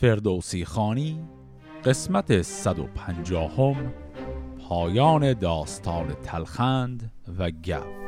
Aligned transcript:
فردوسی 0.00 0.64
خانی 0.64 1.20
قسمت 1.84 2.42
150 2.42 3.50
هم 3.56 3.92
پایان 4.68 5.32
داستان 5.32 6.14
تلخند 6.22 7.12
و 7.38 7.50
گف 7.50 7.99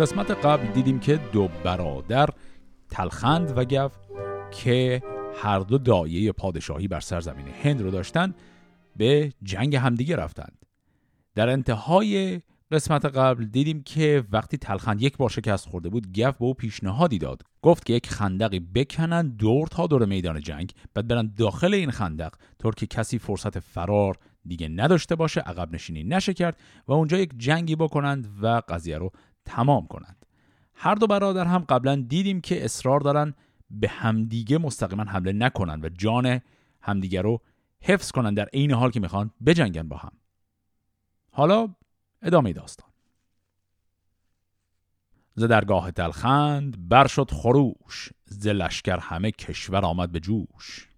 قسمت 0.00 0.30
قبل 0.30 0.66
دیدیم 0.66 1.00
که 1.00 1.16
دو 1.32 1.48
برادر 1.64 2.28
تلخند 2.90 3.58
و 3.58 3.64
گف 3.64 3.92
که 4.50 5.02
هر 5.34 5.58
دو 5.58 5.78
دایه 5.78 6.32
پادشاهی 6.32 6.88
بر 6.88 7.00
سرزمین 7.00 7.46
هند 7.62 7.80
رو 7.80 7.90
داشتن 7.90 8.34
به 8.96 9.32
جنگ 9.42 9.76
همدیگه 9.76 10.16
رفتند. 10.16 10.66
در 11.34 11.48
انتهای 11.48 12.40
قسمت 12.70 13.04
قبل 13.04 13.44
دیدیم 13.44 13.82
که 13.82 14.24
وقتی 14.32 14.56
تلخند 14.56 15.02
یک 15.02 15.16
بار 15.16 15.30
شکست 15.30 15.68
خورده 15.68 15.88
بود 15.88 16.18
گف 16.18 16.36
به 16.36 16.44
او 16.44 16.54
پیشنهادی 16.54 17.18
داد. 17.18 17.42
گفت 17.62 17.86
که 17.86 17.92
یک 17.92 18.10
خندقی 18.10 18.60
بکنن 18.60 19.28
دور 19.28 19.66
تا 19.66 19.86
دور 19.86 20.04
میدان 20.04 20.40
جنگ 20.40 20.72
بعد 20.94 21.08
برن 21.08 21.32
داخل 21.36 21.74
این 21.74 21.90
خندق. 21.90 22.34
طور 22.58 22.74
که 22.74 22.86
کسی 22.86 23.18
فرصت 23.18 23.58
فرار 23.58 24.18
دیگه 24.46 24.68
نداشته 24.68 25.16
باشه 25.16 25.40
عقب 25.40 25.74
نشینی 25.74 26.04
نشه 26.04 26.34
کرد 26.34 26.60
و 26.88 26.92
اونجا 26.92 27.18
یک 27.18 27.30
جنگی 27.36 27.76
بکنند 27.76 28.28
و 28.42 28.62
قضیه 28.68 28.98
رو 28.98 29.12
تمام 29.44 29.86
کنند. 29.86 30.26
هر 30.74 30.94
دو 30.94 31.06
برادر 31.06 31.44
هم 31.44 31.58
قبلا 31.58 31.96
دیدیم 31.96 32.40
که 32.40 32.64
اصرار 32.64 33.00
دارن 33.00 33.34
به 33.70 33.88
همدیگه 33.88 34.58
مستقیما 34.58 35.04
حمله 35.04 35.32
نکنن 35.32 35.80
و 35.82 35.88
جان 35.88 36.40
همدیگه 36.80 37.22
رو 37.22 37.40
حفظ 37.80 38.10
کنن 38.10 38.34
در 38.34 38.48
عین 38.52 38.72
حال 38.72 38.90
که 38.90 39.00
می‌خوان 39.00 39.30
بجنگن 39.46 39.88
با 39.88 39.96
هم. 39.96 40.12
حالا 41.30 41.74
ادامه 42.22 42.52
داستان. 42.52 42.90
ز 45.34 45.44
درگاه 45.44 45.90
تلخند 45.90 46.88
بر 46.88 47.06
شد 47.06 47.30
خروش 47.30 48.10
ز 48.24 48.46
لشکر 48.46 48.98
همه 48.98 49.30
کشور 49.30 49.84
آمد 49.84 50.12
به 50.12 50.20
جوش. 50.20 50.88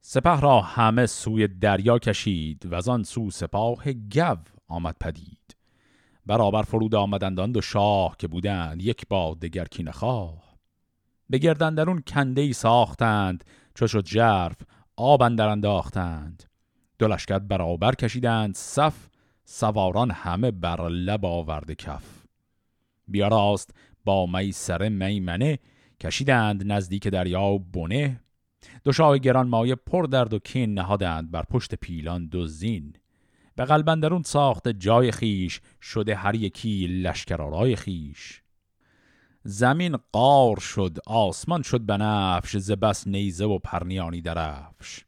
سپه 0.00 0.40
را 0.40 0.60
همه 0.60 1.06
سوی 1.06 1.48
دریا 1.48 1.98
کشید 1.98 2.66
و 2.72 2.90
آن 2.90 3.02
سو 3.02 3.30
سپاه 3.30 3.92
گو 3.92 4.36
آمد 4.68 4.96
پدید. 5.00 5.56
برابر 6.30 6.62
فرود 6.62 6.94
آمدند 6.94 7.40
آن 7.40 7.52
دو 7.52 7.60
شاه 7.60 8.16
که 8.18 8.28
بودند 8.28 8.82
یک 8.82 9.08
با 9.08 9.34
دگر 9.42 9.64
کی 9.64 9.82
نخواه 9.82 10.42
به 11.30 11.38
گردن 11.38 12.00
کنده 12.00 12.40
ای 12.40 12.52
ساختند 12.52 13.44
چو 13.74 13.86
شد 13.86 14.06
ژرف 14.06 14.56
آب 14.96 15.22
اندر 15.22 15.48
انداختند. 15.48 16.44
دو 16.98 17.08
لشکر 17.08 17.38
برابر 17.38 17.94
کشیدند 17.94 18.54
صف 18.54 18.94
سواران 19.44 20.10
همه 20.10 20.50
بر 20.50 20.88
لب 20.88 21.26
آورده 21.26 21.74
کف. 21.74 22.26
بیاراست 23.08 23.74
با 24.04 24.26
می 24.26 24.52
سر 24.52 24.88
میمنه 24.88 25.58
کشیدند 26.00 26.72
نزدیک 26.72 27.08
دریا 27.08 27.42
و 27.42 27.58
بنه. 27.58 28.20
دو 28.84 28.92
شاه 28.92 29.18
گران 29.18 29.48
مایه 29.48 29.74
پر 29.74 30.04
درد 30.04 30.34
و 30.34 30.38
کین 30.38 30.74
نهادند 30.74 31.30
بر 31.30 31.42
پشت 31.42 31.74
پیلان 31.74 32.26
دو 32.26 32.46
زین. 32.46 32.92
به 33.56 33.64
قلبندرون 33.64 34.22
ساخت 34.22 34.68
جای 34.68 35.12
خیش 35.12 35.60
شده 35.82 36.14
هر 36.14 36.34
یکی 36.34 36.86
لشکرارای 36.86 37.76
خیش. 37.76 38.42
زمین 39.44 39.96
قار 40.12 40.60
شد 40.60 40.98
آسمان 41.06 41.62
شد 41.62 41.86
بنفش 41.86 42.56
ز 42.56 42.70
بس 42.72 43.06
نیزه 43.06 43.44
و 43.44 43.58
پرنیانی 43.58 44.20
درفش. 44.20 45.04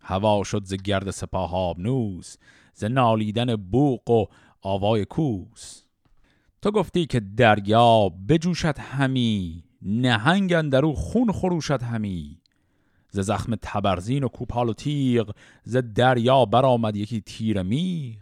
هوا 0.00 0.44
شد 0.44 0.64
ز 0.64 0.74
گرد 0.74 1.10
سپاه 1.10 1.54
آبنوس 1.54 2.36
ز 2.74 2.84
نالیدن 2.84 3.56
بوق 3.56 4.10
و 4.10 4.24
آوای 4.62 5.04
کوس. 5.04 5.82
تو 6.62 6.70
گفتی 6.70 7.06
که 7.06 7.20
دریا 7.20 8.08
بجوشد 8.28 8.78
همی 8.78 9.64
نهنگ 9.82 10.52
اندرو 10.52 10.92
خون 10.92 11.32
خروشد 11.32 11.82
همی. 11.82 12.42
ز 13.10 13.20
زخم 13.20 13.54
تبرزین 13.62 14.24
و 14.24 14.28
کوپال 14.28 14.68
و 14.68 14.72
تیغ 14.72 15.34
ز 15.62 15.76
دریا 15.76 16.44
برآمد 16.44 16.96
یکی 16.96 17.20
تیر 17.20 17.62
میغ. 17.62 18.16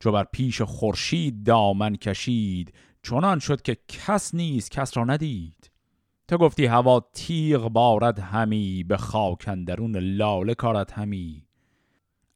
چو 0.00 0.12
بر 0.12 0.24
پیش 0.24 0.62
خورشید 0.62 1.44
دامن 1.44 1.96
کشید 1.96 2.74
چنان 3.02 3.38
شد 3.38 3.62
که 3.62 3.76
کس 3.88 4.34
نیست 4.34 4.70
کس 4.70 4.96
را 4.96 5.04
ندید. 5.04 5.70
تو 6.28 6.38
گفتی 6.38 6.66
هوا 6.66 7.06
تیغ 7.14 7.68
بارد 7.68 8.18
همی 8.18 8.84
به 8.84 8.96
خاک 8.96 9.44
اندرون 9.48 9.96
لاله 9.96 10.54
کارد 10.54 10.90
همی. 10.90 11.46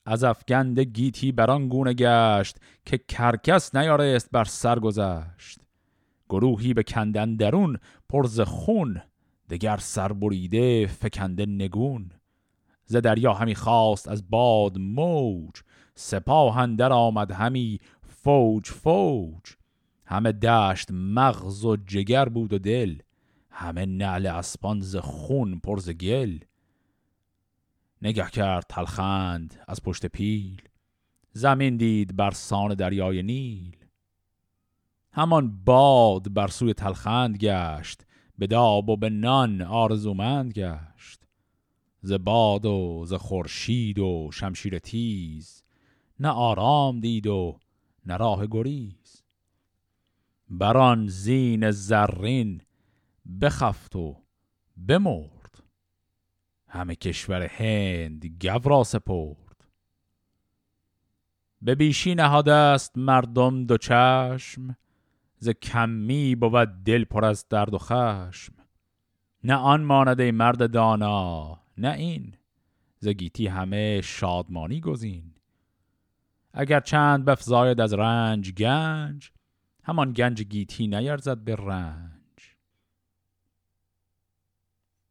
از 0.06 0.24
افگند 0.24 0.80
گیتی 0.80 1.32
بران 1.32 1.68
گونه 1.68 1.92
گشت 1.92 2.56
که 2.84 2.98
کرکس 2.98 3.74
نیارست 3.74 4.28
بر 4.32 4.44
سر 4.44 4.78
گذشت. 4.78 5.60
گروهی 6.28 6.74
به 6.74 6.82
کندن 6.82 7.36
درون 7.36 7.78
پرز 8.08 8.40
خون 8.40 9.02
دگر 9.50 9.76
سربریده 9.76 10.86
فکنده 10.86 11.46
نگون 11.46 12.10
ز 12.86 12.96
دریا 12.96 13.32
همی 13.32 13.54
خواست 13.54 14.08
از 14.08 14.30
باد 14.30 14.78
موج 14.78 15.54
سپاه 15.94 16.58
اندر 16.58 16.92
آمد 16.92 17.30
همی 17.30 17.80
فوج 18.02 18.66
فوج. 18.66 19.54
همه 20.06 20.32
دشت 20.32 20.90
مغز 20.90 21.64
و 21.64 21.76
جگر 21.76 22.28
بود 22.28 22.52
و 22.52 22.58
دل 22.58 22.98
همه 23.50 23.86
نعل 23.86 24.26
اسپان 24.26 24.80
ز 24.80 24.96
خون 24.96 25.58
پر 25.58 25.78
ز 25.78 25.90
گل. 25.90 26.38
نگه 28.02 28.30
کرد 28.30 28.66
تلخند 28.68 29.60
از 29.68 29.82
پشت 29.82 30.06
پیل 30.06 30.62
زمین 31.32 31.76
دید 31.76 32.16
بر 32.16 32.30
سان 32.30 32.74
دریای 32.74 33.22
نیل. 33.22 33.76
همان 35.12 35.64
باد 35.64 36.32
بر 36.32 36.48
سوی 36.48 36.74
تلخند 36.74 37.36
گشت 37.36 38.03
به 38.38 38.46
داب 38.46 38.88
و 38.88 38.96
به 38.96 39.10
نان 39.10 39.62
آرزومند 39.62 40.52
گشت. 40.52 41.20
ز 42.00 42.12
باد 42.12 42.66
و 42.66 43.04
ز 43.06 43.12
خورشید 43.12 43.98
و 43.98 44.30
شمشیر 44.32 44.78
تیز 44.78 45.62
نه 46.20 46.28
آرام 46.28 47.00
دید 47.00 47.26
و 47.26 47.58
نه 48.06 48.16
راه 48.16 48.46
گریز. 48.46 49.22
بران 50.50 51.06
زین 51.06 51.70
زرین 51.70 52.60
بخفت 53.40 53.96
و 53.96 54.16
بمرد. 54.86 55.62
همه 56.68 56.94
کشور 56.94 57.42
هند 57.42 58.26
گو 58.26 58.68
را 58.68 58.84
سپرد. 58.84 59.64
به 61.62 61.74
بیشی 61.74 62.14
نهاده 62.14 62.52
است 62.52 62.98
مردم 62.98 63.66
دو 63.66 63.76
چشم 63.76 64.76
ز 65.44 65.48
کمی 65.48 66.34
بود 66.34 66.68
دل 66.84 67.04
پر 67.04 67.24
از 67.24 67.48
درد 67.48 67.74
و 67.74 67.78
خشم. 67.78 68.52
نه 69.44 69.54
آن 69.54 69.82
مانده 69.82 70.32
مرد 70.32 70.70
دانا 70.70 71.60
نه 71.78 71.92
این. 71.92 72.34
ز 72.98 73.08
گیتی 73.08 73.46
همه 73.46 74.00
شادمانی 74.00 74.80
گزین. 74.80 75.34
اگر 76.52 76.80
چند 76.80 77.24
بفزاید 77.24 77.80
از 77.80 77.94
رنج 77.94 78.52
گنج 78.52 79.30
همان 79.82 80.12
گنج 80.12 80.42
گیتی 80.42 80.86
نیرزد 80.86 81.38
به 81.38 81.56
رنج. 81.56 82.56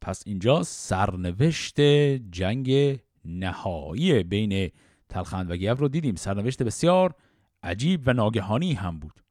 پس 0.01 0.23
اینجا 0.25 0.63
سرنوشت 0.63 1.81
جنگ 2.31 2.99
نهایی 3.25 4.23
بین 4.23 4.71
تلخند 5.09 5.51
و 5.51 5.55
گیو 5.57 5.75
رو 5.75 5.87
دیدیم. 5.87 6.15
سرنوشت 6.15 6.63
بسیار 6.63 7.15
عجیب 7.63 8.01
و 8.05 8.13
ناگهانی 8.13 8.73
هم 8.73 8.99
بود. 8.99 9.22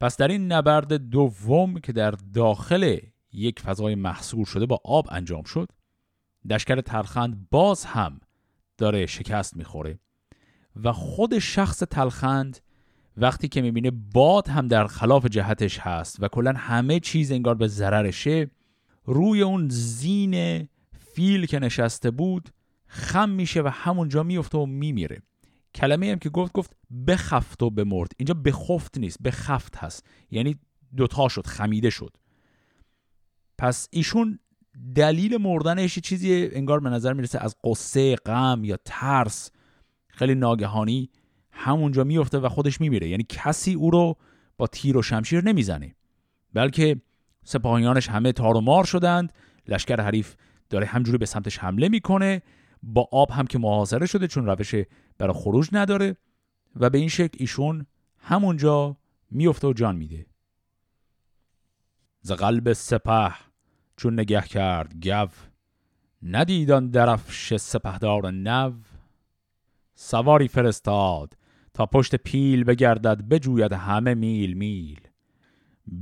پس 0.00 0.16
در 0.16 0.28
این 0.28 0.52
نبرد 0.52 0.92
دوم 0.92 1.78
که 1.78 1.92
در 1.92 2.10
داخل 2.10 2.98
یک 3.32 3.60
فضای 3.60 3.94
محصور 3.94 4.46
شده 4.46 4.66
با 4.66 4.80
آب 4.84 5.06
انجام 5.10 5.42
شد 5.42 5.68
دشکر 6.50 6.80
تلخند 6.80 7.46
باز 7.50 7.84
هم 7.84 8.20
داره 8.78 9.06
شکست 9.06 9.56
می‌خوره 9.56 9.98
و 10.82 10.92
خود 10.92 11.38
شخص 11.38 11.78
تلخند 11.78 12.58
وقتی 13.16 13.48
که 13.48 13.62
می‌بینه 13.62 13.90
باد 13.90 14.48
هم 14.48 14.68
در 14.68 14.86
خلاف 14.86 15.26
جهتش 15.26 15.78
هست 15.78 16.16
و 16.22 16.28
کلا 16.28 16.52
همه 16.56 17.00
چیز 17.00 17.32
انگار 17.32 17.54
به 17.54 17.68
ضررشه 17.68 18.50
روی 19.04 19.42
اون 19.42 19.68
زین 19.68 20.68
فیل 21.14 21.46
که 21.46 21.58
نشسته 21.58 22.10
بود 22.10 22.50
خم 22.86 23.28
میشه 23.28 23.62
و 23.62 23.68
همونجا 23.68 24.22
میفته 24.22 24.58
و 24.58 24.66
میمیره. 24.66 25.22
کلمه 25.74 26.12
هم 26.12 26.18
که 26.18 26.30
گفت 26.30 26.52
گفت 26.52 26.76
بخفت 27.06 27.62
و 27.62 27.70
بمرد. 27.70 28.12
اینجا 28.16 28.34
بخفت 28.34 28.98
نیست 28.98 29.22
بخفت 29.22 29.76
هست. 29.76 30.06
یعنی 30.30 30.56
دوتا 30.96 31.28
شد 31.28 31.46
خمیده 31.46 31.90
شد. 31.90 32.16
پس 33.58 33.88
ایشون 33.90 34.38
دلیل 34.94 35.36
مردنش 35.36 35.98
چیزی 35.98 36.48
انگار 36.52 36.80
به 36.80 36.90
نظر 36.90 37.12
می‌رسه 37.12 37.38
از 37.38 37.56
قصه 37.64 38.16
غم 38.16 38.64
یا 38.64 38.78
ترس. 38.84 39.50
خیلی 40.08 40.34
ناگهانی 40.34 41.10
همونجا 41.52 42.04
میفته 42.04 42.38
و 42.38 42.48
خودش 42.48 42.80
میمیره. 42.80 43.08
یعنی 43.08 43.26
کسی 43.28 43.74
او 43.74 43.90
رو 43.90 44.16
با 44.56 44.66
تیر 44.66 44.96
و 44.96 45.02
شمشیر 45.02 45.44
نمی‌زنه. 45.44 45.94
بلکه 46.52 47.00
سپاهیانش 47.44 48.08
همه 48.08 48.32
تار 48.32 48.56
و 48.56 48.60
مار 48.60 48.84
شدند. 48.84 49.32
لشکر 49.68 50.00
حریف 50.00 50.34
داره 50.70 50.86
همجوری 50.86 51.18
به 51.18 51.26
سمتش 51.26 51.58
حمله 51.58 51.88
می‌کنه. 51.88 52.42
با 52.82 53.08
آب 53.12 53.30
هم 53.30 53.46
که 53.46 53.58
محاصره 53.58 54.06
شده 54.06 54.26
چون 54.26 54.46
روش 54.46 54.74
برای 55.18 55.34
خروج 55.34 55.68
نداره 55.72 56.16
و 56.76 56.90
به 56.90 56.98
این 56.98 57.08
شکل 57.08 57.36
ایشون 57.40 57.86
همونجا 58.18 58.96
میفته 59.30 59.66
و 59.68 59.72
جان 59.72 59.96
میده. 59.96 60.26
ز 62.20 62.32
قلب 62.32 62.72
سپه 62.72 63.34
چون 63.96 64.20
نگه 64.20 64.42
کرد 64.42 65.08
گو 65.08 65.28
ندیدان 66.22 66.90
درفش 66.90 67.56
سپهدار 67.56 68.30
نو. 68.30 68.72
سواری 69.94 70.48
فرستاد 70.48 71.36
تا 71.74 71.86
پشت 71.86 72.16
پیل 72.16 72.64
بگردد 72.64 73.28
بجوید 73.28 73.72
همه 73.72 74.14
میل 74.14 74.52
میل. 74.52 75.00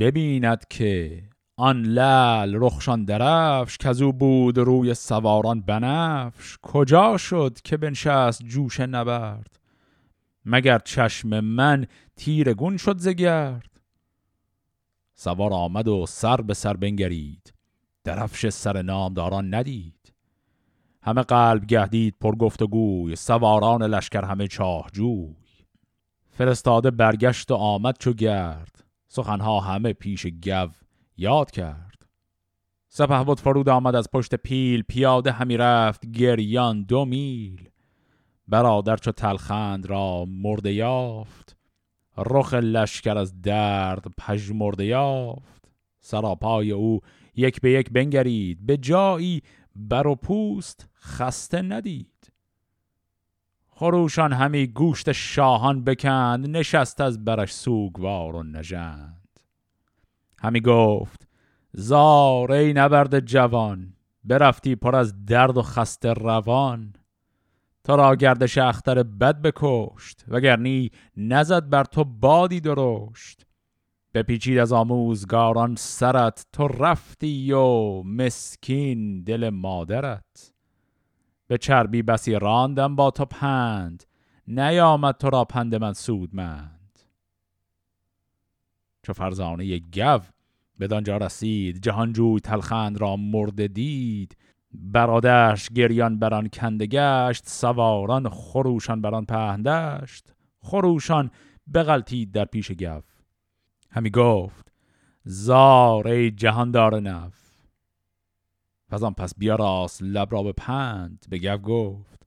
ببیند 0.01 0.69
که 0.71 1.23
آن 1.63 1.83
لل 1.83 2.55
رخشان 2.55 3.05
درفش 3.05 3.79
که 3.79 4.03
او 4.03 4.13
بود 4.13 4.59
روی 4.59 4.95
سواران 4.95 5.61
بنفش. 5.61 6.59
کجا 6.63 7.17
شد 7.17 7.59
که 7.65 7.77
بنشست 7.77 8.43
جوش 8.45 8.81
نبرد؟ 8.81 9.61
مگر 10.45 10.79
چشم 10.79 11.41
من 11.41 11.87
تیر 12.17 12.55
گون 12.55 12.77
شد 12.77 12.99
زگرد 12.99 13.81
سوار 15.15 15.53
آمد 15.53 15.89
و 15.89 16.07
سر 16.07 16.37
به 16.37 16.55
سر 16.55 16.75
بنگرید. 16.75 17.55
درفش 18.05 18.49
سر 18.49 18.83
نامداران 18.83 19.55
ندید. 19.55 20.13
همه 21.03 21.23
قلب 21.23 21.67
گهدید 21.67 22.15
پر 22.21 22.37
گفت 22.37 22.63
و 22.63 22.67
گوی. 22.67 23.17
سواران 23.17 23.83
لشکر 23.83 24.25
همه 24.25 24.49
چاه 24.49 24.91
جوی 24.93 25.37
فرستاده 26.31 26.91
برگشت 26.91 27.51
و 27.51 27.55
آمد 27.55 27.97
چو 27.99 28.13
گرد. 28.13 28.85
سخنها 29.09 29.61
همه 29.61 29.93
پیش 29.93 30.27
گو 30.27 30.82
یاد 31.17 31.51
کرد. 31.51 32.07
سپه 32.89 33.25
بود 33.25 33.41
فرود 33.41 33.69
آمد 33.69 33.95
از 33.95 34.09
پشت 34.13 34.35
پیل 34.35 34.83
پیاده 34.83 35.33
همی 35.33 35.57
رفت 35.57 36.07
گریان 36.07 36.83
دو 36.83 37.05
میل. 37.05 37.69
برادر 38.49 38.97
چو 38.97 39.13
تلخند 39.13 39.87
را 39.87 40.25
مرده 40.29 40.73
یافت. 40.73 41.57
رخ 42.17 42.55
لشکر 42.55 43.19
از 43.19 43.43
درد 43.43 44.05
پژمرده 44.19 44.85
یافت. 44.85 45.71
سراپای 46.01 46.71
او 46.71 47.01
یک 47.35 47.61
به 47.61 47.71
یک 47.71 47.91
بنگرید 47.91 48.67
به 48.67 48.77
جایی 48.77 49.43
بر 49.77 50.07
و 50.07 50.15
پوست 50.15 50.89
خسته 51.01 51.63
ندید. 51.63 52.33
خروشان 53.69 54.33
همی 54.33 54.67
گوشت 54.67 55.13
شاهان 55.13 55.85
بکند 55.85 56.57
نشست 56.57 57.01
از 57.01 57.25
برش 57.25 57.53
سوگوار 57.53 58.37
و 58.37 58.43
نژند. 58.43 59.22
همی 60.43 60.61
گفت 60.61 61.29
زار 61.73 62.53
ای 62.53 62.73
نبرد 62.73 63.21
جوان 63.21 63.93
برفتی 64.25 64.77
پر 64.77 64.97
از 64.97 65.25
درد 65.25 65.57
و 65.57 65.63
خسته 65.63 66.13
روان. 66.13 66.93
تا 67.85 67.95
را 67.95 68.17
گردش 68.17 68.59
اختر 68.59 69.03
بد 69.03 69.43
بکشت 69.43 70.25
وگرنی 70.29 70.91
نزد 71.17 71.69
بر 71.69 71.85
تو 71.85 72.05
بادی 72.05 72.61
درشت. 72.61 73.47
بپیچید 74.15 74.59
از 74.59 74.73
آموزگاران 74.73 75.75
سرت 75.77 76.47
تو 76.53 76.69
رفتی 76.69 77.53
و 77.53 78.03
مسکین 78.03 79.23
دل 79.23 79.51
مادرت. 79.51 80.53
به 81.47 81.59
چربی 81.59 82.03
بسی 82.03 82.35
راندم 82.35 82.97
با 82.97 83.11
تو 83.11 83.25
پند 83.25 84.05
نیامد 84.47 85.15
تو 85.15 85.31
را 85.31 85.45
پند 85.45 85.75
من 85.75 85.93
سودمند. 85.93 86.99
چو 89.03 89.13
فرزانه 89.13 89.79
گو 89.79 90.21
بدانجا 90.83 91.17
رسید 91.17 91.83
جهانجوی 91.83 92.41
تلخند 92.41 93.01
را 93.01 93.17
مرده 93.17 93.69
دید. 93.69 94.37
برادرش 94.75 95.69
گریان 95.69 96.19
بران 96.19 96.49
کنده 96.49 96.87
گشت 96.87 97.49
سواران 97.49 98.29
خروشان 98.29 99.01
بران 99.01 99.25
پهندشت 99.25 100.33
خروشان 100.61 101.31
بغلتید 101.75 102.33
در 102.33 102.45
پیش 102.45 102.73
گو 102.73 103.01
همی 103.91 104.11
گفت 104.11 104.73
زار 105.25 106.09
ای 106.09 106.31
جهاندار 106.31 107.01
نف. 107.01 107.35
پس 108.89 109.03
پس 109.03 109.35
بیاراست 109.39 110.03
لب 110.03 110.33
را 110.33 110.43
به 110.43 110.53
پند 110.53 111.27
به 111.29 111.39
گو 111.39 111.57
گفت 111.57 112.27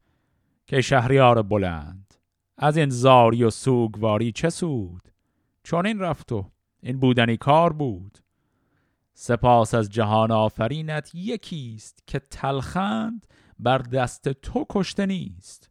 که 0.68 0.82
شهریار 0.82 1.42
بلند. 1.42 2.14
از 2.58 2.78
این 2.78 2.90
زاری 2.90 3.44
و 3.44 3.50
سوگواری 3.50 4.32
چه 4.32 4.50
سود؟ 4.50 5.02
چون 5.64 5.86
این 5.86 6.00
رفت 6.00 6.32
و 6.32 6.52
این 6.84 7.00
بودنی 7.00 7.38
کار 7.38 7.74
بود. 7.74 8.25
سپاس 9.18 9.74
از 9.74 9.90
جهان 9.90 10.32
آفرینت 10.32 11.16
یکیست 11.16 12.04
که 12.08 12.20
تلخند 12.20 13.28
بر 13.60 13.78
دست 13.78 14.30
تو 14.30 14.66
کشته 14.70 15.06
نیست. 15.06 15.70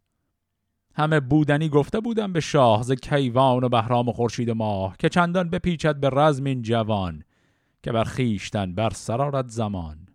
همه 0.95 1.21
بودنی 1.21 1.69
گفته 1.69 2.01
بودم 2.01 2.33
به 2.33 2.41
شاه 2.41 2.83
ز 2.83 2.93
کیوان 2.93 3.65
و 3.65 3.69
بهرام 3.69 4.09
و 4.09 4.13
خورشید 4.13 4.51
ماه 4.51 4.97
که 4.99 5.09
چندان 5.09 5.51
بپیچد 5.51 5.97
به 5.97 6.11
رزم 6.13 6.45
این 6.45 6.63
جوان 6.63 7.25
که 7.83 7.93
بر 7.93 8.05
خیشتن 8.05 8.75
بر 8.75 8.91
سرارت 8.91 9.49
زمان. 9.49 10.09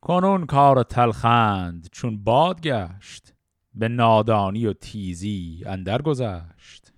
کنون 0.00 0.46
کار 0.46 0.82
تلخند 0.82 1.88
چون 1.92 2.24
باد 2.24 2.60
گشت 2.60 3.34
به 3.74 3.88
نادانی 3.88 4.66
و 4.66 4.72
تیزی 4.72 5.62
اندر 5.66 6.02
گذشت. 6.02 6.92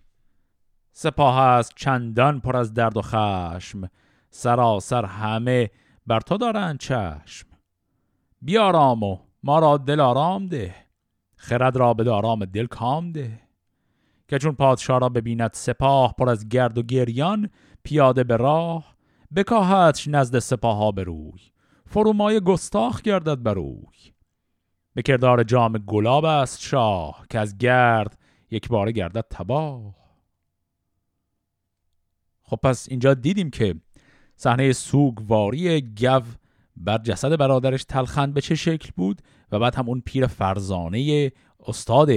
سپاه 0.92 1.38
است 1.38 1.72
چندان 1.76 2.40
پر 2.40 2.56
از 2.56 2.74
درد 2.74 2.96
و 2.96 3.02
خشم 3.02 3.88
سراسر 4.36 5.04
همه 5.04 5.70
بر 6.06 6.20
تو 6.20 6.36
دارند 6.36 6.78
چشم. 6.78 7.48
بیارام 8.42 9.02
و 9.02 9.18
ما 9.42 9.58
را 9.58 9.76
دل 9.76 10.00
آرام 10.00 10.46
ده 10.46 10.74
خرد 11.36 11.76
را 11.76 11.94
به 11.94 12.04
دارام 12.04 12.44
دل 12.44 12.66
کام 12.66 13.12
ده. 13.12 13.40
که 14.28 14.38
چون 14.38 14.52
پادشاه 14.52 15.00
را 15.00 15.08
ببیند 15.08 15.50
سپاه 15.52 16.14
پر 16.18 16.28
از 16.28 16.48
گرد 16.48 16.78
و 16.78 16.82
گریان 16.82 17.50
پیاده 17.82 18.24
به 18.24 18.36
راه 18.36 18.96
بکاهتش 19.36 20.08
نزد 20.08 20.38
سپاه 20.38 20.76
ها 20.76 20.92
به 20.92 21.02
روی 21.02 21.40
فرومای 21.86 22.40
گستاخ 22.40 23.02
گردد 23.02 23.42
بر 23.42 23.54
روی 23.54 24.12
به 24.94 25.02
کردار 25.02 25.42
جام 25.42 25.72
گلاب 25.72 26.24
است 26.24 26.60
شاه 26.60 27.26
که 27.30 27.38
از 27.38 27.58
گرد 27.58 28.18
یک 28.50 28.68
بار 28.68 28.92
گردد 28.92 29.24
تباه. 29.30 29.94
خب 32.42 32.56
پس 32.62 32.86
اینجا 32.90 33.14
دیدیم 33.14 33.50
که 33.50 33.74
صحنه 34.36 34.72
سوگواری 34.72 35.80
گو 35.80 36.20
بر 36.76 36.98
جسد 36.98 37.36
برادرش 37.36 37.84
تلخند 37.84 38.34
به 38.34 38.40
چه 38.40 38.54
شکل 38.54 38.90
بود 38.96 39.22
و 39.52 39.58
بعد 39.58 39.74
هم 39.74 39.88
اون 39.88 40.02
پیر 40.04 40.26
فرزانه 40.26 41.32
استاد 41.66 42.10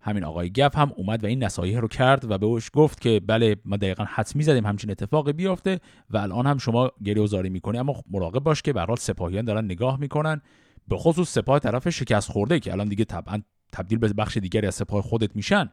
همین 0.00 0.24
آقای 0.24 0.50
گف 0.50 0.76
هم 0.76 0.92
اومد 0.96 1.24
و 1.24 1.26
این 1.26 1.44
نصایح 1.44 1.80
رو 1.80 1.88
کرد 1.88 2.30
و 2.30 2.38
به 2.38 2.46
اوش 2.46 2.70
گفت 2.72 3.00
که 3.00 3.20
بله 3.26 3.56
ما 3.64 3.76
دقیقا 3.76 4.04
حتمی 4.08 4.42
زدیم 4.42 4.66
همچین 4.66 4.90
اتفاقی 4.90 5.32
بیفته 5.32 5.80
و 6.10 6.18
الان 6.18 6.46
هم 6.46 6.58
شما 6.58 6.90
گریه 7.04 7.22
وزاری 7.22 7.50
می‌کنی. 7.50 7.78
اما 7.78 8.02
مراقب 8.10 8.38
باش 8.38 8.62
که 8.62 8.72
به 8.72 8.80
حال 8.80 8.96
سپاهیان 8.96 9.44
دارن 9.44 9.64
نگاه 9.64 10.00
می‌کنن. 10.00 10.40
به 10.88 10.96
خصوص 10.96 11.32
سپاه 11.32 11.58
طرف 11.58 11.88
شکست 11.88 12.30
خورده 12.30 12.60
که 12.60 12.72
الان 12.72 12.88
دیگه 12.88 13.04
طبعا 13.04 13.42
تبدیل 13.72 13.98
به 13.98 14.12
بخش 14.12 14.36
دیگری 14.36 14.66
از 14.66 14.74
سپاه 14.74 15.02
خودت 15.02 15.36
میشن 15.36 15.72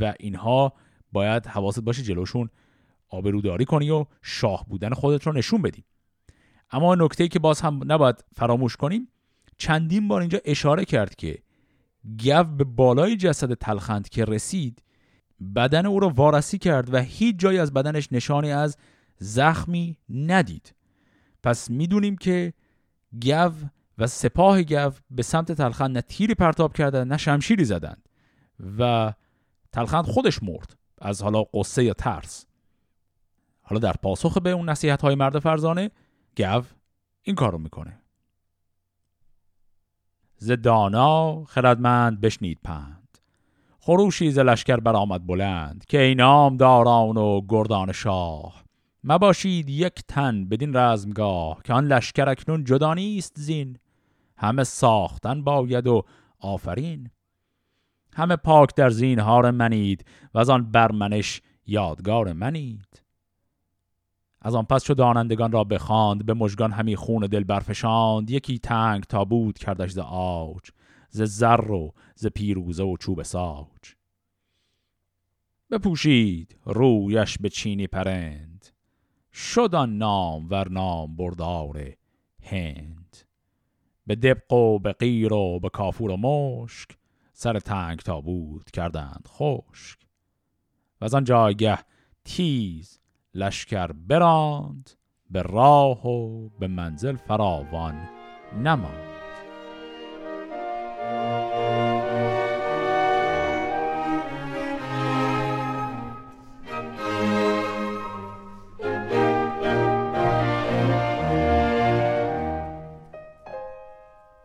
و 0.00 0.14
اینها 0.20 0.72
باید 1.12 1.46
حواست 1.46 1.80
باشه 1.80 2.02
جلوشون 2.02 2.50
آبروداری 3.14 3.64
کنی 3.64 3.90
و 3.90 4.06
شاه 4.22 4.66
بودن 4.68 4.90
خودت 4.90 5.26
رو 5.26 5.32
نشون 5.32 5.62
بدی. 5.62 5.84
اما 6.70 6.94
نکته 6.94 7.28
که 7.28 7.38
باز 7.38 7.60
هم 7.60 7.80
نباید 7.92 8.24
فراموش 8.32 8.76
کنیم 8.76 9.08
چندین 9.58 10.08
بار 10.08 10.20
اینجا 10.20 10.38
اشاره 10.44 10.84
کرد 10.84 11.14
که 11.14 11.38
گو 12.24 12.44
به 12.44 12.64
بالای 12.64 13.16
جسد 13.16 13.54
تلخند 13.54 14.08
که 14.08 14.24
رسید 14.24 14.82
بدن 15.56 15.86
او 15.86 16.00
را 16.00 16.08
وارسی 16.08 16.58
کرد 16.58 16.94
و 16.94 16.98
هیچ 16.98 17.36
جایی 17.38 17.58
از 17.58 17.72
بدنش 17.72 18.08
نشانی 18.12 18.52
از 18.52 18.76
زخمی 19.18 19.98
ندید. 20.08 20.74
پس 21.42 21.70
می‌دونیم 21.70 22.16
که 22.16 22.52
گو 23.22 23.50
و 23.98 24.06
سپاه 24.06 24.62
گو 24.62 24.90
به 25.10 25.22
سمت 25.22 25.52
تلخند 25.52 25.96
نه 25.96 26.02
تیری 26.02 26.34
پرتاب 26.34 26.72
کردن 26.72 27.08
نه 27.08 27.16
شمشیری 27.16 27.64
زدند 27.64 28.08
و 28.78 29.12
تلخند 29.72 30.04
خودش 30.04 30.42
مرد 30.42 30.76
از 30.98 31.22
حالا 31.22 31.42
قصه 31.42 31.84
یا 31.84 31.92
ترس. 31.92 32.46
حالا 33.64 33.78
در 33.78 33.92
پاسخ 33.92 34.38
به 34.38 34.50
اون 34.50 34.68
نصیحت 34.68 35.02
های 35.02 35.14
مرد 35.14 35.38
فرزانه 35.38 35.90
گو 36.36 36.62
این 37.22 37.36
کارو 37.36 37.58
می‌کنه. 37.58 38.00
ز 40.36 40.50
دانا 40.50 41.44
خردمند 41.44 42.20
بشنید 42.20 42.58
پند. 42.64 43.18
خروشی 43.80 44.30
ز 44.30 44.38
لشکر 44.38 44.76
برآمد 44.76 45.26
بلند 45.26 45.84
که 45.88 46.00
اینام 46.00 46.56
داران 46.56 47.16
و 47.16 47.40
گردان 47.48 47.92
شاه 47.92 48.64
مباشید 49.04 49.70
یک 49.70 50.02
تن 50.08 50.44
بدین 50.44 50.76
رزمگاه 50.76 51.62
که 51.64 51.72
آن 51.72 51.86
لشکر 51.86 52.28
اکنون 52.28 52.64
جدا 52.64 52.94
نیست 52.94 53.32
زین. 53.36 53.78
همه 54.36 54.64
ساختن 54.64 55.44
باید 55.44 55.86
و 55.86 56.02
آفرین. 56.38 57.10
همه 58.14 58.36
پاک 58.36 58.74
در 58.76 58.90
زینهار 58.90 59.50
منید 59.50 60.04
و 60.34 60.38
از 60.38 60.50
آن 60.50 60.70
برمنش 60.70 61.40
یادگار 61.66 62.32
منید. 62.32 63.03
از 64.46 64.54
آن 64.54 64.64
پس 64.64 64.84
چو 64.84 64.94
دانندگان 64.94 65.52
را 65.52 65.64
بخواند 65.64 66.26
به 66.26 66.34
مژگان 66.34 66.72
همی 66.72 66.96
خون 66.96 67.26
دل 67.26 67.44
برفشاند. 67.44 68.30
یکی 68.30 68.58
تنگ 68.58 69.02
تابوت 69.02 69.58
کردش 69.58 69.90
ز 69.90 69.98
آج 69.98 70.70
ز 71.08 71.22
زر 71.22 71.70
و 71.70 71.94
ز 72.14 72.26
پیروزه 72.26 72.82
و 72.82 72.96
چوب 72.96 73.22
ساج. 73.22 73.94
بپوشید 75.70 76.56
رویش 76.64 77.38
به 77.38 77.48
چینی 77.48 77.86
پرند 77.86 78.66
شد 79.32 79.74
نام 79.74 80.48
ور 80.50 80.68
نام 80.68 81.16
بردار 81.16 81.92
هند. 82.42 83.16
به 84.06 84.14
دبق 84.14 84.52
و 84.52 84.78
به 84.78 84.92
غیر 84.92 85.32
و 85.32 85.60
به 85.60 85.68
کافور 85.68 86.10
و 86.10 86.16
مشک 86.16 86.88
سر 87.32 87.58
تنگ 87.58 87.98
تابوت 87.98 88.70
کردند 88.70 89.28
خشک. 89.28 89.98
و 91.00 91.04
از 91.04 91.14
آن 91.14 91.24
جایگه 91.24 91.78
تیز 92.24 93.00
لشکر 93.34 93.92
براند 93.92 94.90
به 95.30 95.42
راه 95.42 96.06
و 96.06 96.48
به 96.48 96.66
منزل 96.68 97.16
فراوان 97.16 98.08
نماند. 98.62 99.04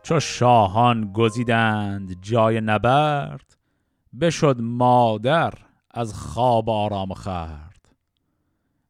چو 0.02 0.20
شاهان 0.20 1.12
گزیدند 1.12 2.22
جای 2.22 2.60
نبرد 2.60 3.56
بشد 4.20 4.56
مادر 4.60 5.54
از 5.90 6.14
خواب 6.14 6.70
آرام 6.70 7.14
خرد 7.14 7.69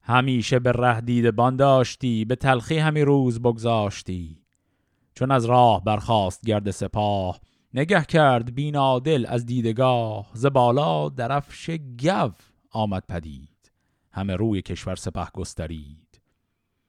همیشه 0.02 0.59
به 0.59 0.73
ره 0.73 1.00
دیده 1.00 1.30
بان 1.30 1.57
داشتی 1.57 2.25
به 2.25 2.37
تلخی 2.37 2.78
همی 2.78 3.02
روز 3.02 3.40
بگذاشتی. 3.40 4.42
چون 5.14 5.30
از 5.30 5.45
راه 5.45 5.85
برخاست 5.85 6.47
گرد 6.47 6.71
سپاه 6.71 7.40
نگه 7.75 8.04
کرد 8.04 8.54
بینادل 8.54 9.26
از 9.28 9.47
دیدگاه. 9.47 10.30
ز 10.33 10.47
بالا 10.47 11.09
درفش 11.09 11.71
گو 11.71 12.30
آمد 12.71 13.04
پدید 13.09 13.73
همه 14.12 14.37
روی 14.37 14.62
کشور 14.62 14.95
سپه 14.95 15.26
گسترید. 15.35 16.21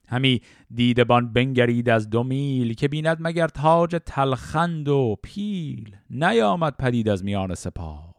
همی 0.08 0.42
دیدبان 0.74 1.34
بنگرید 1.34 1.90
از 1.90 2.10
دو 2.10 2.24
میل 2.24 2.74
که 2.74 2.88
بیند 2.88 3.18
مگر 3.20 3.48
تاج 3.48 3.96
تلخند 4.06 4.88
و 4.88 5.16
پیل 5.24 5.96
نیامد 6.10 6.78
پدید 6.78 7.10
از 7.10 7.24
میان 7.24 7.56
سپاه. 7.56 8.12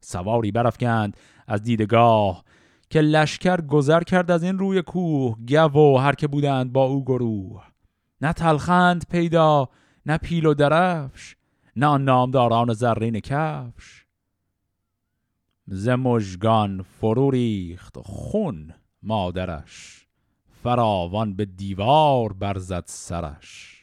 سواری 0.00 0.52
برافکند 0.52 1.16
از 1.46 1.62
دیدگاه 1.62 2.44
که 2.92 3.00
لشکر 3.00 3.60
گذر 3.60 4.02
کرد 4.02 4.30
از 4.30 4.42
این 4.42 4.58
روی 4.58 4.82
کوه. 4.82 5.36
گو 5.48 5.78
و 5.78 5.98
هر 5.98 6.14
که 6.14 6.26
بودند 6.26 6.72
با 6.72 6.84
او 6.84 7.04
گروه. 7.04 7.64
نه 8.20 8.32
تلخند 8.32 9.06
پیدا 9.10 9.68
نه 10.06 10.18
پیل 10.18 10.46
و 10.46 10.54
درفش 10.54 11.36
نه 11.76 11.96
نامداران 11.96 12.72
زرین 12.72 13.20
کفش. 13.20 14.06
ز 15.66 15.88
مژگان 15.88 16.82
فرو 16.82 17.30
ریخت 17.30 17.98
خون 17.98 18.74
مادرش. 19.02 20.06
فراوان 20.62 21.34
به 21.34 21.44
دیوار 21.44 22.32
برزد 22.32 22.84
سرش. 22.86 23.80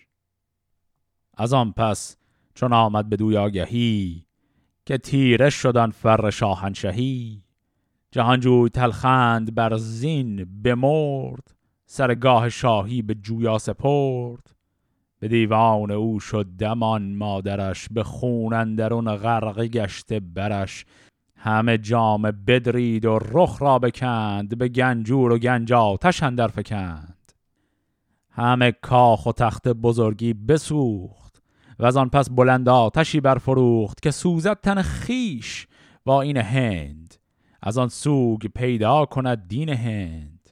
از 1.37 1.53
آن 1.53 1.71
پس 1.71 2.17
چون 2.53 2.73
آمد 2.73 3.09
به 3.09 3.15
دوی 3.15 3.37
آگهی 3.37 4.25
که 4.85 4.97
تیره 4.97 5.49
شدن 5.49 5.89
فر 5.89 6.29
شاهنشهی. 6.29 7.48
جهانجوی 8.11 8.69
تلخند 8.69 9.55
بر 9.55 9.77
زین 9.77 10.61
بمرد 10.63 11.53
سرگاه 11.85 12.49
شاهی 12.49 13.01
به 13.01 13.15
جویا 13.15 13.57
سپرد. 13.57 14.55
به 15.19 15.27
دیوان 15.27 15.91
او 15.91 16.19
شد 16.19 16.45
دمان 16.59 17.15
مادرش 17.15 17.87
به 17.91 18.03
خون 18.03 18.53
اندرون 18.53 19.15
غرقه 19.15 19.67
گشته 19.67 20.19
برش. 20.19 20.85
همه 21.35 21.77
جام 21.77 22.21
بدرید 22.31 23.05
و 23.05 23.19
رخ 23.31 23.61
را 23.61 23.79
بکند 23.79 24.57
به 24.57 24.67
گنجور 24.67 25.31
و 25.31 25.37
گنج 25.37 25.73
آتش 25.73 26.23
اندر 26.23 26.47
فکند. 26.47 27.31
همه 28.29 28.71
کاخ 28.71 29.25
و 29.25 29.31
تخت 29.31 29.67
بزرگی 29.67 30.33
بسوخت 30.33 31.41
و 31.79 31.85
از 31.85 31.97
آن 31.97 32.09
پس 32.09 32.29
بلند 32.29 32.69
آتشی 32.69 33.19
برفروخت 33.19 34.01
که 34.01 34.11
سوزد 34.11 34.59
تن 34.63 34.81
خیش 34.81 35.67
با 36.05 36.21
این 36.21 36.37
هند. 36.37 37.15
از 37.61 37.77
آن 37.77 37.87
سوگ 37.87 38.39
پیدا 38.55 39.05
کند 39.05 39.47
دین 39.47 39.69
هند. 39.69 40.49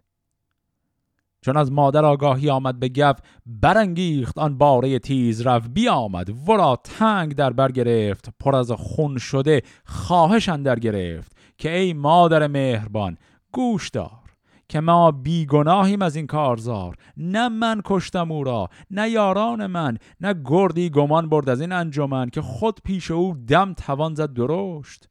چون 1.41 1.57
از 1.57 1.71
مادر 1.71 2.05
آگاهی 2.05 2.49
آمد 2.49 2.79
به 2.79 2.89
گف 2.89 3.19
برانگیخت 3.45 4.37
آن 4.37 4.57
باره 4.57 4.99
تیز 4.99 5.41
رف. 5.41 5.67
بیامد 5.67 6.49
ورا 6.49 6.79
تنگ 6.83 7.35
در 7.35 7.49
بر 7.49 7.71
گرفت 7.71 8.29
پر 8.39 8.55
از 8.55 8.71
خون 8.71 9.17
شده 9.17 9.61
خواهش 9.85 10.49
اندر 10.49 10.79
گرفت 10.79 11.37
که 11.57 11.77
ای 11.77 11.93
مادر 11.93 12.47
مهربان 12.47 13.17
گوش 13.51 13.89
دار 13.89 14.27
که 14.69 14.79
ما 14.79 15.11
بیگناهیم 15.11 16.01
از 16.01 16.15
این 16.15 16.27
کارزار. 16.27 16.95
نه 17.17 17.49
من 17.49 17.81
کشتم 17.85 18.31
او 18.31 18.43
را 18.43 18.69
نه 18.91 19.09
یاران 19.09 19.65
من 19.67 19.97
نه 20.21 20.35
گردی 20.45 20.89
گمان 20.89 21.29
برد 21.29 21.49
از 21.49 21.61
این 21.61 21.71
انجمن 21.71 22.29
که 22.29 22.41
خود 22.41 22.79
پیش 22.83 23.11
او 23.11 23.37
دم 23.47 23.73
توان 23.73 24.15
زد 24.15 24.33
درشت. 24.33 25.09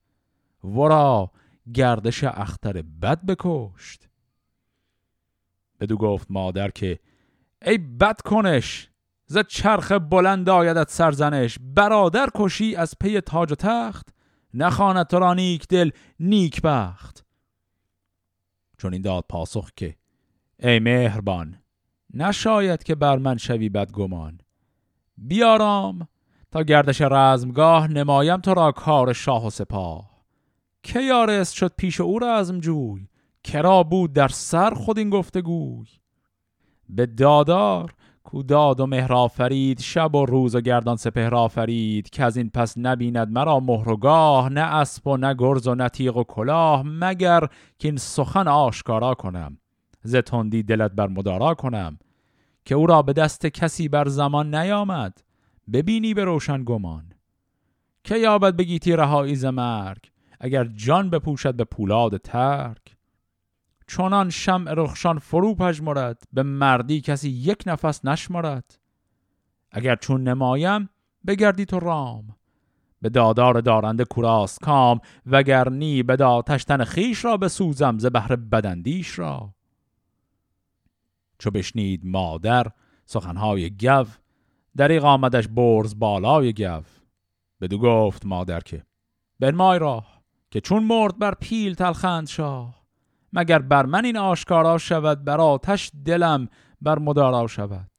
ورا 0.64 1.30
گردش 1.75 2.25
اختر 2.25 2.82
بد 2.82 3.26
بکشت. 3.26 4.08
بدو 5.80 5.96
گفت 5.96 6.26
مادر 6.30 6.70
که 6.70 6.99
ای 7.62 7.78
بد 7.78 8.20
کنش 8.20 8.90
ز 9.26 9.38
چرخ 9.38 9.92
بلند 9.92 10.49
آیدت 10.49 10.90
سرزنش 10.90 11.58
برادر 11.61 12.28
کشی 12.35 12.76
از 12.76 12.94
پی 13.00 13.20
تاج 13.20 13.52
و 13.52 13.54
تخت 13.54 14.08
نخواند 14.54 15.06
تو 15.06 15.18
را 15.18 15.35
نیک 15.35 15.68
دل 15.68 15.90
نیک 16.20 16.62
بخت. 16.62 17.26
چون 18.78 18.92
این 18.92 19.02
داد 19.02 19.25
پاسخ 19.28 19.70
که 19.76 19.96
ای 20.58 20.78
مهربان 20.78 21.58
نشاید 22.14 22.82
که 22.82 22.94
بر 22.94 23.18
من 23.18 23.37
شوی 23.37 23.68
بدگمان. 23.68 24.40
بیارام 25.18 26.08
تا 26.50 26.62
گردش 26.62 27.00
رزمگاه 27.00 27.88
نمایم 27.88 28.40
تو 28.40 28.54
را 28.54 28.73
کار 28.73 29.12
شاه 29.12 29.46
و 29.46 29.50
سپاه. 29.50 30.05
که 30.86 31.34
شد 31.54 31.72
پیش 31.76 32.00
او 32.00 32.18
رزم 32.18 32.58
جوی؟ 32.58 33.08
کرا 33.44 33.82
بود 33.82 34.12
در 34.12 34.28
سر 34.28 34.70
خود 34.70 34.98
این 34.98 35.10
گفتگوی؟ 35.10 35.86
به 36.88 37.06
دادار 37.06 37.94
کو 38.24 38.42
داد 38.42 38.80
و 38.80 38.86
مهر 38.86 39.28
فرید 39.28 39.80
شب 39.80 40.14
و 40.14 40.26
روز 40.26 40.54
و 40.54 40.60
گردان 40.60 40.96
سپهر 40.96 41.34
آفرید 41.34 42.10
که 42.10 42.24
از 42.24 42.36
این 42.36 42.50
پس 42.50 42.78
نبیند 42.78 43.30
مرا 43.30 43.60
مهر 43.60 43.88
و 43.88 43.96
گاه 43.96 44.48
نه 44.48 44.60
اسب 44.60 45.06
و 45.06 45.16
نه 45.16 45.34
گرز 45.34 45.66
و 45.66 45.74
نه 45.74 45.88
تیغ 45.88 46.16
و 46.16 46.24
کلاه 46.24 46.82
مگر 46.86 47.40
که 47.78 47.88
این 47.88 47.96
سخن 47.96 48.48
آشکارا 48.48 49.14
کنم 49.14 49.58
ز 50.02 50.16
تندی 50.16 50.62
دلت 50.62 50.92
بر 50.92 51.06
مدارا 51.08 51.54
کنم 51.54 51.98
که 52.64 52.74
او 52.74 52.86
را 52.86 53.02
به 53.02 53.12
دست 53.12 53.46
کسی 53.46 53.88
بر 53.88 54.08
زمان 54.08 54.54
نیامد 54.54 55.22
ببینی 55.72 56.14
به 56.14 56.24
روشن 56.24 56.64
گمان. 56.64 57.12
که 58.04 58.16
یابد 58.16 58.56
بگیتی 58.56 58.92
رهایی 58.92 59.34
ز 59.34 59.44
مرگ؟ 59.44 60.10
اگر 60.40 60.64
جان 60.64 61.10
بپوشد 61.10 61.54
به 61.54 61.64
پولاد 61.64 62.16
ترک. 62.16 62.96
چونان 63.86 64.30
شمع 64.30 64.74
رخشان 64.76 65.18
فرو 65.18 65.54
پژمرد 65.54 66.22
به 66.32 66.42
مردی 66.42 67.00
کسی 67.00 67.30
یک 67.30 67.62
نفس 67.66 68.04
نشمرد. 68.04 68.78
اگر 69.70 69.96
چون 69.96 70.22
نمایم 70.22 70.88
بگردی 71.26 71.64
تو 71.64 71.80
رام. 71.80 72.36
به 73.02 73.08
دادار 73.08 73.60
دارنده 73.60 74.04
کوراس 74.04 74.58
کام 74.58 75.00
وگر 75.26 75.68
نی 75.68 76.02
به 76.02 76.16
داتشتن 76.16 76.84
خیش 76.84 77.24
را 77.24 77.36
بسوزم 77.36 77.98
ز 77.98 78.06
بهر 78.06 78.36
بدندیش 78.36 79.18
را. 79.18 79.54
چو 81.38 81.50
بشنید 81.50 82.00
مادر 82.04 82.66
سخنهای 83.04 83.70
گو 83.70 84.04
دریغ 84.76 85.04
آمدش 85.04 85.48
برز 85.48 85.98
بالای 85.98 86.52
گو. 86.52 86.82
بدو 87.60 87.78
گفت 87.78 88.26
مادر 88.26 88.60
که 88.60 88.82
بنمای 89.40 89.78
راه. 89.78 90.15
که 90.50 90.60
چون 90.60 90.84
مرد 90.84 91.18
بر 91.18 91.34
پیل 91.34 91.74
تلخند 91.74 92.26
شاه 92.26 92.86
مگر 93.32 93.58
بر 93.58 93.86
من 93.86 94.04
این 94.04 94.16
آشکارا 94.16 94.78
شود 94.78 95.24
بر 95.24 95.40
آتش 95.40 95.90
دلم 96.04 96.48
بر 96.82 96.98
مدارا 96.98 97.46
شود؟ 97.46 97.90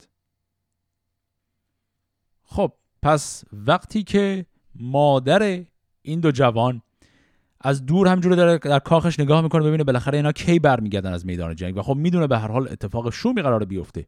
خب 2.44 2.74
پس 3.01 3.44
وقتی 3.54 4.04
که 4.04 4.46
مادر 4.75 5.63
این 6.01 6.20
دو 6.20 6.32
جوان 6.32 6.82
از 7.62 7.86
دور 7.86 8.08
همجوری 8.08 8.36
داره 8.36 8.58
در 8.58 8.80
کاخش 8.80 9.20
نگاه 9.20 9.42
می‌کنه 9.42 9.63
ببینه 9.63 9.84
بالاخره 9.84 10.18
اینا 10.18 10.32
کی 10.32 10.60
برمیگردن 10.60 11.13
از 11.13 11.25
میدان 11.25 11.56
جنگ 11.56 11.77
و 11.77 11.82
خب 11.82 11.96
می‌دونه 11.96 12.27
به 12.27 12.38
هر 12.38 12.51
حال 12.51 12.68
اتفاق 12.68 13.10
شومی 13.10 13.42
قرار 13.42 13.66
بیفته. 13.66 14.06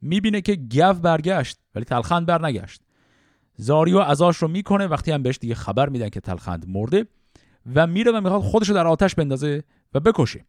می‌بینه 0.00 0.40
که 0.40 0.56
گو 0.56 0.92
برگشت 0.92 1.58
ولی 1.74 1.84
تلخند 1.84 2.26
برنگشت. 2.26 2.80
زاریو 3.56 3.98
ازاش 3.98 4.36
رو 4.36 4.48
می‌کنه 4.48 4.86
وقتی 4.86 5.12
هم 5.12 5.22
بهش 5.22 5.38
دیگه 5.38 5.54
خبر 5.54 5.88
میدن 5.88 6.08
که 6.08 6.20
تلخند 6.20 6.68
مرده 6.68 7.06
و 7.74 7.86
میره 7.86 8.12
و 8.12 8.20
می‌خواد 8.20 8.42
خودش 8.42 8.68
رو 8.68 8.74
در 8.74 8.86
آتش 8.86 9.14
بندازه 9.14 9.64
و 9.94 10.00
بکشه. 10.00 10.44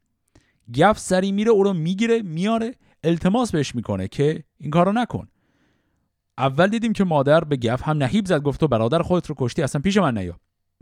گف 0.75 0.99
سری 0.99 1.31
میره 1.31 1.51
او 1.51 1.63
رو 1.63 1.73
می‌گیره 1.73 2.21
میاره 2.21 2.75
التماس 3.03 3.51
بهش 3.51 3.75
می‌کنه 3.75 4.07
که 4.07 4.43
این 4.57 4.71
کارو 4.71 4.91
نکن. 4.91 5.27
اول 6.37 6.67
دیدیم 6.67 6.93
که 6.93 7.03
مادر 7.03 7.43
به 7.43 7.57
گف 7.57 7.87
هم 7.87 7.97
نهیب 7.97 8.25
زد 8.25 8.41
گفت 8.41 8.59
تو 8.59 8.67
برادر 8.67 9.01
خودت 9.01 9.27
رو 9.27 9.35
کشتی 9.37 9.61
اصلا 9.61 9.81
پیش 9.81 9.97
من 9.97 10.17
نیا. 10.17 10.39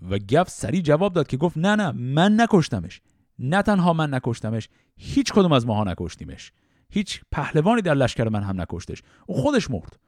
و 0.09 0.19
گف 0.19 0.50
سری 0.50 0.81
جواب 0.81 1.13
داد 1.13 1.27
که 1.27 1.38
گفت 1.38 1.57
نه 1.57 1.75
نه 1.75 1.91
من 1.91 2.41
نکشتمش. 2.41 3.01
نه 3.39 3.61
تنها 3.61 3.93
من 3.93 4.13
نکشتمش 4.13 4.69
هیچ 4.97 5.33
کدوم 5.33 5.51
از 5.51 5.65
ماها 5.65 5.83
نکشتیمش. 5.83 6.51
هیچ 6.89 7.21
پهلوانی 7.31 7.81
در 7.81 7.93
لشکر 7.93 8.29
من 8.29 8.43
هم 8.43 8.61
نکشتش. 8.61 9.03
او 9.27 9.35
خودش 9.35 9.71
مرد. 9.71 10.00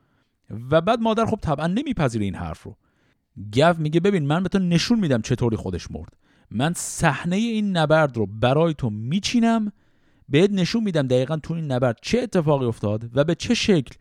و 0.71 0.81
بعد 0.81 0.99
مادر 0.99 1.25
خب 1.25 1.39
طبعا 1.41 1.67
نمیپذیره 1.67 2.25
این 2.25 2.35
حرف 2.35 2.63
رو. 2.63 2.77
گو 3.53 3.73
میگه 3.77 3.99
ببین 3.99 4.25
من 4.25 4.43
به 4.43 4.49
تو 4.49 4.59
نشون 4.59 4.99
میدم 4.99 5.21
چطوری 5.21 5.55
خودش 5.55 5.91
مرد. 5.91 6.13
من 6.51 6.73
صحنه 6.75 7.35
این 7.35 7.77
نبرد 7.77 8.17
رو 8.17 8.25
برای 8.25 8.73
تو 8.73 8.89
میچینم 8.89 9.71
بهت 10.29 10.51
نشون 10.51 10.83
میدم 10.83 11.07
دقیقا 11.07 11.37
تو 11.37 11.53
این 11.53 11.71
نبرد 11.71 11.97
چه 12.01 12.19
اتفاقی 12.19 12.65
افتاد 12.65 13.09
و 13.17 13.23
به 13.23 13.35
چه 13.35 13.53
شکل 13.53 13.95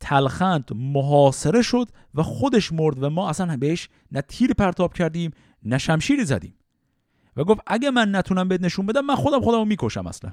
تلخند 0.00 0.70
محاصره 0.74 1.62
شد 1.62 1.88
و 2.14 2.22
خودش 2.22 2.72
مرد 2.72 3.02
و 3.02 3.10
ما 3.10 3.28
اصلا 3.28 3.56
بهش 3.56 3.88
نه 4.12 4.20
تیر 4.20 4.52
پرتاب 4.52 4.94
کردیم 4.94 5.30
نه 5.62 5.78
شمشیری 5.78 6.24
زدیم. 6.24 6.54
و 7.36 7.44
گفت 7.44 7.60
اگه 7.66 7.90
من 7.90 8.16
نتونم 8.16 8.48
بهت 8.48 8.60
نشون 8.60 8.86
بدم 8.86 9.04
من 9.04 9.14
خودم 9.14 9.40
خودم 9.40 9.58
رو 9.58 9.64
می‌کشم 9.64 10.06
اصلا. 10.06 10.32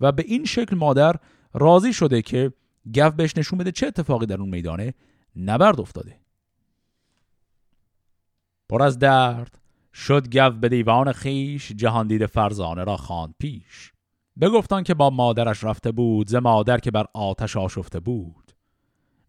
و 0.00 0.12
به 0.12 0.24
این 0.26 0.44
شکل 0.44 0.76
مادر 0.76 1.16
راضی 1.54 1.92
شده 1.92 2.22
که 2.22 2.52
گف 2.94 3.12
بهش 3.12 3.36
نشون 3.36 3.58
بده 3.58 3.72
چه 3.72 3.86
اتفاقی 3.86 4.26
در 4.26 4.40
اون 4.40 4.48
میدانه 4.48 4.94
نبرد 5.36 5.80
افتاده. 5.80 6.20
پر 8.68 8.82
از 8.82 8.98
درد. 8.98 9.58
شد 9.94 10.36
گو 10.36 10.50
به 10.50 10.68
دیوان 10.68 11.12
خیش 11.12 11.72
جهان 11.72 12.06
دید 12.06 12.26
فرزانه 12.26 12.84
را 12.84 12.96
خواند 12.96 13.34
پیش. 13.38 13.92
بگفتان 14.40 14.82
که 14.82 14.94
با 14.94 15.10
مادرش 15.10 15.64
رفته 15.64 15.92
بود 15.92 16.28
ز 16.28 16.34
مادر 16.34 16.78
که 16.78 16.90
بر 16.90 17.06
آتش 17.14 17.56
آشفته 17.56 18.00
بود. 18.00 18.52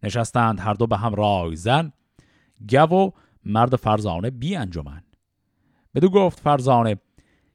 نشستند 0.02 0.60
هر 0.60 0.74
دو 0.74 0.86
به 0.86 0.96
هم 0.96 1.14
رای 1.14 1.56
زن. 1.56 1.92
گو 2.70 2.94
و 2.94 3.10
مرد 3.44 3.76
فرزانه 3.76 4.30
بی 4.30 4.56
انجمن 4.56 5.02
بدو 5.94 6.08
گفت 6.08 6.40
فرزانه 6.40 6.96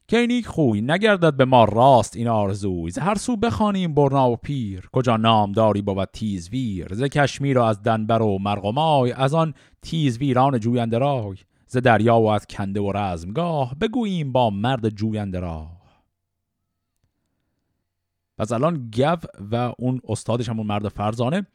که 0.08 0.26
نیک 0.28 0.48
خوی 0.48 0.82
نگردد 0.82 1.38
به 1.38 1.46
ما 1.46 1.64
راست 1.64 2.16
این 2.16 2.28
آرزوی؟ 2.28 2.92
ز 2.92 2.98
هر 2.98 3.16
سو 3.16 3.36
بخوانیم 3.38 3.94
برنا 3.94 4.32
و 4.32 4.36
پیر. 4.36 4.90
کجا 4.92 5.18
نامداری 5.18 5.82
بود 5.82 6.10
تیزویر؟ 6.14 6.94
ز 6.94 7.04
کشمیر 7.04 7.58
و 7.58 7.62
از 7.62 7.84
دنبر 7.84 8.22
و 8.22 8.38
مرغمای 8.38 9.12
از 9.12 9.34
آن 9.34 9.54
تیزویران 9.82 10.60
جوینده 10.60 10.98
رای. 10.98 11.38
ز 11.68 11.78
دریا 11.78 12.20
و 12.20 12.28
از 12.28 12.48
کنده 12.48 12.82
و 12.82 12.92
رزمگاه 12.92 13.76
بگوییم 13.76 14.32
با 14.32 14.50
مرد 14.50 14.90
جوینده 14.90 15.40
راه. 15.40 15.86
پس 18.38 18.52
الان 18.52 18.92
گو 18.96 19.16
و 19.52 19.74
اون 19.78 20.02
استادش 20.08 20.50
همون 20.50 20.68
مرد 20.68 20.88
فرزانه 20.88 21.48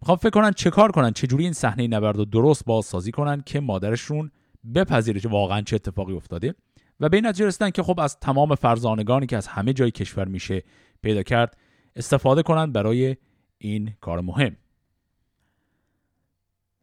می‌خوام 0.00 0.18
فکر 0.18 0.30
کنن 0.30 0.52
چه 0.52 0.70
کار 0.70 0.92
کنن 0.92 1.12
چجوری 1.12 1.44
این 1.44 1.52
صحنه 1.52 1.86
نبرد 1.86 2.16
رو 2.16 2.24
درست 2.24 2.64
بازسازی 2.64 3.12
کنن 3.12 3.42
که 3.46 3.60
مادرشون 3.60 4.30
بپذیره 4.74 5.20
که 5.20 5.28
واقعا 5.28 5.60
چه 5.60 5.76
اتفاقی 5.76 6.12
افتاده 6.12 6.54
و 7.00 7.08
به 7.08 7.16
این 7.16 7.26
رسیدن 7.26 7.70
که 7.70 7.82
خب 7.82 8.00
از 8.00 8.20
تمام 8.20 8.54
فرزانگانی 8.54 9.26
که 9.26 9.36
از 9.36 9.46
همه 9.46 9.72
جای 9.72 9.90
کشور 9.90 10.28
میشه 10.28 10.62
پیدا 11.02 11.22
کرد 11.22 11.56
استفاده 11.96 12.42
کنند 12.42 12.72
برای 12.72 13.16
این 13.58 13.94
کار 14.00 14.20
مهم. 14.20 14.56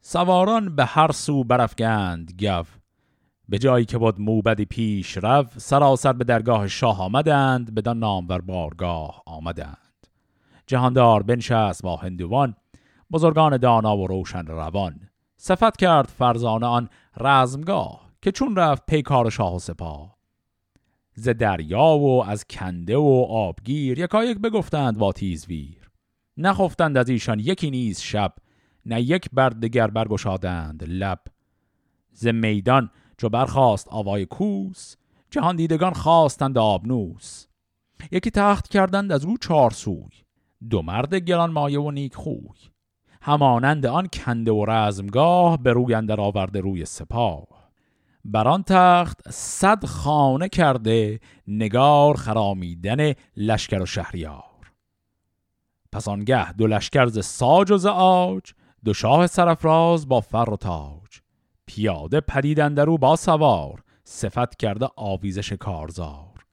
سواران 0.08 0.76
به 0.76 0.86
هر 0.86 1.12
سو 1.12 1.44
برافگند 1.44 2.44
گو 2.44 2.64
به 3.50 3.58
جایی 3.60 3.86
که 3.86 3.98
بود 3.98 4.22
موبدی 4.22 4.66
پیش 4.66 5.18
رو 5.18 5.46
سراسر 5.58 6.14
به 6.14 6.24
درگاه 6.24 6.68
شاه 6.68 7.02
آمدند 7.02 7.76
بدان 7.76 8.00
نامور 8.00 8.42
بارگاه 8.42 9.24
آمدند. 9.26 10.08
جهاندار 10.68 11.24
بنشست 11.24 11.84
با 11.84 11.96
هندوان 11.96 12.56
بزرگان 13.12 13.58
دانا 13.58 13.98
و 13.98 14.08
روشن 14.08 14.46
روان. 14.46 15.00
صفت 15.38 15.78
کرد 15.78 16.08
فرزانه 16.08 16.66
آن 16.66 16.90
رزمگاه 17.18 18.12
که 18.22 18.32
چون 18.32 18.56
رفت 18.56 18.86
پیکار 18.86 19.30
شاه 19.30 19.56
و 19.56 19.60
سپاه. 19.60 20.18
ز 21.14 21.30
دریا 21.30 21.98
و 21.98 22.24
از 22.26 22.46
کنده 22.50 22.98
و 22.98 23.26
آبگیر 23.30 24.00
یکایک 24.00 24.38
بگفتند 24.38 24.98
با 24.98 25.12
تیزویر. 25.12 25.90
نخفتند 26.38 26.98
از 26.98 27.10
ایشان 27.10 27.40
یکی 27.40 27.70
نیز 27.72 28.02
شب 28.02 28.34
نه 28.86 29.02
یک 29.02 29.30
بر 29.34 29.50
دگر 29.50 29.88
برگشادند 29.88 30.84
لب. 30.84 31.20
ز 32.12 32.28
میدان 32.28 32.90
چو 33.18 33.30
برخواست 33.30 33.88
آوای 33.90 34.26
کوس 34.26 34.96
جهان 35.32 35.56
دیدگان 35.56 35.94
خواستند 35.94 36.58
آبنوس. 36.58 37.46
یکی 38.12 38.32
تخت 38.32 38.68
کردند 38.68 39.12
از 39.12 39.26
او 39.26 39.38
چهار 39.38 39.72
سوی 39.72 40.10
دو 40.70 40.82
مرد 40.82 41.16
گران 41.16 41.52
مایه 41.52 41.80
و 41.80 41.92
نیک 41.92 42.16
خوی. 42.16 42.56
همانند 43.22 43.86
آن 43.86 44.08
کنده 44.14 44.52
و 44.52 44.66
رزمگاه 44.66 45.64
به 45.64 45.74
روی 45.74 45.94
اندر 45.94 46.22
آورده 46.22 46.60
روی 46.60 46.86
سپاه. 46.86 47.48
بر 48.26 48.48
آن 48.48 48.64
تخت 48.64 49.32
صد 49.32 49.86
خانه 49.86 50.50
کرده 50.50 51.20
نگار 51.48 52.16
خرامیدن 52.16 53.14
لشکر 53.38 53.82
و 53.82 53.86
شهریار. 53.86 54.44
پس 55.92 56.08
آنگه 56.08 56.54
دو 56.54 56.68
لشکر 56.68 57.06
ز 57.06 57.26
ساج 57.26 57.72
و 57.72 57.78
ز 57.78 57.86
آج 57.86 58.54
دو 58.86 58.94
شاه 58.94 59.28
سرفراز 59.28 60.08
با 60.08 60.22
فر 60.22 60.50
و 60.50 60.58
تاج. 60.58 61.20
پیاده 61.66 62.22
پدیدن 62.22 62.80
او 62.80 62.98
با 62.98 63.16
سوار 63.16 63.84
صفت 64.04 64.56
کرده 64.56 64.88
آویزش 64.96 65.54
کارزار. 65.54 66.46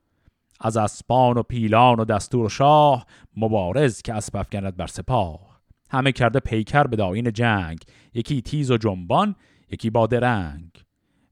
از 0.61 0.77
اسپان 0.77 1.37
و 1.39 1.43
پیلان 1.43 2.01
و 2.01 2.05
دستور 2.05 2.49
شاه 2.49 3.07
مبارز 3.37 4.03
که 4.03 4.15
اسب 4.15 4.37
افکند 4.37 4.77
بر 4.77 4.87
سپاه. 4.87 5.61
همه 5.91 6.13
کرده 6.13 6.41
پیکر 6.41 6.85
به 6.85 6.97
داین 6.97 7.33
جنگ 7.33 7.79
یکی 8.15 8.43
تیز 8.43 8.71
و 8.71 8.77
جنبان 8.77 9.35
یکی 9.71 9.91
با 9.91 10.07
درنگ. 10.07 10.71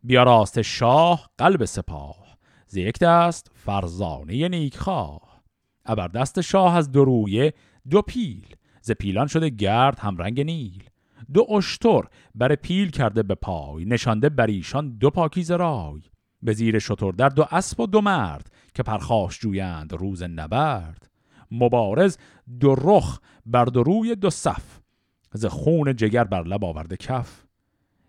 بیا 0.02 0.22
راست 0.22 0.62
شاه 0.62 1.30
قلب 1.38 1.64
سپاه 1.64 2.36
ز 2.66 2.76
یک 2.76 2.98
دست 2.98 3.50
فرزانه 3.54 4.48
نیکخواه. 4.48 5.42
ابر 5.86 6.08
دست 6.08 6.40
شاه 6.40 6.76
از 6.76 6.92
درویه 6.92 7.52
دو 7.90 8.02
پیل 8.02 8.56
ز 8.82 8.90
پیلان 8.90 9.26
شده 9.26 9.48
گرد 9.48 9.98
هم 9.98 10.16
رنگ 10.16 10.40
نیل. 10.40 10.89
دو 11.34 11.46
اشتر 11.52 12.02
بر 12.34 12.54
پیل 12.54 12.90
کرده 12.90 13.22
به 13.22 13.34
پای 13.34 13.84
نشانده 13.84 14.28
بر 14.28 14.46
ایشان 14.46 14.90
دو 14.98 15.10
پاکیز 15.10 15.50
رای. 15.50 16.02
به 16.42 16.52
زیر 16.52 16.78
شتر 16.78 17.10
در 17.10 17.28
دو 17.28 17.44
اسب 17.50 17.80
و 17.80 17.86
دو 17.86 18.00
مرد 18.00 18.52
که 18.74 18.82
پرخاش 18.82 19.38
جویند 19.40 19.92
روز 19.92 20.22
نبرد. 20.22 21.10
مبارز 21.50 22.18
دو 22.60 22.74
رخ 22.74 23.20
بر 23.46 23.64
دو 23.64 23.82
روی 23.82 24.14
دو 24.14 24.30
صف 24.30 24.80
ز 25.32 25.46
خون 25.46 25.96
جگر 25.96 26.24
بر 26.24 26.42
لب 26.42 26.64
آورده 26.64 26.96
کف. 26.96 27.44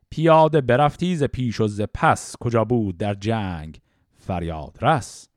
پیاده 0.10 0.62
برفتی 0.62 1.16
ز 1.16 1.24
پیش 1.24 1.62
و 1.62 1.68
ز 1.68 1.82
پس 1.94 2.36
کجا 2.40 2.66
بود 2.66 2.98
در 2.98 3.14
جنگ 3.14 3.82
فریاد 4.18 4.78
رس. 4.82 5.30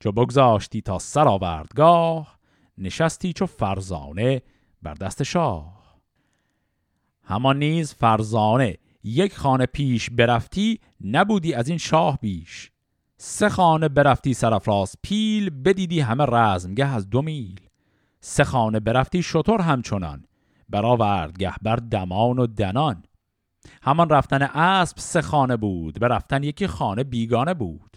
چو 0.00 0.12
بگذاشتی 0.12 0.82
تا 0.82 0.98
سر 0.98 1.28
آوردگاه 1.28 2.38
نشستی 2.78 3.32
چو 3.32 3.46
فرزانه 3.46 4.42
بر 4.82 4.94
دست 4.94 5.22
شاه. 5.22 5.83
همان 7.24 7.58
نیز 7.58 7.94
فرزانه 7.94 8.76
یک 9.04 9.36
خانه 9.36 9.66
پیش 9.66 10.10
برفتی 10.10 10.80
نبودی 11.04 11.54
از 11.54 11.68
این 11.68 11.78
شاه 11.78 12.18
بیش. 12.20 12.70
سه 13.16 13.48
خانه 13.48 13.88
برفتی 13.88 14.34
سرفراز 14.34 14.96
پیل 15.02 15.50
بدیدی 15.50 16.00
همه 16.00 16.24
رزمگه 16.24 16.86
از 16.86 17.10
دو 17.10 17.22
میل. 17.22 17.60
سه 18.20 18.44
خانه 18.44 18.80
برفتی 18.80 19.22
شطور 19.22 19.60
همچنان 19.60 20.24
برآوردگه 20.68 21.54
بر 21.62 21.76
دمان 21.76 22.38
و 22.38 22.46
دنان. 22.46 23.02
همان 23.82 24.08
رفتن 24.08 24.42
اسب 24.42 24.98
سه 24.98 25.22
خانه 25.22 25.56
بود 25.56 26.00
به 26.00 26.08
رفتن 26.08 26.42
یکی 26.42 26.66
خانه 26.66 27.04
بیگانه 27.04 27.54
بود. 27.54 27.96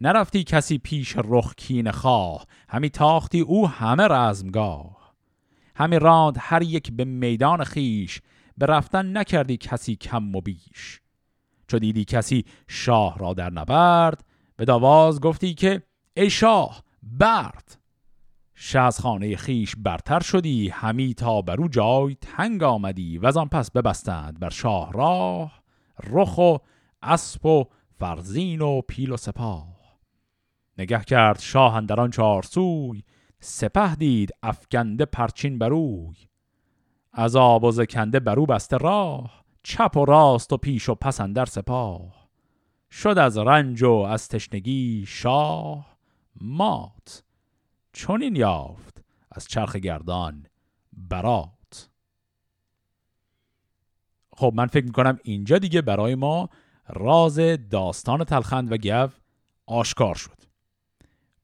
نرفتی 0.00 0.44
کسی 0.44 0.78
پیش 0.78 1.16
رخ 1.24 1.54
کین 1.54 1.90
خواه 1.90 2.46
همی 2.68 2.90
تاختی 2.90 3.40
او 3.40 3.68
همه 3.68 4.08
رزمگاه. 4.08 5.14
همی 5.76 5.98
راند 5.98 6.36
هر 6.40 6.62
یک 6.62 6.92
به 6.92 7.04
میدان 7.04 7.64
خیش 7.64 8.20
به 8.58 8.66
رفتن 8.66 9.16
نکردی 9.16 9.56
کسی 9.56 9.96
کم 9.96 10.34
و 10.34 10.40
بیش. 10.40 11.00
چو 11.68 11.78
دیدی 11.78 12.04
کسی 12.04 12.44
شاه 12.68 13.18
را 13.18 13.34
در 13.34 13.50
نبرد 13.50 14.24
به 14.56 14.64
داواز 14.64 15.20
گفتی 15.20 15.54
که 15.54 15.82
ای 16.16 16.30
شاه 16.30 16.82
برد. 17.02 17.78
از 18.74 19.00
خانه 19.00 19.36
خیش 19.36 19.76
برتر 19.76 20.20
شدی 20.20 20.68
همی 20.68 21.14
تا 21.14 21.42
برو 21.42 21.68
جای 21.68 22.16
تنگ 22.20 22.62
آمدی 22.62 23.18
و 23.18 23.26
از 23.26 23.36
آن 23.36 23.48
پس 23.48 23.70
ببستند 23.70 24.40
بر 24.40 24.50
شاه 24.50 24.92
راه 24.92 25.62
رخ 26.04 26.38
و 26.38 26.56
اسب 27.02 27.46
و 27.46 27.64
فرزین 27.98 28.60
و 28.60 28.80
پیل 28.80 29.12
و 29.12 29.16
سپاه. 29.16 29.76
نگه 30.78 31.04
کرد 31.04 31.38
شاه 31.40 31.74
اندران 31.74 32.10
چهار 32.10 32.42
سوی 32.42 33.02
سپه 33.40 33.94
دید 33.94 34.30
افکنده 34.42 35.04
پرچین 35.04 35.58
بروی 35.58 36.16
از 37.18 37.36
آب 37.36 37.64
و 37.64 37.70
زکنده 37.70 38.20
برو 38.20 38.46
بسته 38.46 38.76
راه 38.76 39.44
چپ 39.62 39.96
و 39.96 40.04
راست 40.04 40.52
و 40.52 40.56
پیش 40.56 40.88
و 40.88 40.94
پس 40.94 41.20
اندر 41.20 41.44
سپاه. 41.44 42.28
شد 42.90 43.18
از 43.18 43.38
رنج 43.38 43.82
و 43.82 43.92
از 43.92 44.28
تشنگی 44.28 45.04
شاه. 45.08 45.96
مات. 46.40 47.22
چون 47.92 48.22
این 48.22 48.36
یافت 48.36 49.04
از 49.32 49.46
چرخ 49.48 49.76
گردان 49.76 50.46
برات. 50.92 51.90
خب 54.32 54.52
من 54.56 54.66
فکر 54.66 54.84
می‌کنم 54.84 55.18
اینجا 55.24 55.58
دیگه 55.58 55.82
برای 55.82 56.14
ما 56.14 56.48
راز 56.88 57.40
داستان 57.70 58.24
تلخند 58.24 58.72
و 58.72 58.76
گو 58.76 59.08
آشکار 59.66 60.14
شد. 60.14 60.42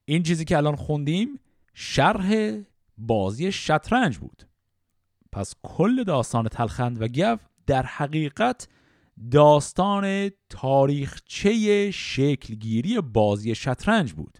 این 0.05 0.23
چیزی 0.23 0.45
که 0.45 0.57
الان 0.57 0.77
خوندیم 0.77 1.41
شرح 1.75 2.59
بازی 2.99 3.53
شطرنج 3.53 4.19
بود. 4.19 4.52
پس 5.33 5.55
کل 5.63 6.05
داستان 6.05 6.49
تلخند 6.49 7.03
و 7.03 7.09
گو 7.09 7.37
در 7.67 7.87
حقیقت 7.87 8.69
داستان 9.31 10.31
تاریخچه 10.49 11.91
شکلگیری 11.91 13.01
بازی 13.01 13.55
شطرنج 13.55 14.13
بود. 14.13 14.39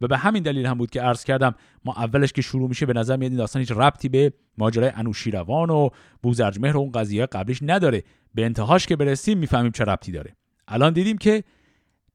و 0.00 0.06
به 0.06 0.18
همین 0.18 0.42
دلیل 0.42 0.66
هم 0.66 0.78
بود 0.78 0.90
که 0.90 1.02
عرض 1.02 1.24
کردم 1.24 1.54
ما 1.84 1.92
اولش 1.92 2.32
که 2.32 2.42
شروع 2.42 2.68
میشه 2.68 2.86
به 2.86 2.92
نظر 2.92 3.16
میاد 3.16 3.30
این 3.30 3.38
داستان 3.38 3.60
هیچ 3.60 3.72
ربطی 3.72 4.08
به 4.08 4.32
ماجرای 4.58 4.92
انوشیروان 4.94 5.70
و 5.70 5.88
بوزرجمهر 6.22 6.76
و 6.76 6.80
اون 6.80 6.92
قضیه 6.92 7.26
قبلش 7.26 7.58
نداره. 7.62 8.04
به 8.34 8.44
انتهاش 8.44 8.86
که 8.86 8.96
برسیم 8.96 9.38
می‌فهمیم 9.38 9.72
چه 9.72 9.84
ربطی 9.84 10.12
داره. 10.12 10.36
الان 10.68 10.92
دیدیم 10.92 11.18
که 11.18 11.44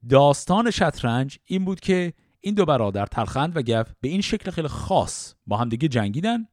داستان 0.09 0.71
شطرنج 0.71 1.37
این 1.45 1.65
بود 1.65 1.79
که 1.79 2.13
این 2.39 2.55
دو 2.55 2.65
برادر 2.65 3.05
تلخند 3.05 3.57
و 3.57 3.61
گف 3.61 3.93
به 4.01 4.09
این 4.09 4.21
شکل 4.21 4.51
خیلی 4.51 4.67
خاص 4.67 5.33
با 5.47 5.57
همدیگه 5.57 5.87
جنگیدن 5.87 6.47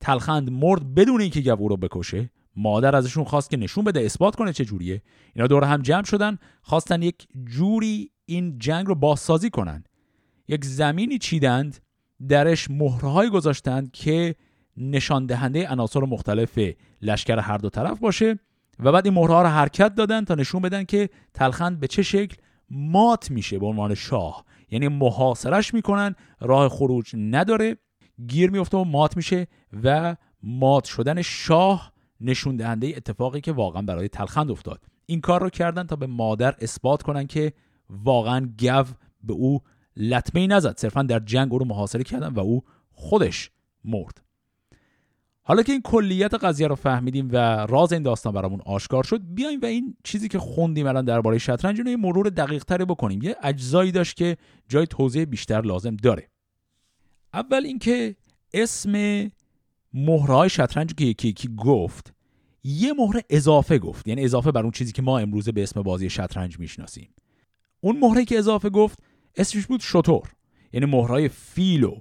تلخند 0.00 0.50
مرد 0.50 0.94
بدون 0.94 1.20
اینکه 1.20 1.40
گو 1.40 1.68
رو 1.68 1.76
بکشه. 1.76 2.30
مادر 2.56 2.96
ازشون 2.96 3.24
خواست 3.24 3.50
که 3.50 3.56
نشون 3.56 3.84
بده 3.84 4.00
اثبات 4.00 4.36
کنه 4.36 4.52
چه 4.52 4.64
جوریه. 4.64 5.02
اینا 5.34 5.46
دور 5.46 5.64
هم 5.64 5.82
جمع 5.82 6.04
شدن 6.04 6.38
خواستن 6.62 7.02
یک 7.02 7.28
جوری 7.44 8.10
این 8.26 8.58
جنگ 8.58 8.86
رو 8.86 8.94
بازسازی 8.94 9.50
کنن. 9.50 9.84
یک 10.48 10.64
زمینی 10.64 11.18
چیدند 11.18 11.78
درش 12.28 12.70
مهرهایی 12.70 13.30
گذاشتند 13.30 13.92
که 13.92 14.34
نشان 14.76 15.26
دهنده 15.26 15.68
عناصر 15.68 16.00
مختلف 16.00 16.58
لشکر 17.02 17.38
هر 17.38 17.58
دو 17.58 17.70
طرف 17.70 17.98
باشه 17.98 18.38
و 18.78 18.92
بعد 18.92 19.06
این 19.06 19.14
مهرها 19.14 19.42
رو 19.42 19.48
حرکت 19.48 19.94
دادن 19.94 20.24
تا 20.24 20.34
نشون 20.34 20.62
بدن 20.62 20.84
که 20.84 21.10
تلخند 21.34 21.80
به 21.80 21.86
چه 21.86 22.02
شکل 22.02 22.36
مات 22.70 23.30
میشه 23.30 23.58
به 23.58 23.66
عنوان 23.66 23.94
شاه. 23.94 24.44
یعنی 24.70 24.88
محاصرش 24.88 25.74
می‌کنن 25.74 26.14
راه 26.40 26.68
خروج 26.68 27.14
نداره. 27.16 27.76
گیر 28.26 28.50
میفته 28.50 28.76
و 28.76 28.84
مات 28.84 29.16
میشه 29.16 29.46
و 29.82 30.16
مات 30.42 30.84
شدن 30.84 31.22
شاه 31.22 31.92
نشون 32.20 32.56
دهنده 32.56 32.92
اتفاقی 32.96 33.40
که 33.40 33.52
واقعا 33.52 33.82
برای 33.82 34.08
تلخند 34.08 34.50
افتاد. 34.50 34.84
این 35.06 35.20
کار 35.20 35.42
رو 35.42 35.50
کردن 35.50 35.86
تا 35.86 35.96
به 35.96 36.06
مادر 36.06 36.54
اثبات 36.60 37.02
کنن 37.02 37.26
که 37.26 37.52
واقعا 37.90 38.40
گو 38.58 38.84
به 39.24 39.32
او 39.32 39.60
لطمه 39.96 40.46
نزد. 40.46 40.78
صرفا 40.78 41.02
در 41.02 41.18
جنگ 41.18 41.52
او 41.52 41.58
رو 41.58 41.64
محاصره 41.64 42.04
کردن 42.04 42.28
و 42.28 42.40
او 42.40 42.62
خودش 42.92 43.50
مرد. 43.84 44.22
حالا 45.42 45.62
که 45.62 45.72
این 45.72 45.82
کلیت 45.82 46.34
قضیه 46.34 46.66
رو 46.66 46.74
فهمیدیم 46.74 47.28
و 47.32 47.36
راز 47.66 47.92
این 47.92 48.02
داستان 48.02 48.32
برامون 48.32 48.60
آشکار 48.66 49.04
شد 49.04 49.20
بیایم 49.34 49.60
و 49.60 49.66
این 49.66 49.96
چیزی 50.04 50.28
که 50.28 50.38
خوندیم 50.38 50.86
الان 50.86 51.04
درباره 51.04 51.38
شطرنج 51.38 51.80
رو 51.80 51.88
یه 51.88 51.96
مرور 51.96 52.28
دقیق 52.28 52.64
بکنیم. 52.72 53.22
یه 53.22 53.36
اجزایی 53.42 53.92
داشت 53.92 54.16
که 54.16 54.36
جای 54.68 54.86
توضیح 54.86 55.24
بیشتر 55.24 55.60
لازم 55.60 55.96
داره. 55.96 56.28
اول 57.34 57.66
اینکه 57.66 58.16
اسم 58.54 58.92
مهرهای 59.94 60.48
شطرنج 60.48 60.94
که 60.94 61.04
یکی 61.04 61.28
یکی 61.28 61.48
گفت 61.56 62.12
یه 62.64 62.92
مهره 62.92 63.24
اضافه 63.30 63.78
گفت. 63.78 64.08
یعنی 64.08 64.24
اضافه 64.24 64.52
بر 64.52 64.62
اون 64.62 64.70
چیزی 64.70 64.92
که 64.92 65.02
ما 65.02 65.18
امروزه 65.18 65.52
به 65.52 65.62
اسم 65.62 65.82
بازی 65.82 66.10
شطرنج 66.10 66.58
می‌شناسیم. 66.58 67.14
اون 67.80 67.98
مهره 67.98 68.24
که 68.24 68.38
اضافه 68.38 68.70
گفت 68.70 68.98
اسمش 69.36 69.66
بود 69.66 69.80
شطور. 69.80 70.32
یعنی 70.72 70.86
مهرهای 70.86 71.28
فیل 71.28 71.84
و 71.84 72.00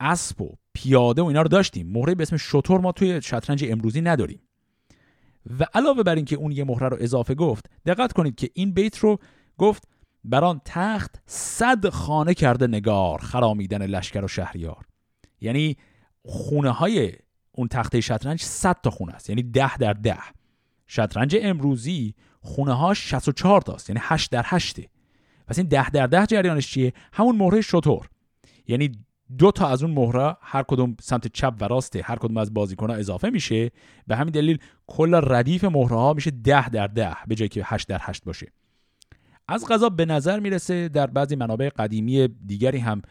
اسب 0.00 0.42
و 0.42 0.54
پیاده 0.72 1.22
و 1.22 1.24
اینا 1.24 1.42
رو 1.42 1.48
داشتیم. 1.48 1.86
مهره 1.92 2.14
به 2.14 2.22
اسم 2.22 2.36
شطور 2.36 2.80
ما 2.80 2.92
توی 2.92 3.22
شطرنج 3.22 3.64
امروزی 3.68 4.00
نداریم. 4.00 4.40
و 5.60 5.66
علاوه 5.74 6.02
بر 6.02 6.14
اینکه 6.14 6.36
اون 6.36 6.52
یه 6.52 6.64
مهره 6.64 6.88
رو 6.88 6.96
اضافه 7.00 7.34
گفت 7.34 7.70
دقت 7.86 8.12
کنید 8.12 8.34
که 8.34 8.50
این 8.54 8.72
بیت 8.72 8.98
رو 8.98 9.18
گفت 9.58 9.88
بران 10.26 10.60
تخت 10.64 11.22
صد 11.26 11.88
خانه 11.88 12.34
کرده 12.34 12.66
نگار 12.66 13.18
خرامیدن 13.18 13.86
لشکر 13.86 14.24
و 14.24 14.28
شهریار. 14.28 14.86
یعنی 15.40 15.76
خونه 16.22 16.70
های 16.70 17.12
اون 17.52 17.68
تخته 17.68 18.00
شطرنج 18.00 18.42
100 18.42 18.76
تا 18.82 18.90
خونه 18.90 19.12
است 19.12 19.30
یعنی 19.30 19.42
10 19.42 19.76
در 19.76 19.92
10 19.92 20.16
شطرنج 20.86 21.36
امروزی 21.40 22.14
خونه 22.40 22.72
ها 22.72 22.94
64 22.94 23.60
تاست 23.60 23.90
یعنی 23.90 24.00
8 24.02 24.30
در 24.30 24.42
8 24.46 24.80
پس 25.46 25.58
این 25.58 25.68
10 25.68 25.90
در 25.90 26.06
10 26.06 26.26
جریانش 26.26 26.70
چیه؟ 26.70 26.92
همون 27.12 27.36
مهره 27.36 27.60
شطور. 27.60 28.08
یعنی 28.66 28.92
دو 29.38 29.50
تا 29.50 29.68
از 29.68 29.82
اون 29.82 29.94
مهره 29.94 30.36
هر 30.40 30.62
کدوم 30.62 30.96
سمت 31.00 31.26
چپ 31.26 31.54
و 31.60 31.64
راست 31.64 31.96
هر 31.96 32.16
کدوم 32.16 32.36
از 32.36 32.54
بازیکن 32.54 32.90
اضافه 32.90 33.30
میشه. 33.30 33.70
به 34.06 34.16
همین 34.16 34.32
دلیل 34.32 34.58
کل 34.86 35.20
ردیف 35.24 35.64
مهره 35.64 35.96
ها 35.96 36.12
میشه 36.12 36.30
10 36.30 36.68
در 36.68 36.86
10 36.86 37.16
به 37.26 37.34
جای 37.34 37.48
که 37.48 37.62
8 37.64 37.88
در 37.88 37.98
8 38.00 38.24
باشه. 38.24 38.52
از 39.48 39.66
غذا 39.66 39.88
به 39.88 40.04
نظر 40.04 40.40
می‌رسه 40.40 40.88
در 40.88 41.06
بعضی 41.06 41.36
منابع 41.36 41.68
قدیمی 41.68 42.28
دیگری 42.28 42.78
هم 42.78 43.02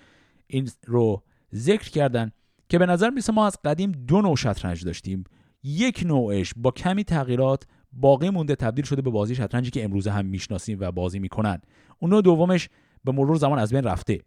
این 0.48 0.70
رو 0.86 1.24
ذکر 1.56 1.90
کردن 1.90 2.32
که 2.70 2.80
به 2.80 2.86
نظر 2.86 3.10
میسه 3.10 3.34
ما 3.34 3.48
از 3.48 3.58
قدیم 3.66 3.92
دو 3.92 4.22
نوع 4.22 4.36
شطرنج 4.36 4.86
داشتیم. 4.86 5.24
یک 5.64 6.04
نوعش 6.06 6.54
با 6.58 6.72
کمی 6.72 7.04
تغییرات 7.04 7.64
باقی 7.94 8.30
مونده 8.30 8.56
تبدیل 8.56 8.86
شده 8.86 9.02
به 9.02 9.10
بازی 9.10 9.36
شطرنجی 9.36 9.72
که 9.72 9.84
امروزه 9.84 10.12
هم 10.12 10.26
می‌شناسیم 10.26 10.78
و 10.82 10.92
بازی 10.92 11.20
می‌کنن. 11.20 11.62
اون 12.00 12.12
نوع 12.12 12.22
دومش 12.22 12.70
به 13.04 13.12
مرور 13.12 13.36
زمان 13.36 13.60
از 13.60 13.74
بین 13.74 13.84
رفته. 13.84 14.20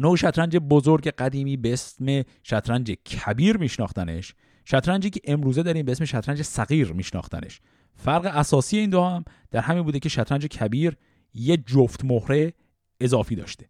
نوع 0.00 0.16
شطرنج 0.16 0.56
بزرگ 0.56 1.08
قدیمی 1.08 1.56
به 1.56 1.72
اسم 1.72 2.22
شطرنج 2.42 2.90
کبیر 2.90 3.56
میشناختنش. 3.56 4.34
شطرنجی 4.64 5.10
که 5.10 5.20
امروزه 5.24 5.62
داریم 5.62 5.86
به 5.86 5.92
اسم 5.92 6.04
شطرنج 6.04 6.42
صغیر 6.42 6.92
میشناختنش. 6.92 7.60
فرق 7.94 8.26
اساسی 8.26 8.78
این 8.78 8.90
دو 8.90 9.02
هم 9.02 9.24
در 9.50 9.60
همین 9.60 9.82
بوده 9.82 9.98
که 9.98 10.08
شطرنج 10.08 10.46
کبیر 10.46 10.96
یه 11.36 11.56
جفت 11.56 12.04
مهره 12.04 12.52
اضافی 13.00 13.34
داشته. 13.34 13.66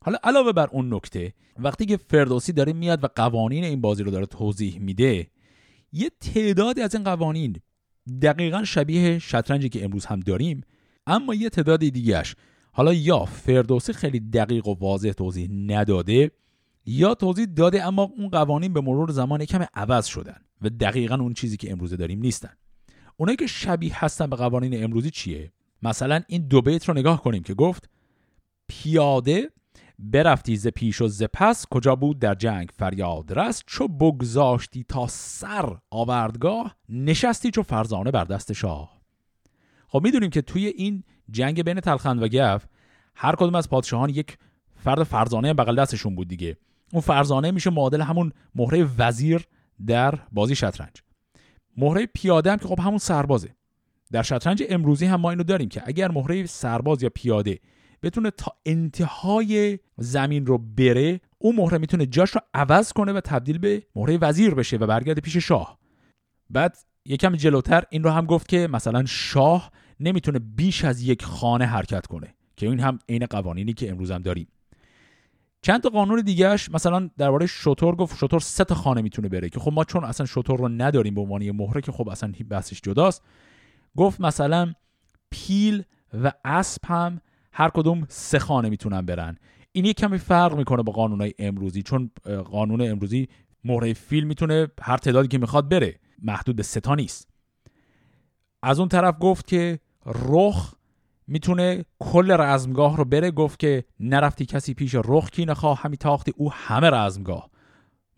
حالا 0.00 0.18
علاوه 0.24 0.52
بر 0.52 0.68
اون 0.72 0.94
نکته 0.94 1.32
وقتی 1.58 1.86
که 1.86 1.96
فردوسی 1.96 2.52
داره 2.52 2.72
میاد 2.72 3.04
و 3.04 3.08
قوانین 3.14 3.64
این 3.64 3.80
بازی 3.80 4.02
رو 4.02 4.10
داره 4.10 4.26
توضیح 4.26 4.78
میده 4.78 5.26
یه 5.92 6.10
تعدادی 6.20 6.80
از 6.80 6.94
این 6.94 7.04
قوانین 7.04 7.56
دقیقا 8.22 8.64
شبیه 8.64 9.18
شطرنجی 9.18 9.68
که 9.68 9.84
امروز 9.84 10.06
هم 10.06 10.20
داریم 10.20 10.60
اما 11.06 11.34
یه 11.34 11.48
تعداد 11.48 11.80
دیگهش 11.80 12.36
حالا 12.72 12.92
یا 12.92 13.24
فردوسی 13.24 13.92
خیلی 13.92 14.20
دقیق 14.20 14.66
و 14.66 14.74
واضح 14.74 15.12
توضیح 15.12 15.48
نداده 15.50 16.30
یا 16.86 17.14
توضیح 17.14 17.46
داده 17.46 17.84
اما 17.84 18.02
اون 18.02 18.28
قوانین 18.28 18.72
به 18.72 18.80
مرور 18.80 19.10
زمان 19.10 19.44
کم 19.44 19.66
عوض 19.74 20.06
شدن 20.06 20.40
و 20.62 20.68
دقیقا 20.68 21.14
اون 21.14 21.34
چیزی 21.34 21.56
که 21.56 21.72
امروزه 21.72 21.96
داریم 21.96 22.20
نیستن. 22.20 22.52
اونایی 23.16 23.36
که 23.36 23.46
شبیه 23.46 24.04
هستن 24.04 24.30
به 24.30 24.36
قوانین 24.36 24.84
امروزی 24.84 25.10
چیه؟ 25.10 25.52
مثلا 25.86 26.20
این 26.26 26.48
دو 26.48 26.62
بیت 26.62 26.88
رو 26.88 26.94
نگاه 26.94 27.22
کنیم 27.22 27.42
که 27.42 27.54
گفت 27.54 27.90
پیاده 28.68 29.50
برفتی 29.98 30.56
ز 30.56 30.66
پیش 30.66 31.00
و 31.00 31.08
ز 31.08 31.22
پس 31.32 31.66
کجا 31.70 31.96
بود 31.96 32.18
در 32.18 32.34
جنگ 32.34 32.70
فریاد 32.78 33.38
رست 33.38 33.62
چو 33.66 33.88
بگذاشتی 33.88 34.84
تا 34.88 35.06
سر 35.06 35.78
آوردگاه 35.90 36.76
نشستی 36.88 37.50
چو 37.50 37.62
فرزانه 37.62 38.10
بر 38.10 38.24
دست 38.24 38.52
شاه. 38.52 39.00
خب 39.88 40.00
می‌دونیم 40.04 40.30
که 40.30 40.42
توی 40.42 40.66
این 40.66 41.04
جنگ 41.30 41.62
بین 41.62 41.80
تلخند 41.80 42.22
و 42.22 42.28
گف 42.28 42.66
هر 43.14 43.34
کدوم 43.34 43.54
از 43.54 43.70
پادشاهان 43.70 44.08
یک 44.08 44.38
فرد 44.76 45.02
فرزانه 45.02 45.54
بغل 45.54 45.76
دستشون 45.76 46.14
بود 46.14 46.28
دیگه. 46.28 46.56
اون 46.92 47.02
فرزانه 47.02 47.50
میشه 47.50 47.70
معادل 47.70 48.00
همون 48.00 48.32
مهره 48.54 48.88
وزیر 48.98 49.46
در 49.86 50.18
بازی 50.32 50.54
شطرنج. 50.54 51.02
مهره 51.76 52.06
پیاده 52.06 52.50
هم 52.52 52.58
که 52.58 52.68
خب 52.68 52.80
همون 52.80 52.98
سربازه. 52.98 53.54
در 54.12 54.22
شطرنج 54.22 54.62
امروزی 54.68 55.06
هم 55.06 55.20
ما 55.20 55.30
اینو 55.30 55.42
داریم 55.42 55.68
که 55.68 55.82
اگر 55.86 56.10
مهره 56.10 56.46
سرباز 56.46 57.02
یا 57.02 57.10
پیاده 57.14 57.58
بتونه 58.02 58.30
تا 58.30 58.52
انتهای 58.66 59.78
زمین 59.96 60.46
رو 60.46 60.58
بره 60.58 61.20
اون 61.38 61.56
مهره 61.56 61.78
می‌تونه 61.78 62.06
جاش 62.06 62.30
رو 62.30 62.40
عوض 62.54 62.92
کنه 62.92 63.12
و 63.12 63.20
تبدیل 63.20 63.58
به 63.58 63.82
مهره 63.96 64.18
وزیر 64.18 64.54
بشه 64.54 64.76
و 64.76 64.86
برگرده 64.86 65.20
پیش 65.20 65.36
شاه. 65.36 65.78
بعد 66.50 66.76
یکم 67.04 67.36
جلوتر 67.36 67.84
این 67.90 68.02
رو 68.02 68.10
هم 68.10 68.26
گفت 68.26 68.48
که 68.48 68.68
مثلا 68.72 69.04
شاه 69.04 69.70
نمی‌تونه 70.00 70.38
بیش 70.38 70.84
از 70.84 71.02
یک 71.02 71.24
خانه 71.24 71.66
حرکت 71.66 72.06
کنه 72.06 72.34
که 72.56 72.66
این 72.66 72.80
هم 72.80 72.98
عین 73.08 73.26
قوانینی 73.26 73.72
که 73.72 73.90
امروز 73.90 74.10
هم 74.10 74.22
داریم. 74.22 74.48
چند 75.62 75.82
تا 75.82 75.88
قانون 75.88 76.20
دیگهش 76.20 76.70
مثلا 76.70 77.10
درباره 77.18 77.46
شطور 77.46 77.96
گفت 77.96 78.18
شطور 78.18 78.40
سه 78.40 78.64
تا 78.64 78.74
خانه 78.74 79.02
می‌تونه 79.02 79.28
بره 79.28 79.48
که 79.48 79.60
خب 79.60 79.72
ما 79.72 79.84
چون 79.84 80.04
اصلا 80.04 80.26
شطور 80.26 80.58
رو 80.58 80.68
نداریم 80.68 81.14
به 81.14 81.20
عنوان 81.20 81.50
مهره 81.50 81.80
که 81.80 81.92
خب 81.92 82.08
اصلا 82.08 82.32
بحثش 82.50 82.80
جداست 82.80 83.22
گفت 83.96 84.20
مثلا 84.20 84.72
پیل 85.30 85.82
و 86.22 86.32
اسب 86.44 86.80
هم 86.86 87.20
هر 87.52 87.68
کدوم 87.68 88.06
سه 88.08 88.38
خانه 88.38 88.68
می‌تونن 88.68 89.06
برن. 89.06 89.36
این 89.72 89.84
یک 89.84 89.96
کمی 89.96 90.18
فرق 90.18 90.56
می‌کنه 90.56 90.82
با 90.82 90.92
قانونهای 90.92 91.34
امروزی 91.38 91.82
چون 91.82 92.10
قانون 92.44 92.80
امروزی 92.90 93.28
مهره 93.64 93.92
فیل 93.92 94.24
می‌تونه 94.24 94.68
هر 94.82 94.96
تعدادی 94.96 95.28
که 95.28 95.38
می‌خواد 95.38 95.68
بره 95.68 96.00
محدود 96.22 96.56
به 96.56 96.62
سه 96.62 96.80
تا 96.80 96.94
نیست. 96.94 97.28
از 98.62 98.78
اون 98.78 98.88
طرف 98.88 99.14
گفت 99.20 99.46
که 99.46 99.78
رخ 100.06 100.74
می‌تونه 101.26 101.84
کل 101.98 102.36
رزمگاه 102.40 102.96
رو 102.96 103.04
بره 103.04 103.30
گفت 103.30 103.58
که 103.58 103.84
نرفتی 104.00 104.46
کسی 104.46 104.74
پیش 104.74 104.94
رخ 104.94 105.30
کی 105.30 105.44
نخواه 105.44 105.82
همی 105.82 105.96
تاختی 105.96 106.32
او 106.36 106.52
همه 106.52 106.90
رزمگاه. 106.90 107.50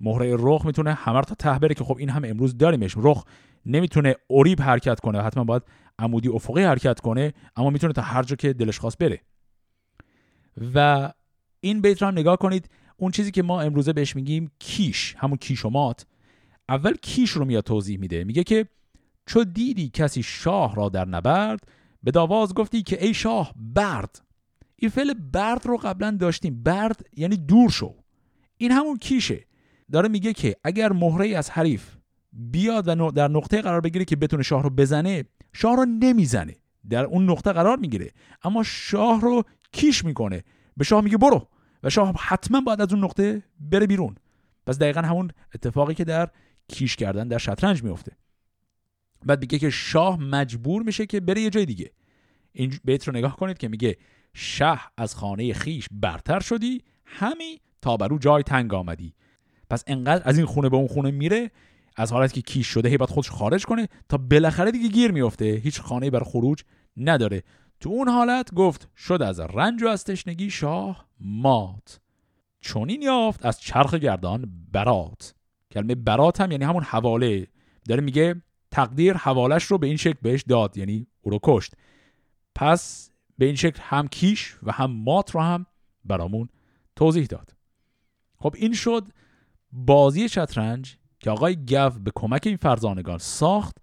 مهره 0.00 0.36
رخ 0.38 0.66
می‌تونه 0.66 0.94
همه 0.94 1.16
رو 1.16 1.24
تا 1.24 1.34
ته 1.34 1.58
بره 1.58 1.74
که 1.74 1.84
خب 1.84 1.96
این 1.98 2.08
هم 2.08 2.24
امروز 2.24 2.58
داریمش. 2.58 2.94
رخ 2.96 3.24
نمی‌تونه 3.66 4.14
اوریب 4.26 4.62
حرکت 4.62 5.00
کنه. 5.00 5.22
حتما 5.22 5.44
باید 5.44 5.62
عمودی 5.98 6.28
افقی 6.28 6.62
حرکت 6.62 7.00
کنه 7.00 7.34
اما 7.56 7.70
می‌تونه 7.70 7.92
تا 7.92 8.02
هر 8.02 8.22
جا 8.22 8.36
که 8.36 8.52
دلش 8.52 8.78
خواست 8.78 8.98
بره. 8.98 9.20
و 10.74 11.12
این 11.60 11.80
بیت 11.80 12.02
رو 12.02 12.08
هم 12.08 12.18
نگاه 12.18 12.36
کنید. 12.36 12.70
اون 12.96 13.10
چیزی 13.10 13.30
که 13.30 13.42
ما 13.42 13.60
امروزه 13.60 13.92
بهش 13.92 14.16
میگیم 14.16 14.50
کیش 14.58 15.14
همون 15.18 15.36
کیش 15.36 15.64
و 15.64 15.70
مات 15.70 16.06
اول 16.68 16.94
کیش 17.02 17.30
رو 17.30 17.44
میاد 17.44 17.64
توضیح 17.64 17.98
میده. 17.98 18.24
میگه 18.24 18.44
که 18.44 18.66
چو 19.26 19.44
دیدی 19.44 19.88
کسی 19.88 20.22
شاه 20.22 20.74
را 20.74 20.88
در 20.88 21.04
نبرد 21.04 21.60
به 22.02 22.10
داواز 22.10 22.54
گفتی 22.54 22.82
که 22.82 23.04
ای 23.04 23.14
شاه 23.14 23.52
برد. 23.56 24.22
این 24.76 24.90
فعل 24.90 25.14
برد 25.14 25.66
رو 25.66 25.76
قبلا 25.76 26.16
داشتیم. 26.20 26.62
برد 26.62 27.06
یعنی 27.16 27.36
دور 27.36 27.70
شو. 27.70 27.94
این 28.56 28.72
همون 28.72 28.96
کیشه. 28.96 29.44
داره 29.92 30.08
میگه 30.08 30.32
که 30.32 30.56
اگر 30.64 30.92
مهره 30.92 31.28
از 31.28 31.50
حریف 31.50 31.96
بیاد 32.32 32.88
و 32.88 33.10
در 33.10 33.28
نقطه 33.28 33.62
قرار 33.62 33.80
بگیره 33.80 34.04
که 34.04 34.16
بتونه 34.16 34.42
شاه 34.42 34.62
رو 34.62 34.70
بزنه 34.70 35.24
شاه 35.52 35.76
رو 35.76 35.84
نمی‌زنه. 35.84 36.56
در 36.90 37.04
اون 37.04 37.30
نقطه 37.30 37.52
قرار 37.52 37.76
می‌گیره. 37.76 38.10
اما 38.42 38.62
شاه 38.62 39.20
رو 39.20 39.42
کیش 39.72 40.04
می‌کنه. 40.04 40.44
به 40.76 40.84
شاه 40.84 41.04
میگه 41.04 41.16
برو. 41.16 41.48
و 41.82 41.90
شاه 41.90 42.14
حتما 42.18 42.60
باید 42.60 42.80
از 42.80 42.92
اون 42.92 43.04
نقطه 43.04 43.42
بره 43.60 43.86
بیرون. 43.86 44.14
پس 44.66 44.78
دقیقا 44.78 45.00
همون 45.00 45.30
اتفاقی 45.54 45.94
که 45.94 46.04
در 46.04 46.28
کیش 46.68 46.96
کردن 46.96 47.28
در 47.28 47.38
شطرنج 47.38 47.82
میفته 47.82 48.12
بعد 49.26 49.40
میگه 49.40 49.58
که 49.58 49.70
شاه 49.70 50.20
مجبور 50.20 50.82
میشه 50.82 51.06
که 51.06 51.20
بره 51.20 51.40
یه 51.40 51.50
جای 51.50 51.66
دیگه. 51.66 51.90
این 52.52 52.78
بیت 52.84 53.08
رو 53.08 53.16
نگاه 53.16 53.36
کنید 53.36 53.58
که 53.58 53.68
میگه 53.68 53.96
شه 54.34 54.78
از 54.96 55.14
خانه 55.14 55.52
خیش 55.52 55.88
برتر 55.92 56.40
شدی 56.40 56.82
همی 57.04 57.60
تا 57.82 57.96
برو 57.96 58.18
جای 58.18 58.42
تنگ 58.42 58.74
آمدی. 58.74 59.14
پس 59.70 59.84
انقدر 59.86 60.22
از 60.28 60.36
این 60.36 60.46
خونه 60.46 60.68
به 60.68 60.76
اون 60.76 60.86
خونه 60.86 61.10
میره 61.10 61.50
از 61.98 62.12
حالتی 62.12 62.42
که 62.42 62.52
کیش 62.52 62.66
شده 62.66 62.88
هی 62.88 62.96
باید 62.96 63.10
خودش 63.10 63.30
خارج 63.30 63.64
کنه 63.66 63.88
تا 64.08 64.16
بالاخره 64.16 64.70
دیگه 64.70 64.88
گیر 64.88 65.12
میفته 65.12 65.44
هیچ 65.44 65.80
خانه 65.80 66.10
بر 66.10 66.22
خروج 66.22 66.62
نداره. 66.96 67.42
تو 67.80 67.88
اون 67.88 68.08
حالت 68.08 68.54
گفت 68.54 68.88
شد 68.96 69.22
از 69.22 69.40
رنج 69.40 69.82
و 69.82 69.88
از 69.88 70.04
تشنگی 70.04 70.50
شاه 70.50 71.08
مات. 71.20 72.00
چونین 72.60 73.02
یافت 73.02 73.46
از 73.46 73.60
چرخ 73.60 73.94
گردان 73.94 74.66
برات. 74.72 75.34
کلمه 75.70 75.94
برات 75.94 76.40
هم 76.40 76.50
یعنی 76.50 76.64
همون 76.64 76.82
حواله. 76.82 77.46
داره 77.88 78.00
میگه 78.00 78.42
تقدیر 78.70 79.14
حوالش 79.16 79.64
رو 79.64 79.78
به 79.78 79.86
این 79.86 79.96
شکل 79.96 80.18
بهش 80.22 80.42
داد 80.42 80.76
یعنی 80.76 81.06
او 81.20 81.30
رو 81.30 81.38
کشت. 81.42 81.72
پس 82.54 83.10
به 83.38 83.46
این 83.46 83.54
شکل 83.54 83.80
هم 83.82 84.08
کیش 84.08 84.56
و 84.62 84.72
هم 84.72 84.90
مات 84.90 85.30
رو 85.30 85.40
هم 85.40 85.66
برامون 86.04 86.48
توضیح 86.96 87.26
داد. 87.26 87.54
خب 88.38 88.54
این 88.58 88.72
شد 88.72 89.08
بازی 89.72 90.28
شطرنج 90.28 90.96
که 91.28 91.32
آقای 91.32 91.56
گو 91.56 91.90
به 91.90 92.12
کمک 92.14 92.42
این 92.46 92.56
فرزانگان 92.56 93.18
ساخت 93.18 93.76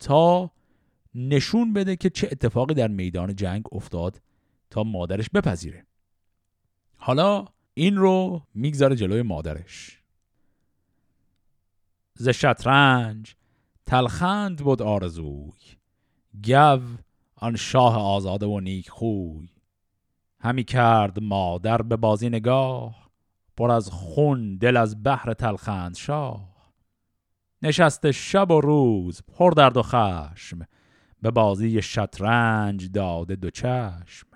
تا 0.00 0.50
نشون 1.14 1.72
بده 1.72 1.96
که 1.96 2.10
چه 2.10 2.28
اتفاقی 2.32 2.74
در 2.74 2.88
میدان 2.88 3.36
جنگ 3.36 3.64
افتاد 3.72 4.22
تا 4.70 4.82
مادرش 4.82 5.30
بپذیره. 5.30 5.86
حالا 6.96 7.44
این 7.74 7.96
رو 7.96 8.42
می‌گذاره 8.54 8.96
جلوی 8.96 9.22
مادرش. 9.22 10.02
ز 12.14 12.28
شطرنج 12.28 13.36
تلخند 13.86 14.58
بود 14.58 14.82
آرزوی. 14.82 15.52
گو 16.44 16.80
آن 17.36 17.56
شاه 17.56 17.96
آزاده 17.96 18.46
و 18.46 18.60
نیک 18.60 18.90
خوی. 18.90 19.48
همی 20.40 20.64
کرد 20.64 21.22
مادر 21.22 21.82
به 21.82 21.96
بازی 21.96 22.28
نگاه 22.28 23.10
پر 23.56 23.70
از 23.70 23.90
خون 23.90 24.56
دل 24.56 24.76
از 24.76 25.02
بحر 25.02 25.34
تلخند 25.34 25.96
شاه. 25.96 26.49
نشسته 27.62 28.12
شب 28.12 28.50
و 28.50 28.60
روز 28.60 29.22
پر 29.22 29.50
درد 29.50 29.76
و 29.76 29.82
خشم 29.82 30.66
به 31.22 31.30
بازی 31.30 31.82
شطرنج 31.82 32.90
داده 32.92 33.36
دو 33.36 33.50
چشم. 33.50 34.26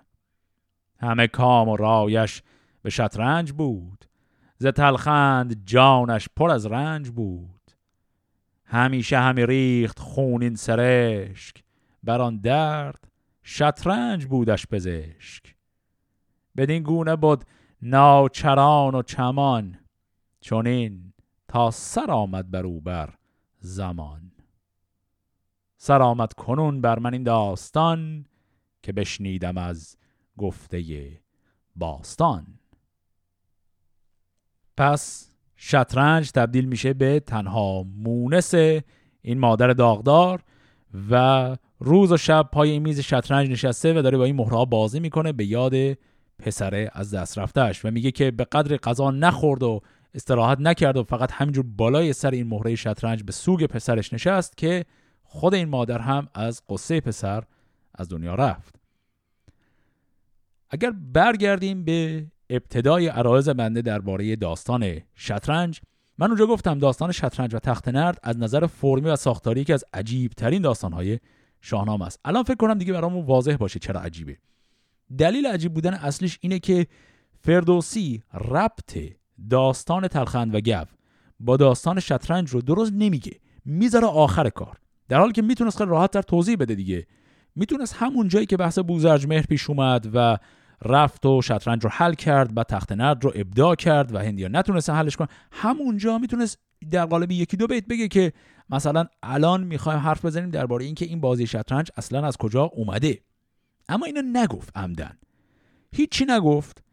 همه 1.01 1.27
کام 1.27 1.69
و 1.69 1.77
رایش 1.77 2.43
به 2.83 2.91
شطرنج 2.91 3.53
بود 3.53 4.05
ز 4.59 4.67
تلخند 4.67 5.67
جانش 5.67 6.29
پر 6.37 6.51
از 6.51 6.67
رنج 6.67 7.11
بود. 7.11 7.71
همیشه 8.65 9.19
همی 9.19 9.47
ریخت 9.47 9.99
خونین 9.99 10.55
سرشک 10.55 11.65
بر 12.03 12.21
آن 12.21 12.37
درد 12.37 13.09
شطرنج 13.43 14.27
بودش 14.27 14.67
پزشک. 14.67 15.55
بدین 16.57 16.83
گونه 16.83 17.17
بود 17.17 17.45
ناچران 17.83 18.95
و 18.95 19.03
چمان 19.03 19.79
چونین 20.41 21.13
سر 21.71 22.11
آمد 22.11 22.51
بر 22.51 22.67
او 22.67 22.81
بر 22.81 23.14
زمان. 23.61 24.33
سر 25.77 26.03
آمد 26.03 26.33
کنون 26.33 26.81
بر 26.81 26.99
من 26.99 27.12
این 27.12 27.23
داستان 27.23 28.27
که 28.83 28.93
بشنیدم 28.93 29.59
از 29.59 29.97
گفته 30.38 31.11
باستان. 31.77 32.47
پس 34.77 35.31
شطرنج 35.57 36.31
تبدیل 36.31 36.64
میشه 36.64 36.93
به 36.93 37.21
تنها 37.21 37.83
مونس 37.83 38.55
این 39.23 39.38
مادر 39.38 39.69
داغدار 39.69 40.43
و 41.11 41.57
روز 41.79 42.12
و 42.12 42.17
شب 42.17 42.49
پای 42.53 42.71
این 42.71 42.83
میز 42.83 43.01
شطرنج 43.01 43.51
نشسته 43.51 43.99
و 43.99 44.03
داره 44.03 44.19
با 44.19 44.25
این 44.25 44.37
مهرها 44.37 44.64
بازی 44.64 45.01
می‌کنه 45.01 45.33
به 45.33 45.45
یاد 45.45 45.75
پسره 46.38 46.90
از 46.93 47.14
دست 47.14 47.38
رفتهش 47.38 47.85
و 47.85 47.90
میگه 47.90 48.11
که 48.11 48.31
به 48.31 48.45
قدر 48.45 48.77
قضا 48.77 49.11
نخورد 49.11 49.62
و 49.62 49.81
استراحت 50.14 50.61
نکرد 50.61 50.96
و 50.96 51.05
فقط 51.05 51.33
همینجور 51.33 51.64
بالای 51.68 52.12
سر 52.12 52.31
این 52.31 52.46
مهره 52.46 52.74
شطرنج 52.74 53.22
به 53.22 53.33
سوگ 53.33 53.64
پسرش 53.64 54.12
نشست 54.12 54.57
که 54.57 54.85
خود 55.22 55.55
این 55.55 55.68
مادر 55.68 55.98
هم 55.98 56.29
از 56.35 56.62
قصه 56.68 57.00
پسر 57.00 57.44
از 57.94 58.09
دنیا 58.09 58.35
رفت. 58.35 58.74
اگر 60.70 60.90
برگردیم 60.90 61.85
به 61.85 62.27
ابتدای 62.50 63.09
عرایز 63.09 63.48
بنده 63.48 63.83
درباره 63.83 64.37
داستان 64.37 65.00
شطرنج 65.14 65.81
من 66.18 66.27
اونجا 66.27 66.46
گفتم 66.46 66.79
داستان 66.79 67.12
شطرنج 67.12 67.55
و 67.55 67.59
تخت 67.59 67.88
نرد 67.88 68.18
از 68.22 68.38
نظر 68.38 68.66
فرمی 68.66 69.11
و 69.11 69.16
ساختاری 69.16 69.64
که 69.64 69.74
از 69.74 69.85
عجیب 69.94 70.33
ترین 70.33 70.62
داستانهای 70.62 71.20
شاهنامه 71.61 72.07
است. 72.07 72.20
الان 72.24 72.42
فکر 72.42 72.57
کنم 72.57 72.79
دیگه 72.79 72.92
برامون 72.92 73.24
واضح 73.24 73.57
باشه 73.57 73.79
چرا 73.79 74.00
عجیبه. 74.00 74.37
دلیل 75.18 75.46
عجیب 75.46 75.74
بودن 75.74 75.94
اصلیش 75.94 76.38
اینه 76.40 76.59
که 76.59 76.87
فردوسی 77.40 78.22
ربط 78.35 78.98
داستان 79.51 80.09
تلخند 80.09 80.55
و 80.55 80.61
گو. 80.61 80.85
با 81.40 81.57
داستان 81.57 82.01
شطرنج 82.01 82.51
رو 82.51 82.61
درست 82.61 82.92
نمیگه. 82.92 83.40
می‌ذاره 83.64 84.07
آخر 84.07 84.49
کار. 84.49 84.77
در 85.09 85.18
حالی 85.18 85.33
که 85.33 85.42
می‌تونست 85.42 85.79
خیلی 85.79 85.90
راحت 85.90 86.11
در 86.11 86.23
توضیح 86.23 86.57
بده 86.57 86.75
دیگه. 86.75 87.07
می‌تونست 87.57 87.97
همون 87.99 88.29
جایی 88.29 88.47
که 88.47 88.57
بحث 88.57 88.79
بوزرج 88.79 89.27
مهر 89.27 89.42
پیش 89.42 89.70
اومد 89.70 90.11
و 90.14 90.38
رفت 90.85 91.27
و 91.27 91.42
شطرنج 91.42 91.85
رو 91.85 91.90
حل 91.92 92.14
کرد 92.14 92.59
و 92.59 92.64
تخت 92.64 92.92
نرد 92.92 93.25
رو 93.25 93.33
ابداع 93.35 93.75
کرد 93.75 94.14
و 94.14 94.18
هندیا 94.18 94.49
نتونست 94.49 94.90
حلش 94.90 95.16
کنه 95.16 95.29
همونجا 95.53 96.18
می‌تونست 96.18 96.59
در 96.90 97.07
قالب 97.07 97.31
یکی 97.31 97.57
دو 97.57 97.66
بیت 97.66 97.87
بگه 97.87 98.09
که 98.09 98.33
مثلا 98.70 99.07
الان 99.23 99.64
می‌خوایم 99.64 99.99
حرف 99.99 100.25
بزنیم 100.25 100.51
درباره 100.51 100.85
اینکه 100.85 101.05
این 101.05 101.20
بازی 101.20 101.47
شطرنج 101.47 101.90
اصلا 101.97 102.27
از 102.27 102.37
کجا 102.37 102.62
اومده. 102.64 103.20
اما 103.88 104.07
اینو 104.07 104.23
نگفت 104.40 104.77
عمدن. 104.77 105.18
هیچی 105.92 106.25
نگفت. 106.29 106.84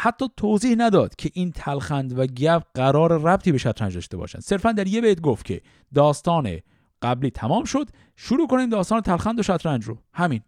حتی 0.00 0.26
توضیح 0.36 0.74
نداد 0.78 1.16
که 1.16 1.30
این 1.34 1.52
تلخند 1.52 2.18
و 2.18 2.26
گپ 2.26 2.62
قرار 2.74 3.20
ربطی 3.20 3.52
به 3.52 3.58
شطرنج 3.58 3.94
داشته 3.94 4.16
باشن. 4.16 4.40
صرفا 4.40 4.72
در 4.72 4.86
یه 4.86 5.00
بیت 5.00 5.20
گفت 5.20 5.44
که 5.46 5.62
داستان 5.94 6.58
قبلی 7.02 7.30
تمام 7.30 7.64
شد 7.64 7.88
شروع 8.16 8.46
کنیم 8.46 8.68
داستان 8.68 9.00
تلخند 9.00 9.38
و 9.38 9.42
شطرنج 9.42 9.84
رو. 9.84 9.98
همین. 10.12 10.40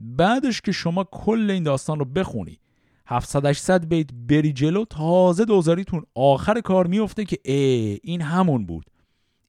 بعدش 0.00 0.60
که 0.60 0.72
شما 0.72 1.04
کل 1.04 1.50
این 1.50 1.62
داستان 1.62 1.98
رو 1.98 2.04
بخونی 2.04 2.58
700 3.06 3.46
800 3.46 3.84
بیت 3.88 4.10
بری 4.28 4.52
جلو 4.52 4.84
تازه 4.84 5.44
دوزاریتون 5.44 6.02
آخر 6.14 6.60
کار 6.60 6.86
میفته 6.86 7.24
که 7.24 7.38
ای 7.44 8.00
این 8.02 8.20
همون 8.20 8.66
بود. 8.66 8.84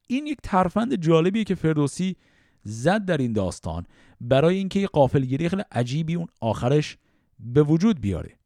این 0.07 0.27
یک 0.27 0.37
ترفند 0.43 0.95
جالبیه 0.95 1.43
که 1.43 1.55
فردوسی 1.55 2.15
زد 2.63 3.05
در 3.05 3.17
این 3.17 3.33
داستان 3.33 3.85
برای 4.21 4.57
اینکه 4.57 4.79
یه 4.79 4.87
قافلگیری 4.87 5.49
خیلی 5.49 5.63
عجیبی 5.71 6.15
اون 6.15 6.27
آخرش 6.39 6.97
به 7.39 7.63
وجود 7.63 8.01
بیاره. 8.01 8.42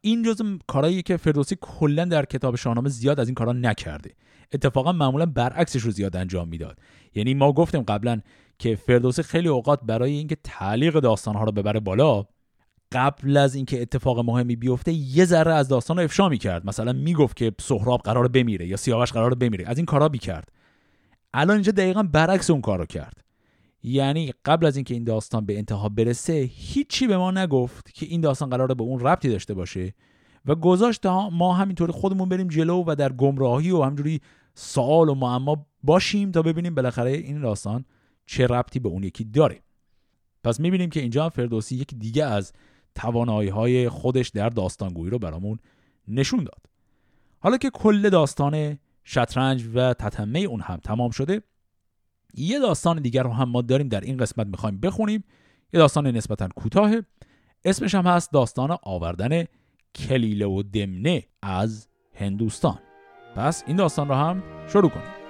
این 0.00 0.22
جزء 0.22 0.44
کارهایی 0.66 1.02
که 1.02 1.16
فردوسی 1.16 1.56
کلا 1.60 2.04
در 2.04 2.24
کتاب 2.24 2.56
شاهنامه 2.56 2.88
زیاد 2.88 3.20
از 3.20 3.28
این 3.28 3.34
کارا 3.34 3.52
نکرده. 3.52 4.14
اتفاقا 4.52 4.92
معمولا 4.92 5.26
برعکسش 5.26 5.82
رو 5.82 5.90
زیاد 5.90 6.16
انجام 6.16 6.48
می‌داد. 6.48 6.78
یعنی 7.14 7.34
ما 7.34 7.52
گفتیم 7.52 7.82
قبلا 7.82 8.20
که 8.58 8.76
فردوسی 8.76 9.22
خیلی 9.22 9.48
اوقات 9.48 9.80
برای 9.82 10.12
اینکه 10.12 10.36
تعلیق 10.44 10.94
داستانها 11.00 11.44
رو 11.44 11.52
ببره 11.52 11.80
بالا 11.80 12.24
قبل 12.92 13.36
از 13.36 13.54
اینکه 13.54 13.82
اتفاق 13.82 14.18
مهمی 14.18 14.56
بیفته 14.56 14.92
یه 14.92 15.24
ذره 15.24 15.54
از 15.54 15.68
داستان 15.68 15.96
رو 15.96 16.02
افشا 16.02 16.28
می‌کرد. 16.28 16.66
مثلا 16.66 16.92
می‌گفت 16.92 17.36
که 17.36 17.52
سهراب 17.60 18.00
قرار 18.00 18.28
بمیره 18.28 18.66
یا 18.66 18.76
سیاوش 18.76 19.12
قرار 19.12 19.34
بمیره. 19.34 19.64
از 19.68 19.76
این 19.76 19.86
کارا 19.86 20.08
بیکرد 20.08 20.48
الان 21.34 21.56
اینجا 21.56 21.72
دقیقا 21.72 22.02
برعکس 22.02 22.50
اون 22.50 22.60
کارو 22.60 22.86
کرد. 22.86 23.24
یعنی 23.82 24.32
قبل 24.44 24.66
از 24.66 24.76
اینکه 24.76 24.94
این 24.94 25.04
داستان 25.04 25.46
به 25.46 25.58
انتها 25.58 25.88
برسه 25.88 26.32
هیچی 26.52 27.06
به 27.06 27.16
ما 27.16 27.30
نگفت 27.30 27.94
که 27.94 28.06
این 28.06 28.20
داستان 28.20 28.50
قراره 28.50 28.74
به 28.74 28.82
اون 28.82 29.00
ربطی 29.00 29.28
داشته 29.28 29.54
باشه 29.54 29.94
و 30.46 30.54
گذاشت 30.54 31.06
ما 31.06 31.54
همینطوری 31.54 31.92
خودمون 31.92 32.28
بریم 32.28 32.48
جلو 32.48 32.84
و 32.86 32.94
در 32.94 33.12
گمراهی 33.12 33.70
و 33.70 33.82
همجوری 33.82 34.20
سوال 34.54 35.08
و 35.08 35.14
معما 35.14 35.66
باشیم 35.82 36.30
تا 36.30 36.42
ببینیم 36.42 36.74
بالاخره 36.74 37.10
این 37.10 37.40
داستان 37.40 37.84
چه 38.26 38.46
ربطی 38.46 38.78
به 38.78 38.88
اون 38.88 39.02
یکی 39.02 39.24
داره. 39.24 39.60
پس 40.44 40.60
می‌بینیم 40.60 40.90
که 40.90 41.00
اینجا 41.00 41.28
فردوسی 41.28 41.76
یک 41.76 41.94
دیگه 41.94 42.24
از 42.24 42.52
توانایی 42.94 43.48
های 43.48 43.88
خودش 43.88 44.28
در 44.28 44.48
داستانگویی 44.48 45.10
رو 45.10 45.18
برامون 45.18 45.58
نشون 46.08 46.44
داد. 46.44 46.66
حالا 47.38 47.56
که 47.56 47.70
کل 47.70 48.10
داستان 48.10 48.78
شطرنج 49.04 49.68
و 49.74 49.94
تتمه 49.94 50.38
اون 50.38 50.60
هم 50.60 50.76
تمام 50.76 51.10
شده 51.10 51.42
یه 52.34 52.58
داستان 52.58 53.02
دیگر 53.02 53.22
رو 53.22 53.32
هم 53.32 53.48
ما 53.48 53.62
داریم 53.62 53.88
در 53.88 54.00
این 54.00 54.16
قسمت 54.16 54.46
می‌خوایم 54.46 54.80
بخونیم. 54.80 55.24
یه 55.72 55.80
داستان 55.80 56.06
نسبتا 56.06 56.48
کوتاه 56.48 56.92
اسمش 57.64 57.94
هم 57.94 58.06
هست 58.06 58.32
داستان 58.32 58.76
آوردن 58.82 59.44
کلیله 59.94 60.46
و 60.46 60.62
دمنه 60.62 61.22
از 61.42 61.88
هندوستان. 62.14 62.78
پس 63.36 63.64
این 63.66 63.76
داستان 63.76 64.08
رو 64.08 64.14
هم 64.14 64.42
شروع 64.68 64.90
کنیم. 64.90 65.20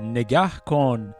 نگه 0.00 0.50
کن 0.66 1.14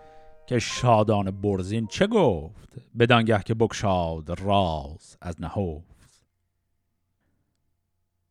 که 0.46 0.58
شادان 0.58 1.30
برزین 1.30 1.86
چه 1.86 2.06
گفت 2.06 2.76
بدانگه 2.98 3.42
که 3.42 3.54
بکشاد 3.54 4.40
راز 4.40 5.16
از 5.20 5.40
نهفت. 5.40 5.92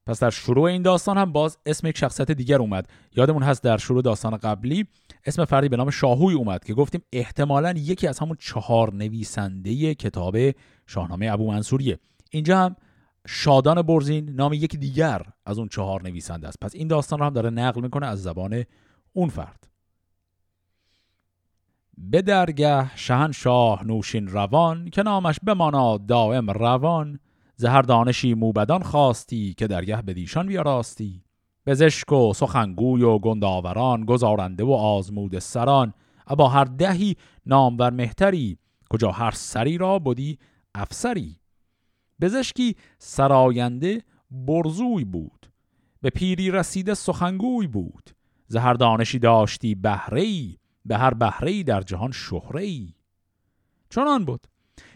پس 0.06 0.20
در 0.20 0.30
شروع 0.30 0.64
این 0.64 0.82
داستان 0.82 1.18
هم 1.18 1.32
باز 1.32 1.58
اسم 1.66 1.88
یک 1.88 1.98
شخصیت 1.98 2.32
دیگر 2.32 2.60
اومد. 2.60 2.90
یادمون 3.16 3.44
هست 3.44 3.64
در 3.64 3.78
شروع 3.78 4.02
داستان 4.02 4.38
قبلی 4.38 4.88
اسم 5.26 5.46
فردی 5.46 5.70
به 5.70 5.78
نام 5.78 5.90
شاهوی 5.90 6.34
اومد 6.34 6.64
که 6.64 6.74
گفتیم 6.74 7.02
احتمالا 7.14 7.74
یکی 7.78 8.08
از 8.08 8.20
همون 8.20 8.38
چهار 8.40 8.94
نویسنده 8.94 9.96
کتاب 9.96 10.38
شاهنامه 10.86 11.30
ابو 11.32 11.52
منصوریه. 11.52 12.00
اینجا 12.32 12.60
هم 12.60 12.76
شادان 13.28 13.82
برزین 13.82 14.30
نام 14.30 14.54
یک 14.54 14.76
دیگر 14.76 15.22
از 15.46 15.60
اون 15.60 15.68
چهار 15.68 16.04
نویسنده 16.04 16.48
است. 16.48 16.60
پس 16.62 16.76
این 16.76 16.88
داستان 16.88 17.20
رو 17.20 17.26
هم 17.26 17.34
داره 17.34 17.50
نقل 17.50 17.82
می‌کنه 17.82 18.06
از 18.06 18.24
زبان 18.24 18.64
اون 19.14 19.30
فرد. 19.30 19.71
به 21.98 22.22
درگه 22.22 22.98
شهنشاه 22.98 23.84
نوشین 23.84 24.28
روان 24.28 24.90
که 24.90 25.04
نامش 25.04 25.40
بمانا 25.44 25.98
دائم 25.98 26.52
روان. 26.52 27.20
زهر 27.56 27.82
دانشی 27.82 28.34
موبدان 28.34 28.84
خواستی 28.84 29.54
که 29.54 29.68
درگه 29.68 30.02
به 30.02 30.14
دیشان 30.14 30.48
بیاراستی. 30.48 31.24
زشک 31.68 32.12
و 32.12 32.34
سخنگوی 32.34 33.04
و 33.04 33.20
گنداوران 33.20 34.06
گزارنده 34.06 34.64
و 34.64 34.72
آزمود 34.72 35.40
سران. 35.40 35.94
ابا 36.28 36.48
هر 36.48 36.64
دهی 36.64 37.16
نامور 37.46 37.90
مهتری 37.90 38.58
کجا 38.90 39.12
هر 39.12 39.32
سری 39.32 39.78
را 39.78 40.00
بودی 40.00 40.40
افسری. 40.76 41.40
بزشکی 42.22 42.76
سراینده 42.98 44.02
برزوی 44.32 45.04
بود 45.04 45.52
به 46.02 46.10
پیری 46.10 46.52
رسیده 46.52 46.94
سخنگوی 46.94 47.68
بود. 47.68 48.10
زهر 48.48 48.74
دانشی 48.74 49.20
داشتی 49.20 49.76
بهره 49.76 50.61
به 50.86 50.98
هر 50.98 51.14
بهره 51.14 51.64
در 51.64 51.82
جهان 51.82 52.12
شهره 52.12 52.62
ای 52.62 52.94
چنان 53.90 54.26
بود 54.26 54.48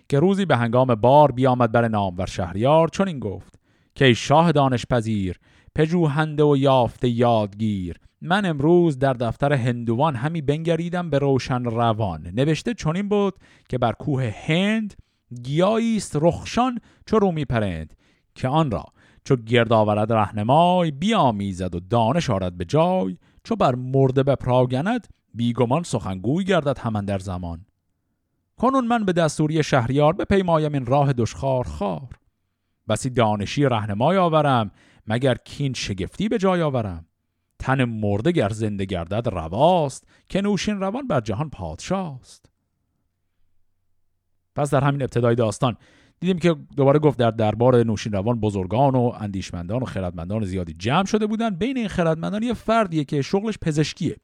که 0.09 0.19
روزی 0.19 0.45
به 0.45 0.57
هنگام 0.57 0.95
بار 0.95 1.31
بیامد 1.31 1.71
بر 1.71 1.87
نامور 1.87 2.25
شهریار 2.25 2.87
چون 2.87 3.07
این 3.07 3.19
گفت 3.19 3.59
که 3.95 4.13
شاه 4.13 4.51
دانش 4.51 4.85
پذیر 4.85 5.39
پژوهنده 5.75 6.43
و 6.43 6.57
یافته 6.57 7.09
یادگیر 7.09 7.99
من 8.21 8.45
امروز 8.45 8.99
در 8.99 9.13
دفتر 9.13 9.53
هندوان 9.53 10.15
همی 10.15 10.41
بنگریدم 10.41 11.09
به 11.09 11.19
روشن 11.19 11.63
روان. 11.63 12.27
نوشته 12.27 12.73
چنین 12.73 13.09
بود 13.09 13.33
که 13.69 13.77
بر 13.77 13.91
کوه 13.91 14.33
هند 14.45 14.93
گیایی 15.43 15.97
است 15.97 16.17
رخشان 16.21 16.79
چو 17.05 17.19
رومی 17.19 17.45
پرند 17.45 17.93
که 18.35 18.47
آن 18.47 18.71
را 18.71 18.85
چو 19.23 19.35
گرد 19.35 19.73
آورد 19.73 20.13
رهنمای 20.13 20.91
بیامیزد 20.91 21.75
و 21.75 21.79
دانش 21.79 22.29
آرد 22.29 22.57
به 22.57 22.65
جای 22.65 23.17
چو 23.43 23.55
بر 23.55 23.75
مرده 23.75 24.23
بپراگند 24.23 25.07
بیگمان 25.35 25.83
سخنگوی 25.83 26.43
گردد 26.43 26.77
همان 26.77 27.05
در 27.05 27.19
زمان. 27.19 27.65
کنون 28.57 28.87
من 28.87 29.05
به 29.05 29.13
دستوری 29.13 29.63
شهریار 29.63 30.13
به 30.13 30.25
پیمایم 30.25 30.73
این 30.73 30.85
راه 30.85 31.13
دشخار 31.13 31.63
خار. 31.63 32.09
بسی 32.87 33.09
دانشی 33.09 33.63
رهنمای 33.63 34.17
آورم 34.17 34.71
مگر 35.07 35.35
کین 35.35 35.73
شگفتی 35.73 36.29
به 36.29 36.37
جای 36.37 36.61
آورم. 36.61 37.05
تن 37.59 37.83
مرده 37.83 38.31
گر 38.31 38.49
زنده 38.49 38.85
گردد 38.85 39.29
رواست 39.29 40.07
که 40.29 40.41
نوشین 40.41 40.79
روان 40.79 41.07
بر 41.07 41.21
جهان 41.21 41.49
پادشاست. 41.49 42.45
پس 44.55 44.69
در 44.69 44.83
همین 44.83 45.01
ابتدای 45.01 45.35
داستان 45.35 45.77
دیدیم 46.19 46.39
که 46.39 46.55
دوباره 46.77 46.99
گفت 46.99 47.19
در 47.19 47.31
دربار 47.31 47.83
نوشین 47.83 48.13
روان 48.13 48.39
بزرگان 48.39 48.95
و 48.95 49.11
اندیشمندان 49.19 49.81
و 49.81 49.85
خردمندان 49.85 50.45
زیادی 50.45 50.73
جمع 50.73 51.05
شده 51.05 51.27
بودن 51.27 51.49
بین 51.49 51.77
این 51.77 51.87
خردمندان 51.87 52.43
یه 52.43 52.53
فردیه 52.53 53.03
که 53.03 53.21
شغلش 53.21 53.57
پزشکیه. 53.61 54.15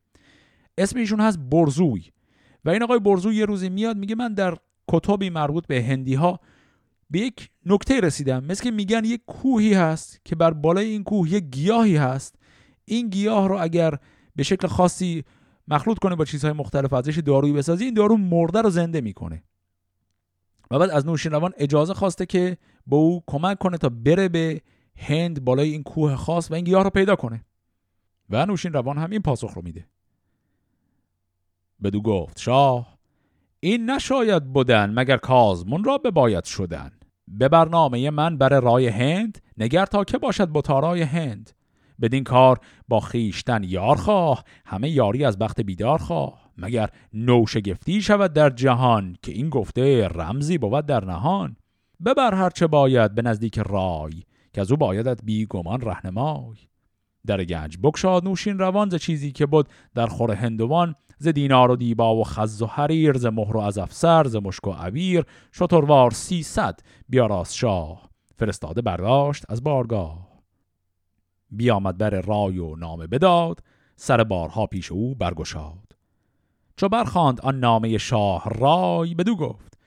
اسم 0.77 0.99
ایشون 0.99 1.19
هست 1.19 1.39
برزوی. 1.39 2.11
و 2.65 2.69
این 2.69 2.83
آقای 2.83 2.99
برزوی 2.99 3.35
یه 3.35 3.45
روزی 3.45 3.69
میاد 3.69 3.97
میگه 3.97 4.15
من 4.15 4.33
در 4.33 4.57
کتابی 4.91 5.29
مربوط 5.29 5.67
به 5.67 5.83
هندی 5.83 6.13
ها 6.13 6.39
به 7.09 7.19
یک 7.19 7.49
نکته 7.65 7.99
رسیدم. 7.99 8.43
مثل 8.43 8.63
که 8.63 8.71
میگن 8.71 9.05
یک 9.05 9.21
کوهی 9.27 9.73
هست 9.73 10.21
که 10.25 10.35
بر 10.35 10.51
بالای 10.51 10.85
این 10.85 11.03
کوه 11.03 11.33
یک 11.33 11.43
گیاهی 11.43 11.95
هست. 11.95 12.35
این 12.85 13.09
گیاه 13.09 13.47
رو 13.47 13.57
اگر 13.61 13.97
به 14.35 14.43
شکل 14.43 14.67
خاصی 14.67 15.23
مخلوط 15.67 15.99
کنه 15.99 16.15
با 16.15 16.25
چیزهای 16.25 16.53
مختلف 16.53 16.93
ازش 16.93 17.17
دارویی 17.17 17.53
بسازی 17.53 17.85
این 17.85 17.93
دارو 17.93 18.17
مرده 18.17 18.61
رو 18.61 18.69
زنده 18.69 19.01
می‌کنه. 19.01 19.43
و 20.71 20.79
بعد 20.79 20.89
از 20.89 21.05
نوشین 21.05 21.31
روان 21.31 21.53
اجازه 21.57 21.93
خواسته 21.93 22.25
که 22.25 22.57
به 22.87 22.95
او 22.95 23.23
کمک 23.27 23.57
کنه 23.57 23.77
تا 23.77 23.89
بره 23.89 24.29
به 24.29 24.61
هند 24.95 25.43
بالای 25.43 25.71
این 25.71 25.83
کوه 25.83 26.15
خاص 26.15 26.51
و 26.51 26.53
این 26.53 26.65
گیاه 26.65 26.83
رو 26.83 26.89
پیدا 26.89 27.15
کنه. 27.15 27.45
و 28.29 28.45
نوشین 28.45 28.73
روان 28.73 28.97
هم 28.97 29.09
این 29.09 29.21
پاسخ 29.21 29.53
رو 29.53 29.61
میده. 29.61 29.87
بدو 31.83 32.01
گفت 32.01 32.39
شاه 32.39 32.97
این 33.59 33.89
نشاید 33.89 34.53
بودن 34.53 34.93
مگر 34.93 35.17
کازمون 35.17 35.83
را 35.83 35.97
بباید 35.97 36.43
شدن؟ 36.43 36.91
به 37.27 37.49
برنامه 37.49 38.09
من 38.09 38.37
بر 38.37 38.59
رای 38.59 38.87
هند 38.87 39.37
نگر 39.57 39.85
تا 39.85 40.03
که 40.03 40.17
باشد 40.17 40.49
بتارای 40.53 41.01
هند. 41.01 41.51
بدین 42.01 42.23
کار 42.23 42.59
با 42.87 42.99
خیشتن 42.99 43.63
یار 43.63 43.95
خواه 43.95 44.43
همه 44.65 44.89
یاری 44.89 45.25
از 45.25 45.37
بخت 45.37 45.61
بیدار 45.61 45.97
خواه. 45.97 46.51
مگر 46.57 46.89
نوشگفتی 47.13 48.01
شود 48.01 48.33
در 48.33 48.49
جهان 48.49 49.15
که 49.21 49.31
این 49.31 49.49
گفته 49.49 50.07
رمزی 50.07 50.57
بود 50.57 50.85
در 50.85 51.05
نهان؟ 51.05 51.55
ببر 52.05 52.35
هرچه 52.35 52.67
باید 52.67 53.15
به 53.15 53.21
نزدیک 53.21 53.59
رای 53.59 54.23
که 54.53 54.61
از 54.61 54.71
او 54.71 54.77
بایدت 54.77 55.21
بی 55.23 55.45
گمان 55.45 55.81
رهنمای. 55.81 56.55
در 57.27 57.43
گنج 57.43 57.77
بکشاد 57.83 58.23
نوشین 58.23 58.59
روان 58.59 58.89
ز 58.89 58.95
چیزی 58.95 59.31
که 59.31 59.45
بود 59.45 59.69
در 59.95 60.07
خور 60.07 60.31
هندوان 60.31 60.95
ز 61.17 61.27
دینار 61.27 61.71
و 61.71 61.75
دیبا 61.75 62.15
و 62.15 62.23
خز 62.23 62.61
و 62.61 62.65
حریر 62.65 63.17
ز 63.17 63.25
مهر 63.25 63.57
و 63.57 63.59
از 63.59 63.77
افسر 63.77 64.27
ز 64.27 64.35
مشک 64.35 64.67
و 64.67 64.71
عبیر 64.71 65.25
شتروار 65.53 66.11
سیصد 66.11 66.79
بیاراست 67.09 67.55
شاه. 67.55 68.09
فرستاده 68.35 68.81
برداشت 68.81 69.45
از 69.49 69.63
بارگاه. 69.63 70.31
بیامد 71.51 71.97
بر 71.97 72.09
رای 72.09 72.57
و 72.57 72.75
نامه 72.75 73.07
بداد 73.07 73.59
سر 73.95 74.23
بارها 74.23 74.65
پیش 74.65 74.91
او 74.91 75.15
برگشاد. 75.15 75.91
چو 76.77 76.89
برخاند 76.89 77.41
آن 77.41 77.59
نامه 77.59 77.97
شاه 77.97 78.49
رای 78.49 79.15
بدو 79.15 79.35
گفت 79.35 79.77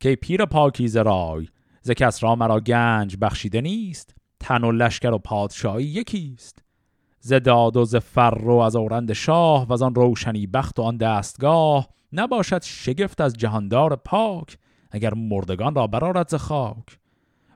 که 0.00 0.16
پیر 0.16 0.44
پاکیز 0.44 0.96
رای 0.96 1.48
ز 1.82 1.90
کس 1.90 2.22
را 2.22 2.34
مرا 2.34 2.60
گنج 2.60 3.16
بخشیده 3.20 3.60
نیست؟ 3.60 4.14
تن 4.40 4.64
و 4.64 4.72
لشکر 4.72 5.10
و 5.10 5.18
پادشاهی 5.18 5.84
یکیست؟ 5.84 6.63
ز 7.26 7.32
داد 7.32 7.76
و 7.76 7.84
ز 7.84 7.96
فر 7.96 8.38
و 8.44 8.56
از 8.56 8.76
اورند 8.76 9.12
شاه 9.12 9.66
و 9.66 9.72
از 9.72 9.82
آن 9.82 9.94
روشنی 9.94 10.46
بخت 10.46 10.78
و 10.78 10.82
آن 10.82 10.96
دستگاه 10.96 11.88
نباشد 12.12 12.62
شگفت 12.62 13.20
از 13.20 13.34
جهاندار 13.34 13.96
پاک 13.96 14.58
اگر 14.90 15.14
مردگان 15.14 15.74
را 15.74 15.86
برارد 15.86 16.28
ز 16.28 16.34
خاک. 16.34 16.98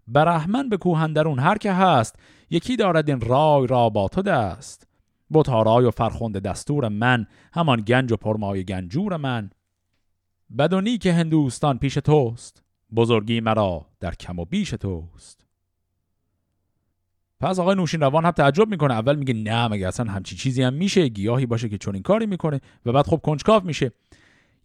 برحمن 0.06 0.68
به 0.68 0.76
کوهندرون 0.76 1.38
هر 1.38 1.58
که 1.58 1.72
هست 1.72 2.16
یکی 2.50 2.76
دارد 2.76 3.08
این 3.10 3.20
رای 3.20 3.66
را 3.66 3.88
با 3.88 4.08
تو 4.08 4.22
دست. 4.22 4.86
بطارای 5.32 5.84
و 5.84 5.90
فرخنده 5.90 6.40
دستور 6.40 6.88
من 6.88 7.26
همان 7.52 7.80
گنج 7.80 8.12
و 8.12 8.16
پرمای 8.16 8.64
گنجور 8.64 9.16
من. 9.16 9.50
بدونی 10.58 10.98
که 10.98 11.12
هندوستان 11.12 11.78
پیش 11.78 11.94
توست 11.94 12.62
بزرگی 12.96 13.40
مرا 13.40 13.86
در 14.00 14.14
کم 14.14 14.38
و 14.38 14.44
بیش 14.44 14.70
توست. 14.70 15.47
پس 17.40 17.58
آقای 17.58 17.76
نوشین 17.76 18.00
روان 18.00 18.24
هم 18.24 18.30
تعجب 18.30 18.68
می‌کنه. 18.68 18.94
اول 18.94 19.16
میگه 19.16 19.34
نه 19.34 19.68
مگه 19.68 19.88
اصلا 19.88 20.12
همچی 20.12 20.36
چیزی 20.36 20.62
هم 20.62 20.74
میشه؟ 20.74 21.08
گیاهی 21.08 21.46
باشه 21.46 21.68
که 21.68 21.78
چون 21.78 21.94
این 21.94 22.02
کاری 22.02 22.26
می‌کنه. 22.26 22.60
و 22.86 22.92
بعد 22.92 23.06
خب 23.06 23.20
کنجکاو 23.22 23.64
میشه. 23.64 23.92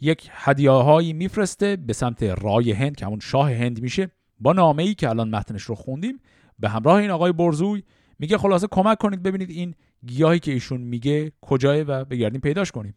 یک 0.01 0.29
هدیه 0.31 1.13
میفرسته 1.13 1.75
به 1.75 1.93
سمت 1.93 2.23
رای 2.23 2.71
هند 2.71 2.95
که 2.95 3.05
همون 3.05 3.19
شاه 3.19 3.53
هند 3.53 3.81
میشه. 3.81 4.11
با 4.39 4.53
نامه 4.53 4.83
ای 4.83 4.93
که 4.95 5.09
الان 5.09 5.29
متنش 5.29 5.63
رو 5.63 5.75
خوندیم 5.75 6.19
به 6.59 6.69
همراه 6.69 6.95
این 6.95 7.11
آقای 7.11 7.31
برزوی 7.31 7.83
میگه 8.19 8.37
خلاصه 8.37 8.67
کمک 8.71 8.97
کنید 8.97 9.23
ببینید 9.23 9.49
این 9.49 9.75
گیاهی 10.05 10.39
که 10.39 10.51
ایشون 10.51 10.81
میگه 10.81 11.31
کجای 11.41 11.83
و 11.83 12.05
بگردیم 12.05 12.41
پیداش 12.41 12.71
کنیم. 12.71 12.95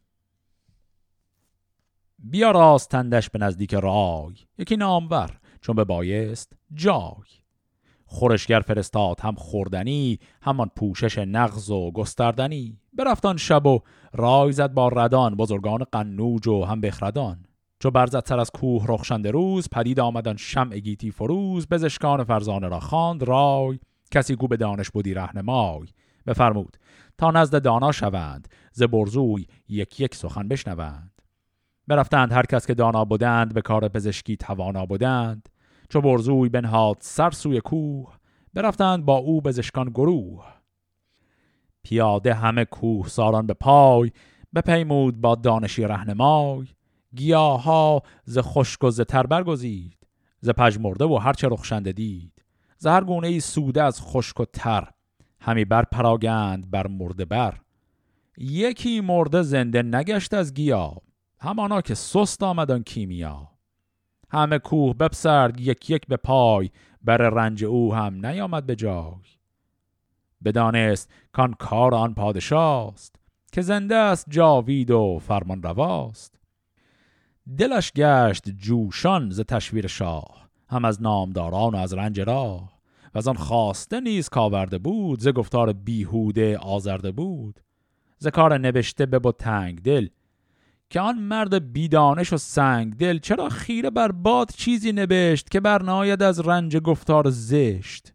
بیا 2.19 2.51
راستندش 2.51 3.31
به 3.31 3.39
نزدیک 3.39 3.75
رای. 3.75 4.35
یکی 4.59 4.77
نامور 4.77 5.41
چون 5.61 5.77
به 5.77 5.85
بایست 5.85 6.53
جای. 6.75 7.36
خورشگر 8.17 8.61
فرستاد 8.61 9.21
هم 9.21 9.35
خوردنی 9.35 10.19
همان 10.43 10.71
پوشش 10.77 11.19
نغز 11.19 11.71
و 11.71 11.91
گستردنی. 11.91 12.79
برفتان 12.93 13.37
شب 13.37 13.67
و 13.67 13.81
رای 14.13 14.53
زد 14.53 14.73
با 14.73 14.89
ردان 14.89 15.35
بزرگان 15.35 15.85
قنوج 15.93 16.49
و 16.49 16.65
هم 16.65 16.81
بخردان. 16.81 17.45
چو 17.81 17.91
برزد 17.91 18.25
سر 18.27 18.41
از 18.41 18.51
کوه 18.51 18.85
رخشنده 18.89 19.31
روز 19.31 19.69
پدید 19.69 20.01
آمدن 20.01 20.37
شمع 20.37 20.79
گیتی 20.79 21.11
فروز. 21.11 21.67
بزشکان 21.69 22.25
فرزانه 22.25 22.69
را 22.69 22.81
خواند 22.81 23.23
رای 23.23 23.79
کسی 24.11 24.37
گو 24.37 24.49
به 24.49 24.57
دانش 24.57 24.91
بودی 24.91 25.15
رهنمای. 25.15 25.87
بفرمود 26.27 26.77
تا 27.19 27.31
نزد 27.31 27.63
دانا 27.63 27.93
شوند 27.93 28.49
ز 28.73 28.83
برزوی 28.83 29.47
یک 29.69 30.01
یک 30.01 30.15
سخن 30.15 30.49
بشنوند. 30.49 31.23
برفتند 31.89 32.33
هر 32.33 32.47
کس 32.47 32.67
که 32.67 32.75
دانا 32.75 33.05
بودند 33.05 33.55
به 33.55 33.63
کار 33.63 33.89
پزشکی 33.89 34.37
توانا 34.37 34.87
بودند 34.87 35.49
چو 35.89 36.01
برزوی 36.01 36.49
بنهاد 36.49 36.97
سر 37.01 37.31
سوی 37.31 37.61
کوه 37.61 38.17
برفتند 38.55 39.05
با 39.05 39.17
او 39.17 39.41
بزشکان 39.41 39.89
گروه. 39.89 40.45
پیاده 41.83 42.35
همه 42.35 42.65
کوه 42.65 43.09
ساران 43.09 43.47
به 43.47 43.55
پای 43.55 44.11
بپیمود 44.55 45.21
با 45.21 45.35
دانشی 45.35 45.83
رهنمای. 45.83 46.67
گیاها 47.17 48.03
ز 48.25 48.39
خشک 48.39 48.85
و 48.85 48.91
ز 48.91 49.01
تر 49.01 49.27
برگزید 49.27 50.07
ز 50.41 50.51
پژمرده 50.51 51.05
و 51.05 51.17
هرچه 51.17 51.49
رخشنده 51.49 51.93
دید. 51.93 52.45
ز 52.79 52.87
هر 52.87 53.05
گونه 53.05 53.27
ای 53.29 53.41
سوده 53.41 53.83
از 53.83 54.01
خشک 54.03 54.41
و 54.41 54.45
تر 54.45 54.91
همی 55.41 55.65
بر 55.65 55.83
پراگند 55.83 56.71
بر 56.71 56.87
مرده 56.87 57.25
بر. 57.25 57.61
یکی 58.39 59.01
مرده 59.01 59.43
زنده 59.43 59.83
نگشت 59.83 60.35
از 60.35 60.55
گیا 60.55 60.97
همانا 61.41 61.81
که 61.81 61.95
سست 61.95 62.43
آمدان 62.43 62.83
کیمیا. 62.83 63.56
همه 64.31 64.59
کوه 64.59 64.95
بپسرد 64.95 65.61
یک 65.61 65.91
یک 65.91 66.07
به 66.07 66.17
پای 66.17 66.71
بر 67.03 67.17
رنج 67.17 67.65
او 67.65 67.95
هم 67.95 68.27
نیامد 68.27 68.67
به 68.67 68.77
جای. 68.77 69.37
بدانست 70.45 71.11
کان 71.33 71.55
کار 71.55 71.95
آن 71.95 72.15
پادشاست 72.15 73.17
که 73.53 73.63
زنده 73.63 73.95
است 73.95 74.27
جاوید 74.29 74.91
و 74.91 75.19
فرمان 75.19 75.63
رواست. 75.63 76.39
دلش 77.59 77.93
گشت 77.93 78.51
جوشان 78.51 79.31
ز 79.31 79.41
تشویر 79.41 79.87
شاه 79.87 80.49
هم 80.69 80.85
از 80.85 81.03
نامداران 81.03 81.75
و 81.75 81.77
از 81.77 81.95
رنج 81.95 82.21
راه. 82.21 82.77
و 83.15 83.19
از 83.19 83.29
آن 83.29 83.35
خواسته 83.37 84.01
نیز 84.01 84.29
کاورده 84.29 84.79
بود 84.79 85.21
ز 85.21 85.29
گفتار 85.29 85.73
بیهوده 85.73 86.59
آزرده 86.59 87.11
بود. 87.13 87.61
ز 88.19 88.27
کار 88.27 88.59
نوشته 88.59 89.07
به 89.07 89.33
تنگ 89.33 89.83
دل 89.83 90.09
که 90.91 91.01
آن 91.01 91.19
مرد 91.19 91.73
بیدانش 91.73 92.33
و 92.33 92.37
سنگ 92.37 92.97
دل 92.97 93.19
چرا 93.19 93.49
خیره 93.49 93.91
بر 93.91 94.13
باد 94.13 94.51
چیزی 94.51 94.93
نبشت 94.93 95.51
که 95.51 95.61
برناید 95.61 96.23
از 96.23 96.41
رنج 96.41 96.77
گفتار 96.77 97.31
زشت؟ 97.31 98.13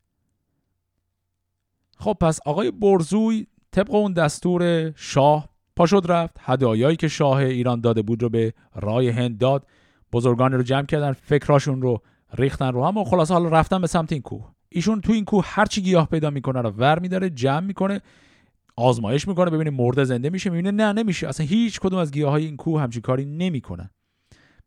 خب 1.97 2.17
پس 2.21 2.39
آقای 2.45 2.71
برزوی 2.71 3.47
طبق 3.71 3.93
اون 3.93 4.13
دستور 4.13 4.91
شاه 4.95 5.49
پاشد 5.75 6.05
رفت 6.09 6.37
هدایایی 6.39 6.95
که 6.95 7.07
شاه 7.07 7.37
ایران 7.37 7.81
داده 7.81 8.01
بود 8.01 8.23
رو 8.23 8.29
به 8.29 8.53
رای 8.75 9.09
هند 9.09 9.37
داد. 9.37 9.67
بزرگان 10.13 10.51
رو 10.51 10.63
جمع 10.63 10.85
کردن 10.85 11.11
فکراشون 11.11 11.81
رو 11.81 12.01
ریختن 12.33 12.73
رو 12.73 12.85
هم 12.85 12.97
و 12.97 13.03
خلاصه 13.03 13.33
حالا 13.33 13.49
رفتن 13.49 13.81
به 13.81 13.87
سمت 13.87 14.11
این 14.11 14.21
کوه. 14.21 14.51
ایشون 14.69 15.01
تو 15.01 15.13
این 15.13 15.25
کوه 15.25 15.45
هر 15.47 15.65
چی 15.65 15.81
گیاه 15.81 16.07
پیدا 16.07 16.29
می‌کنه 16.29 16.61
رو 16.61 16.69
ور 16.69 16.99
میداره 16.99 17.29
جمع 17.29 17.65
می‌کنه. 17.65 18.01
آزمایش 18.81 19.27
می‌کنه 19.27 19.51
ببینه 19.51 19.69
مرده 19.69 20.03
زنده 20.03 20.29
میشه 20.29 20.49
می‌بینه 20.49 20.71
نه 20.71 20.93
نمیشه. 20.93 21.27
اصلا 21.27 21.45
هیچ 21.45 21.79
کدوم 21.79 21.99
از 21.99 22.11
گیاهای 22.11 22.45
این 22.45 22.57
کوه 22.57 22.81
همچین 22.81 23.01
کاری 23.01 23.25
نمی‌کنن. 23.25 23.89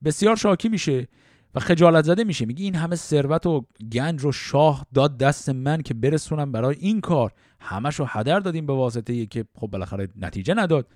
بسیار 0.05 0.37
شاکی 0.37 0.69
میشه 0.69 1.09
و 1.55 1.61
خجالت 1.61 2.05
زده 2.05 2.25
میشه. 2.25 2.47
میگه 2.47 2.65
این 2.65 2.75
همه 2.75 2.97
ثروت 2.97 3.47
و 3.47 3.67
گنج 3.93 4.21
رو 4.21 4.33
شاه 4.33 4.87
داد 4.95 5.19
دست 5.19 5.49
من 5.49 5.83
که 5.83 5.95
برسونم 5.95 6.53
برای 6.53 6.77
این 6.79 7.01
کار. 7.01 7.33
همش 7.61 7.95
رو 7.95 8.07
هدر 8.09 8.41
دادیم 8.41 8.67
به 8.67 8.73
واسطه 8.73 9.27
که 9.27 9.45
خب 9.57 9.67
بالاخره 9.67 10.09
نتیجه 10.17 10.55
نداد. 10.55 10.87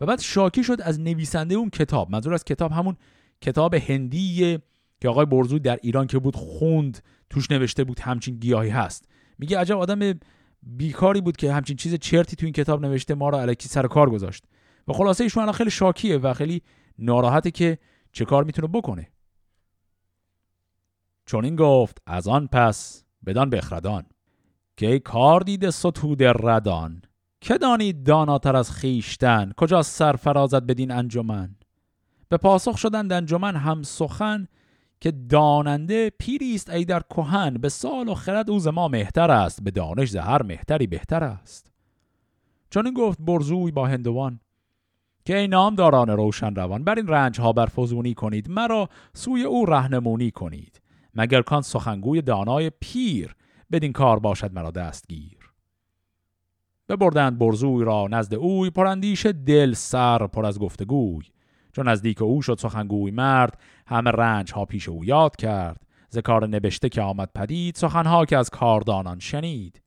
و 0.00 0.06
بعد 0.06 0.20
شاکی 0.20 0.64
شد 0.64 0.80
از 0.82 1.00
نویسنده 1.00 1.54
اون 1.54 1.70
کتاب. 1.70 2.10
منظور 2.10 2.34
از 2.34 2.44
کتاب 2.44 2.72
همون 2.72 2.96
کتاب 3.40 3.74
هندی 3.74 4.58
که 5.00 5.08
آقای 5.08 5.26
برزو 5.26 5.58
در 5.58 5.78
ایران 5.82 6.06
که 6.06 6.18
بود 6.18 6.36
خوند 6.36 7.02
توش 7.30 7.50
نوشته 7.50 7.84
بود 7.84 8.00
همچین 8.00 8.36
گیاهی 8.36 8.70
هست. 8.70 9.08
میگه 9.38 9.58
عجب 9.58 9.78
آدم 9.78 10.18
بیکاری 10.62 11.20
بود 11.20 11.36
که 11.36 11.52
همچین 11.52 11.76
چیز 11.76 11.94
چرتی 11.94 12.36
تو 12.36 12.46
این 12.46 12.52
کتاب 12.52 12.86
نوشته 12.86 13.14
ما 13.14 13.28
را 13.28 13.40
الکی 13.40 13.68
سر 13.68 13.86
کار 13.86 14.10
گذاشت. 14.10 14.44
و 14.88 14.92
خلاصه 14.92 15.24
ایشون 15.24 15.42
الان 15.42 15.54
خیلی 15.54 15.70
شاکیه 15.70 16.18
و 16.18 16.34
خیلی 16.34 16.62
ناراحته 16.98 17.50
که 17.50 17.78
چه 18.12 18.24
کار 18.24 18.44
می‌تونه 18.44 18.68
بکنه. 18.68 19.08
چون 21.26 21.44
این 21.44 21.56
گفت 21.56 21.98
از 22.06 22.28
آن 22.28 22.46
پس 22.46 23.04
بدان 23.26 23.50
بخردان 23.50 24.04
که 24.76 24.86
ای 24.86 24.98
کار 24.98 25.40
دیده 25.40 25.70
ستود 25.70 26.22
ردان 26.22 27.02
که 27.40 27.58
دانید 27.58 28.06
داناتر 28.06 28.56
از 28.56 28.70
خیشتن 28.70 29.52
کجا 29.56 29.82
سرفرازت 29.82 30.62
بدین 30.62 30.90
انجمن؟ 30.90 31.56
به 32.28 32.36
پاسخ 32.36 32.76
شدند 32.78 33.12
انجمن 33.12 33.56
هم 33.56 33.82
سخن 33.82 34.46
که 35.00 35.10
داننده 35.10 36.10
پیری 36.18 36.54
است 36.54 36.70
ای 36.70 36.84
در 36.84 37.00
کهن. 37.00 37.54
به 37.54 37.68
سال 37.68 38.08
و 38.08 38.14
خرد 38.14 38.50
او 38.50 38.60
ما 38.72 38.88
مهتر 38.88 39.30
است. 39.30 39.64
به 39.64 39.70
دانش 39.70 40.08
زهر 40.08 40.42
مهتری 40.42 40.86
بهتر 40.86 41.24
است. 41.24 41.72
چون 42.70 42.86
این 42.86 42.94
گفت 42.94 43.18
برزوی 43.20 43.70
با 43.70 43.86
هندوان 43.86 44.40
که 45.24 45.36
ای 45.36 45.48
نامداران 45.48 46.10
روشن 46.10 46.54
روان 46.54 46.84
بر 46.84 46.94
این 46.94 47.06
رنج 47.06 47.40
ها 47.40 47.52
برفزونی 47.52 48.14
کنید. 48.14 48.50
مرا 48.50 48.88
سوی 49.14 49.42
او 49.42 49.66
رهنمونی 49.66 50.30
کنید. 50.30 50.80
مگر 51.14 51.42
کان 51.42 51.62
سخنگوی 51.62 52.22
دانای 52.22 52.70
پیر 52.80 53.36
بدین 53.72 53.92
کار 53.92 54.18
باشد 54.18 54.52
مرا 54.52 54.70
دستگیر. 54.70 55.38
ببردند 56.88 57.38
برزوی 57.38 57.84
را 57.84 58.08
نزد 58.10 58.34
اوی. 58.34 58.70
پراندیش 58.70 59.26
دل 59.26 59.72
سر 59.72 60.26
پر 60.26 60.46
از 60.46 60.58
گفتگوی. 60.58 61.24
چون 61.72 61.88
نزدیک 61.88 62.22
او 62.22 62.42
شد 62.42 62.58
سخنگوی 62.58 63.10
مرد 63.10 63.60
همه 63.86 64.10
رنج 64.10 64.52
ها 64.52 64.64
پیش 64.64 64.88
او 64.88 65.04
یاد 65.04 65.36
کرد. 65.36 65.86
ز 66.08 66.18
کار 66.18 66.46
نبشته 66.46 66.88
که 66.88 67.02
آمد 67.02 67.30
پدید 67.34 67.74
سخنها 67.74 68.24
که 68.24 68.36
از 68.36 68.50
کاردانان 68.50 69.18
شنید. 69.18 69.82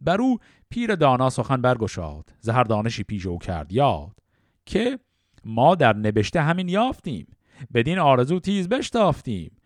بر 0.00 0.20
او 0.20 0.38
پیر 0.70 0.94
دانا 0.94 1.30
سخن 1.30 1.62
برگشاد 1.62 2.30
ز 2.40 2.48
هر 2.48 2.64
دانشی 2.64 3.02
پیش 3.02 3.26
او 3.26 3.38
کرد 3.38 3.72
یاد. 3.72 4.18
که 4.66 4.98
ما 5.44 5.74
در 5.74 5.96
نبشته 5.96 6.40
همین 6.40 6.68
یافتیم 6.68 7.26
بدین 7.74 7.98
آرزو 7.98 8.40
تیز 8.40 8.68
بشتافتیم. 8.68 9.56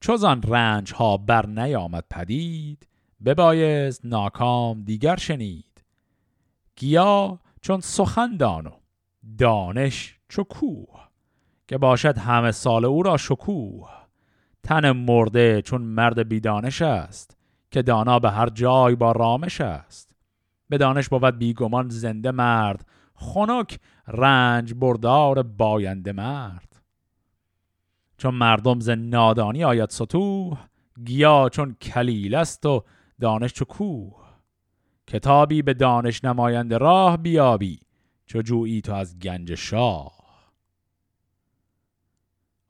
چوزان 0.00 0.42
رنج 0.42 0.92
ها 0.94 1.16
بر 1.16 1.46
نیامد 1.46 2.04
پدید 2.10 2.88
ببایست 3.24 4.04
ناکام 4.04 4.82
دیگر 4.82 5.16
شنید. 5.16 5.84
گیا 6.76 7.40
چون 7.60 7.80
سخن 7.80 8.36
دانو 8.36 8.70
دانش 9.38 10.18
چو 10.28 10.42
کوه. 10.42 11.03
که 11.68 11.78
باشد 11.78 12.18
همه 12.18 12.52
سال 12.52 12.84
او 12.84 13.02
را 13.02 13.16
شکوه. 13.16 13.90
تن 14.62 14.90
مرده 14.90 15.62
چون 15.62 15.82
مرد 15.82 16.28
بیدانش 16.28 16.82
است 16.82 17.36
که 17.70 17.82
دانا 17.82 18.18
به 18.18 18.30
هر 18.30 18.48
جای 18.48 18.94
با 18.94 19.12
رامش 19.12 19.60
است. 19.60 20.16
به 20.68 20.78
دانش 20.78 21.08
بود 21.08 21.38
بیگمان 21.38 21.88
زنده 21.88 22.30
مرد 22.30 22.86
خنک 23.14 23.78
رنج 24.08 24.74
بردار 24.74 25.42
باینده 25.42 26.12
مرد. 26.12 26.82
چون 28.18 28.34
مردم 28.34 28.80
ز 28.80 28.88
نادانی 28.90 29.64
آید 29.64 29.90
سطوح 29.90 30.58
گیا 31.04 31.48
چون 31.48 31.76
کلیل 31.80 32.34
است 32.34 32.66
و 32.66 32.84
دانش 33.20 33.52
چو 33.52 33.64
کوه. 33.64 34.24
کتابی 35.06 35.62
به 35.62 35.74
دانش 35.74 36.24
نماینده 36.24 36.78
راه 36.78 37.16
بیابی 37.16 37.80
چو 38.26 38.42
جویی 38.42 38.80
تو 38.80 38.94
از 38.94 39.18
گنج 39.18 39.54
شاه. 39.54 40.23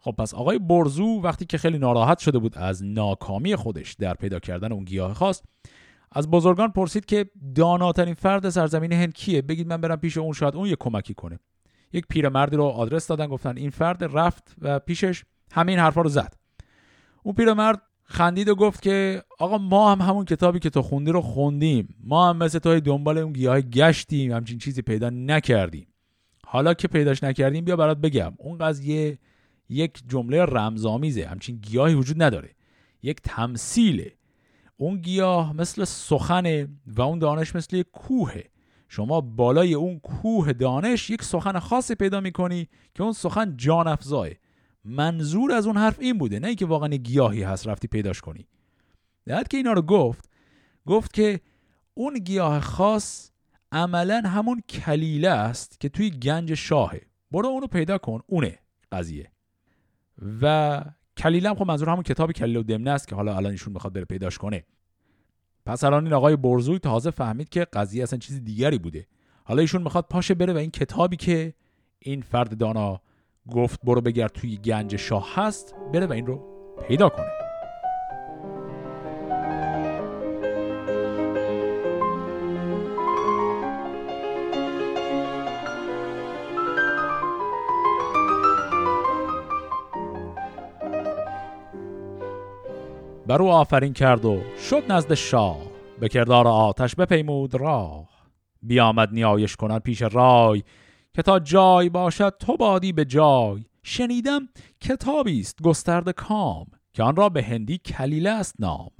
خب 0.04 0.14
پس 0.18 0.34
آقای 0.34 0.58
برزو 0.58 1.20
وقتی 1.22 1.44
که 1.44 1.58
خیلی 1.58 1.78
ناراحت 1.78 2.18
شده 2.18 2.38
بود 2.38 2.58
از 2.58 2.84
ناکامی 2.84 3.56
خودش 3.56 3.94
در 3.94 4.14
پیدا 4.14 4.38
کردن 4.38 4.72
اون 4.72 4.84
گیاه 4.84 5.14
خواست 5.14 5.44
از 6.12 6.30
بزرگان 6.30 6.70
پرسید 6.70 7.04
که 7.04 7.26
داناترین 7.54 8.14
فرد 8.14 8.48
سرزمین 8.48 8.92
هند 8.92 9.14
کیه؟ 9.14 9.42
بگید 9.42 9.66
من 9.66 9.76
برم 9.76 9.96
پیش 9.96 10.18
اون 10.18 10.32
شاید 10.32 10.56
اون 10.56 10.68
یه 10.68 10.76
کمکی 10.80 11.14
کنه. 11.14 11.38
یک 11.92 12.06
پیرمردی 12.06 12.56
رو 12.56 12.64
آدرس 12.64 13.06
دادن 13.06 13.26
گفتن 13.26 13.56
این 13.56 13.70
فرد 13.70 14.04
رفت 14.18 14.54
و 14.60 14.78
پیشش 14.78 15.24
همین 15.52 15.78
حرفا 15.78 16.00
رو 16.00 16.08
زد. 16.08 16.34
اون 17.22 17.34
پیرمرد 17.34 17.82
خندید 18.02 18.48
و 18.48 18.54
گفت 18.54 18.82
که 18.82 19.22
آقا 19.38 19.58
ما 19.58 19.92
هم 19.92 20.00
همون 20.00 20.24
کتابی 20.24 20.58
که 20.58 20.70
تو 20.70 20.82
خوندی 20.82 21.10
رو 21.10 21.20
خوندیم. 21.20 21.94
ما 22.00 22.28
هم 22.28 22.36
مثل 22.36 22.58
تو 22.58 22.80
دنبال 22.80 23.18
اون 23.18 23.32
گیاه 23.32 23.60
گشتیم 23.60 24.32
همچین 24.32 24.58
چیزی 24.58 24.82
پیدا 24.82 25.10
نکردیم. 25.10 25.86
حالا 26.46 26.74
که 26.74 26.88
پیداش 26.88 27.22
نکردیم 27.24 27.64
بیا 27.64 27.76
برات 27.76 27.98
بگم. 27.98 28.32
اون 28.38 28.58
قضیه 28.58 29.18
یک 29.68 30.02
جمله 30.08 30.44
رمزآمیزه 30.44 31.26
همچین 31.26 31.56
گیاهی 31.56 31.94
وجود 31.94 32.22
نداره. 32.22 32.54
یک 33.02 33.20
تمثیله. 33.22 34.12
اون 34.76 34.96
گیاه 34.96 35.52
مثل 35.52 35.84
سخنه 35.84 36.68
و 36.86 37.02
اون 37.02 37.18
دانش 37.18 37.56
مثل 37.56 37.76
یک 37.76 37.86
کوهه. 37.92 38.44
شما 38.88 39.20
بالای 39.20 39.74
اون 39.74 39.98
کوه 39.98 40.52
دانش 40.52 41.10
یک 41.10 41.22
سخن 41.22 41.58
خاصی 41.58 41.94
پیدا 41.94 42.20
می‌کنی 42.20 42.68
که 42.94 43.02
اون 43.02 43.12
سخن 43.12 43.56
جان 43.56 43.88
افزاه 43.88 44.28
منظور 44.84 45.52
از 45.52 45.66
اون 45.66 45.76
حرف 45.76 45.98
این 45.98 46.18
بوده 46.18 46.38
نه 46.38 46.54
که 46.54 46.66
واقعا 46.66 46.88
گیاهی 46.88 47.42
هست 47.42 47.66
رفتی 47.66 47.88
پیداش 47.88 48.20
کنی. 48.20 48.46
بعد 49.26 49.48
که 49.48 49.56
اینا 49.56 49.72
رو 49.72 49.82
گفت 49.82 50.30
گفت 50.86 51.12
که 51.12 51.40
اون 51.94 52.14
گیاه 52.14 52.60
خاص 52.60 53.30
عملا 53.72 54.22
همون 54.26 54.60
کلیله 54.68 55.30
است 55.30 55.80
که 55.80 55.88
توی 55.88 56.10
گنج 56.10 56.54
شاهه. 56.54 57.00
برو 57.30 57.48
اونو 57.48 57.66
پیدا 57.66 57.98
کن 57.98 58.20
اونه 58.26 58.58
قضیه. 58.92 59.33
و 60.42 60.84
کلیله 61.16 61.48
هم 61.48 61.54
خب 61.54 61.66
منظور 61.66 61.88
همون 61.88 62.02
کتاب 62.02 62.32
کلیله 62.32 62.60
و 62.60 62.62
دمنه 62.62 62.90
است 62.90 63.08
که 63.08 63.14
حالا 63.14 63.36
الان 63.36 63.52
ایشون 63.52 63.72
می‌خواد 63.72 63.92
بره 63.92 64.04
پیداش 64.04 64.38
کنه. 64.38 64.64
پس 65.66 65.84
الان 65.84 66.04
این 66.04 66.12
آقای 66.12 66.36
برزوی 66.36 66.78
تازه 66.78 67.10
فهمید 67.10 67.48
که 67.48 67.64
قضیه 67.64 68.02
اصلا 68.02 68.18
چیز 68.18 68.44
دیگری 68.44 68.78
بوده. 68.78 69.06
حالا 69.44 69.60
ایشون 69.60 69.82
می‌خواد 69.82 70.06
پاشه 70.10 70.34
بره 70.34 70.52
و 70.52 70.56
این 70.56 70.70
کتابی 70.70 71.16
که 71.16 71.54
این 71.98 72.22
فرد 72.22 72.58
دانا 72.58 73.00
گفت 73.50 73.80
برو 73.84 74.00
بگرد 74.00 74.32
توی 74.32 74.56
گنج 74.56 74.96
شاه 74.96 75.28
هست 75.34 75.74
بره 75.92 76.06
و 76.06 76.12
این 76.12 76.26
رو 76.26 76.42
پیدا 76.88 77.08
کنه. 77.08 77.43
بر 93.26 93.42
او 93.42 93.50
آفرین 93.50 93.92
کرد 93.92 94.24
و 94.24 94.40
شد 94.70 94.92
نزد 94.92 95.14
شاه. 95.14 95.58
به 96.00 96.08
کردار 96.08 96.48
آتش 96.48 96.94
بپیمود 96.94 97.54
راه. 97.54 98.08
بیامد 98.62 99.08
نیایش 99.12 99.56
کنن 99.56 99.78
پیش 99.78 100.02
رای 100.02 100.62
که 101.14 101.22
تا 101.22 101.38
جای 101.38 101.88
باشد 101.88 102.36
تو 102.38 102.56
بادی 102.56 102.92
به 102.92 103.04
جای. 103.04 103.64
شنیدم 103.82 104.48
کتابی 104.80 105.40
است 105.40 105.62
گسترده 105.62 106.12
کام 106.12 106.66
که 106.92 107.02
آن 107.02 107.16
را 107.16 107.28
به 107.28 107.42
هندی 107.42 107.78
کلیله 107.78 108.30
است 108.30 108.54
نام. 108.58 108.90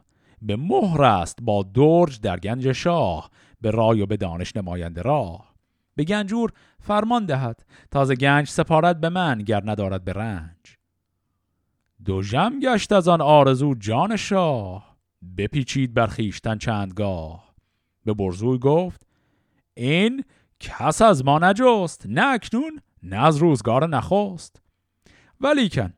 به 0.43 0.57
مهر 0.57 1.03
است 1.03 1.39
با 1.43 1.63
درج 1.63 2.21
در 2.21 2.39
گنج 2.39 2.73
شاه 2.73 3.31
به 3.61 3.71
رای 3.71 4.01
و 4.01 4.07
به 4.07 4.17
دانش 4.17 4.57
نماینده 4.57 5.03
راه. 5.03 5.55
به 5.97 6.05
گنجور 6.05 6.53
فرمان 6.81 7.27
دهد 7.27 7.65
تازه 7.91 8.15
گنج 8.15 8.49
سپارت 8.49 9.01
به 9.01 9.09
من 9.09 9.39
گر 9.39 9.63
ندارد 9.65 10.05
به 10.05 10.13
رنج. 10.13 10.84
دو 12.05 12.23
جم 12.23 12.61
گشت 12.63 12.93
از 12.93 13.09
آن 13.09 13.21
آرزو 13.21 13.75
جان 13.75 14.17
شاه. 14.17 14.97
بپیچید 15.39 15.95
بر 15.95 16.07
خیشتن 16.07 16.59
چندگاه. 16.59 17.55
به 18.05 18.15
برزوی 18.15 18.59
گفت 18.59 19.07
این 19.75 20.25
کس 20.61 21.03
از 21.03 21.25
ما 21.25 21.39
نجست 21.39 22.07
نه 22.09 22.27
اکنون 22.27 22.81
نه 23.03 23.25
از 23.25 23.37
روزگار 23.37 23.89
نخست. 23.89 24.63
ولیکن 25.41 25.93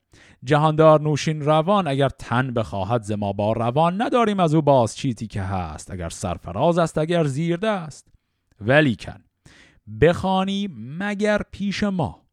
جهاندار 0.45 1.01
نوشین 1.01 1.41
روان 1.41 1.89
اگر 1.89 2.09
تن 2.09 2.55
بخواهد 2.55 3.03
ز 3.03 3.13
ما 3.13 3.33
با 3.33 3.53
روان 3.53 4.03
نداریم 4.03 4.41
از 4.41 4.55
او 4.55 4.63
باز 4.63 4.97
چیزی 4.97 5.27
که 5.27 5.43
هست 5.43 5.91
اگر 5.91 6.09
سرفراز 6.09 6.79
است 6.79 6.99
اگر 6.99 7.25
زیرده 7.25 7.69
است. 7.69 8.09
ولیکن 8.61 9.25
بخوانی 10.01 10.69
مگر 10.77 11.43
پیش 11.53 11.83
ما؟ 11.83 12.26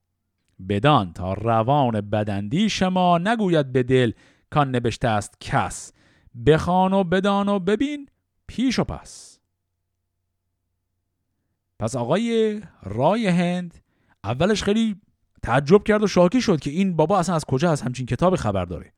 بدان 0.69 1.13
تا 1.13 1.33
روان 1.33 2.01
بدندی 2.01 2.69
شما 2.69 3.17
نگوید 3.17 3.71
به 3.71 3.83
دل 3.83 4.11
کان 4.49 4.75
نبشته 4.75 5.07
است 5.07 5.37
کس. 5.39 5.93
بخوان 6.45 6.93
و 6.93 7.03
بدان 7.03 7.49
و 7.49 7.59
ببین 7.59 8.09
پیش 8.47 8.79
و 8.79 8.83
پس. 8.83 9.39
پس 11.79 11.95
آقای 11.95 12.61
رای 12.83 13.27
هند 13.27 13.79
اولش 14.23 14.63
خیلی 14.63 14.95
تعجب 15.43 15.83
کرد 15.83 16.03
و 16.03 16.07
شاکی 16.07 16.41
شد 16.41 16.59
که 16.59 16.69
این 16.69 16.95
بابا 16.95 17.19
اصلا 17.19 17.35
از 17.35 17.45
کجا 17.45 17.71
از 17.71 17.81
همچین 17.81 18.05
کتاب 18.05 18.35
خبر 18.35 18.65
داره. 18.65 18.93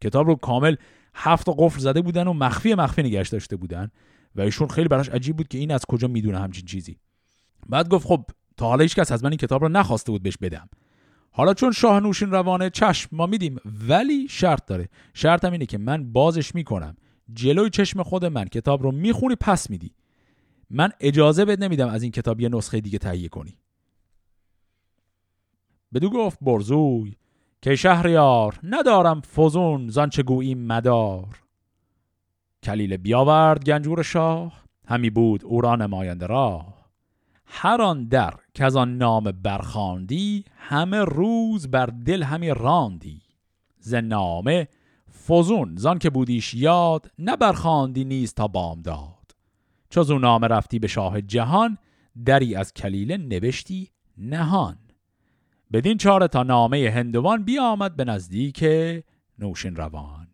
کتاب 0.00 0.26
رو 0.26 0.34
کامل 0.34 0.76
هفت 1.14 1.48
قفل 1.58 1.78
زده 1.78 2.00
بودن 2.00 2.26
و 2.26 2.32
مخفی 2.32 2.74
مخفی 2.74 3.02
نگشت 3.02 3.32
داشته 3.32 3.56
بودن 3.56 3.90
و 4.34 4.40
ایشون 4.40 4.68
خیلی 4.68 4.88
براش 4.88 5.08
عجیب 5.08 5.36
بود 5.36 5.48
که 5.48 5.58
این 5.58 5.70
از 5.70 5.84
کجا 5.88 6.08
می‌دونه 6.08 6.38
همچین 6.38 6.64
چیزی. 6.64 6.98
بعد 7.68 7.88
گفت 7.88 8.06
خب 8.06 8.24
تا 8.56 8.66
حالا 8.66 8.82
هیچ 8.82 8.96
کس 8.96 9.12
از 9.12 9.24
من 9.24 9.30
این 9.30 9.38
کتاب 9.38 9.62
رو 9.62 9.68
نخواسته 9.68 10.12
بود 10.12 10.22
بهش 10.22 10.36
بدم. 10.36 10.68
حالا 11.36 11.54
چون 11.54 11.72
شاه 11.72 12.00
نوشین 12.00 12.30
روانه 12.30 12.70
چشم 12.70 13.16
ما 13.16 13.26
میدیم 13.26 13.56
ولی 13.88 14.28
شرط 14.28 14.66
داره. 14.66 14.88
شرطم 15.14 15.52
اینه 15.52 15.66
که 15.66 15.78
من 15.78 16.12
بازش 16.12 16.54
می‌کنم. 16.54 16.96
جلوی 17.32 17.70
چشم 17.70 18.02
خود 18.02 18.24
من. 18.24 18.44
کتاب 18.44 18.82
رو 18.82 18.92
می‌خونی 18.92 19.34
پس 19.34 19.70
میدی. 19.70 19.94
من 20.70 20.90
اجازه 21.00 21.44
بد 21.44 21.64
نمیدم 21.64 21.88
از 21.88 22.02
این 22.02 22.12
کتاب 22.12 22.40
یه 22.40 22.48
نسخه 22.48 22.80
دیگه 22.80 22.98
تهیه 22.98 23.28
کنی. 23.28 23.58
بدو 25.94 26.10
گفت 26.10 26.38
برزوی 26.40 27.16
که 27.62 27.76
شهریار 27.76 28.58
ندارم 28.62 29.20
فزون 29.20 29.88
زانچه 29.88 30.22
گویی 30.22 30.54
مدار. 30.54 31.42
کلیل 32.62 32.96
بیاورد 32.96 33.64
گنجور 33.64 34.02
شاه. 34.02 34.64
همی 34.88 35.10
بود 35.10 35.44
او 35.44 35.60
را 35.60 35.76
نماینده 35.76 36.26
راه. 36.26 36.75
هر 37.46 37.82
آن 37.82 38.04
در 38.04 38.34
که 38.54 38.64
از 38.64 38.76
آن 38.76 38.98
نام 38.98 39.24
برخاندی 39.24 40.44
همه 40.56 40.98
روز 40.98 41.70
بر 41.70 41.86
دل 41.86 42.22
همی 42.22 42.50
راندی. 42.50 43.22
ز 43.78 43.94
نامه 43.94 44.68
فزون 45.26 45.76
زان 45.76 45.98
که 45.98 46.10
بودیش 46.10 46.54
یاد 46.54 47.10
نه 47.18 47.36
برخاندی 47.36 48.04
نیست 48.04 48.36
تا 48.36 48.48
بام 48.48 48.82
داد 48.82 49.36
چو 49.90 50.12
او 50.12 50.18
نامه 50.18 50.46
رفتی 50.46 50.78
به 50.78 50.86
شاه 50.86 51.20
جهان 51.20 51.78
دری 52.26 52.54
از 52.54 52.74
کلیله 52.74 53.16
نوشتی 53.16 53.90
نهان. 54.18 54.78
بدین 55.72 55.98
چاره 55.98 56.28
تا 56.28 56.42
نامه 56.42 56.90
هندوان 56.94 57.44
بیامد 57.44 57.96
به 57.96 58.04
نزدیک 58.04 58.64
نوشین 59.38 59.76
روان. 59.76 60.28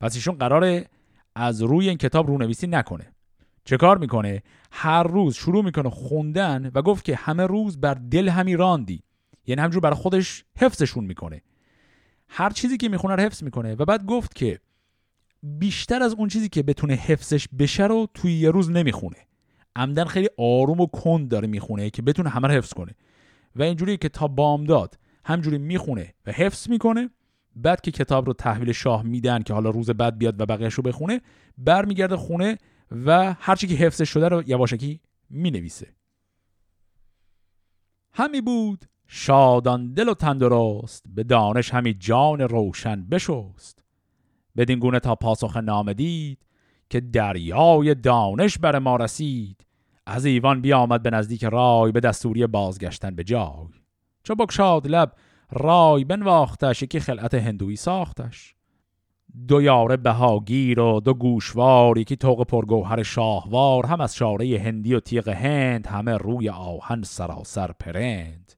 پس 0.00 0.14
ایشون 0.14 0.34
قراره 0.34 0.88
از 1.34 1.62
روی 1.62 1.88
این 1.88 1.98
کتاب 1.98 2.26
رونویسی 2.26 2.66
نکنه. 2.66 3.13
چه 3.64 3.76
کار 3.76 3.98
می‌کنه؟ 3.98 4.42
هر 4.70 5.02
روز 5.02 5.34
شروع 5.34 5.64
می‌کنه 5.64 5.90
خوندن 5.90 6.70
و 6.74 6.82
گفت 6.82 7.04
که 7.04 7.16
همه 7.16 7.46
روز 7.46 7.80
بر 7.80 7.94
دل 7.94 8.28
همی 8.28 8.56
راندی. 8.56 9.02
یعنی 9.46 9.62
همجور 9.62 9.80
برای 9.80 9.96
خودش 9.96 10.44
حفظشون 10.58 11.04
می‌کنه. 11.04 11.42
هر 12.28 12.50
چیزی 12.50 12.76
که 12.76 12.88
می‌خونه 12.88 13.14
رو 13.14 13.22
حفظ 13.22 13.42
می‌کنه 13.42 13.74
و 13.74 13.84
بعد 13.84 14.06
گفت 14.06 14.34
که 14.34 14.60
بیشتر 15.42 16.02
از 16.02 16.14
اون 16.14 16.28
چیزی 16.28 16.48
که 16.48 16.62
بتونه 16.62 16.94
حفظش 16.94 17.48
بشه 17.58 17.86
رو 17.86 18.08
توی 18.14 18.32
یه 18.32 18.50
روز 18.50 18.70
نمی‌خونه. 18.70 19.16
عمدن 19.76 20.04
خیلی 20.04 20.28
آروم 20.38 20.80
و 20.80 20.86
کند 20.86 21.28
داره 21.28 21.48
می‌خونه 21.48 21.90
که 21.90 22.02
بتونه 22.02 22.30
همه 22.30 22.48
رو 22.48 22.54
حفظ 22.54 22.72
کنه. 22.72 22.94
و 23.56 23.62
اینجوری 23.62 23.96
که 23.96 24.08
تا 24.08 24.28
بامداد 24.28 24.98
همجوری 25.24 25.58
می‌خونه 25.58 26.14
و 26.26 26.32
حفظ 26.32 26.70
می‌کنه. 26.70 27.10
بعد 27.56 27.80
که 27.80 27.90
کتاب 27.90 28.26
رو 28.26 28.32
تحویل 28.32 28.72
شاه 28.72 29.02
میدن 29.02 29.42
که 29.42 29.54
حالا 29.54 29.70
روز 29.70 29.90
بعد 29.90 30.18
بیاد 30.18 30.40
و 30.40 30.46
بقیهش 30.46 30.74
رو 30.74 30.82
بخونه 30.82 31.20
برمیگرده 31.58 32.16
خونه 32.16 32.58
و 32.90 33.34
هرچی 33.38 33.66
که 33.66 33.74
حفظ 33.74 34.02
شده 34.02 34.28
رو 34.28 34.42
یواشکی 34.46 35.00
می 35.30 35.50
نویسه 35.50 35.94
همی 38.12 38.40
بود 38.40 38.84
شادان 39.06 39.94
دل 39.94 40.08
و 40.08 40.14
تندرست 40.14 41.04
به 41.06 41.22
دانش 41.22 41.74
همی 41.74 41.94
جان 41.94 42.40
روشن 42.40 43.04
بشست. 43.04 43.84
بدین 44.56 44.78
گونه 44.78 45.00
تا 45.00 45.14
پاسخ 45.14 45.56
نامه 45.56 45.94
دید 45.94 46.46
که 46.90 47.00
دریای 47.00 47.94
دانش 47.94 48.58
بر 48.58 48.78
ما 48.78 48.96
رسید. 48.96 49.66
از 50.06 50.24
ایوان 50.24 50.60
بیامد 50.60 51.02
به 51.02 51.10
نزدیک 51.10 51.44
رای 51.44 51.92
به 51.92 52.00
دستوری 52.00 52.46
بازگشتن 52.46 53.14
به 53.14 53.24
جای. 53.24 53.68
چو 54.22 54.34
بکشاد 54.34 54.86
لب 54.86 55.12
رای 55.50 56.04
بنواختش 56.04 56.82
یکی 56.82 57.00
خلعت 57.00 57.34
هندوی 57.34 57.76
ساختش. 57.76 58.54
دو 59.48 59.62
یاره 59.62 59.96
بهاگیر 59.96 60.80
و 60.80 61.00
دو 61.00 61.14
گوشوار 61.14 61.98
یکی 61.98 62.16
توق 62.16 62.46
پرگوهر 62.46 63.02
شاهوار 63.02 63.86
هم 63.86 64.00
از 64.00 64.16
شاره 64.16 64.58
هندی 64.58 64.94
و 64.94 65.00
تیغ 65.00 65.28
هند 65.28 65.86
همه 65.86 66.16
روی 66.16 66.48
آهن 66.48 67.02
سراسر 67.02 67.72
پرند. 67.72 68.52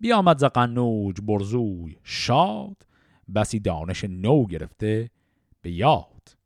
بیامد 0.00 0.38
ز 0.38 0.44
قنوج 0.44 1.20
برزوی 1.20 1.96
شاد 2.02 2.76
بسی 3.34 3.60
دانش 3.60 4.04
نو 4.04 4.46
گرفته 4.46 5.10
به 5.62 5.70
یاد. 5.70 6.36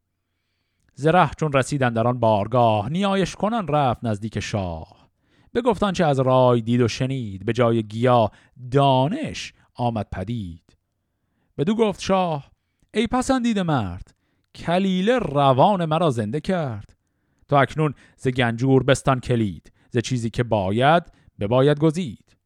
زره 0.94 1.30
چون 1.38 1.52
رسیدن 1.52 1.92
در 1.92 2.06
آن 2.06 2.20
بارگاه 2.20 2.88
نیایش 2.88 3.34
کنن 3.34 3.66
رفت 3.66 4.04
نزدیک 4.04 4.40
شاه. 4.40 5.08
بگفتان 5.54 5.92
چه 5.92 6.04
از 6.04 6.20
رای 6.20 6.60
دید 6.60 6.80
و 6.80 6.88
شنید 6.88 7.44
به 7.44 7.52
جای 7.52 7.82
گیا 7.82 8.30
دانش 8.70 9.52
آمد 9.74 10.06
پدید. 10.12 10.76
بدو 11.58 11.74
گفت 11.74 12.00
شاه 12.00 12.51
ای 12.94 13.06
پسندید 13.06 13.58
مرد 13.58 14.14
کلیله 14.54 15.18
روان 15.18 15.84
مرا 15.84 16.10
زنده 16.10 16.40
کرد. 16.40 16.96
تا 17.48 17.60
اکنون 17.60 17.94
ز 18.16 18.28
گنجور 18.28 18.82
بستان 18.82 19.20
کلید 19.20 19.72
ز 19.90 19.98
چیزی 19.98 20.30
که 20.30 20.42
باید 20.42 21.02
به 21.38 21.46
باید 21.46 21.78
گزید. 21.78 22.36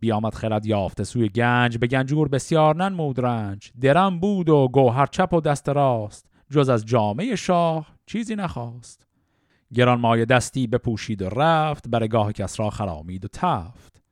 بیامد 0.00 0.34
خرد 0.34 0.66
یافته 0.66 1.04
سوی 1.04 1.28
گنج 1.28 1.78
به 1.78 1.86
گنجور 1.86 2.28
بسیار 2.28 2.76
ننمود 2.76 3.20
رنج. 3.20 3.72
درم 3.80 4.20
بود 4.20 4.48
و 4.48 4.68
گوهر 4.68 5.06
چپ 5.06 5.32
و 5.32 5.40
دست 5.40 5.68
راست 5.68 6.26
جز 6.50 6.68
از 6.68 6.86
جامعه 6.86 7.36
شاه 7.36 7.86
چیزی 8.06 8.36
نخواست. 8.36 9.06
گران 9.74 10.00
مای 10.00 10.24
دستی 10.24 10.66
بپوشید 10.66 11.22
و 11.22 11.28
رفت 11.28 11.88
برگاه 11.88 12.32
کس 12.32 12.60
را 12.60 12.70
خرامید 12.70 13.24
و 13.24 13.28
تفت. 13.32 14.02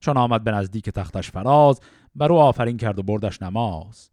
چون 0.00 0.16
آمد 0.16 0.44
به 0.44 0.50
نزدیک 0.50 0.90
تختش 0.90 1.30
فراز 1.30 1.80
بر 2.14 2.32
او 2.32 2.38
آفرین 2.38 2.76
کرد 2.76 2.98
و 2.98 3.02
بردش 3.02 3.42
نماز. 3.42 4.12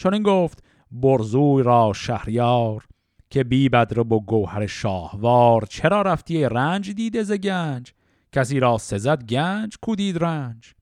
چون 0.00 0.14
این 0.14 0.22
گفت 0.22 0.64
برزوی 0.90 1.62
را 1.62 1.92
شهریار 1.92 2.86
که 3.30 3.44
بی 3.44 3.68
بدر 3.68 4.00
و 4.00 4.04
گوهر 4.04 4.66
شاهوار 4.66 5.66
چرا 5.66 6.02
رفتی 6.02 6.44
رنج 6.44 6.90
دیده 6.90 7.22
ز 7.22 7.32
گنج؟ 7.32 7.92
کسی 8.32 8.60
را 8.60 8.78
سزد 8.78 9.24
گنج 9.24 9.76
کودید 9.82 10.24
رنج؟ 10.24 10.74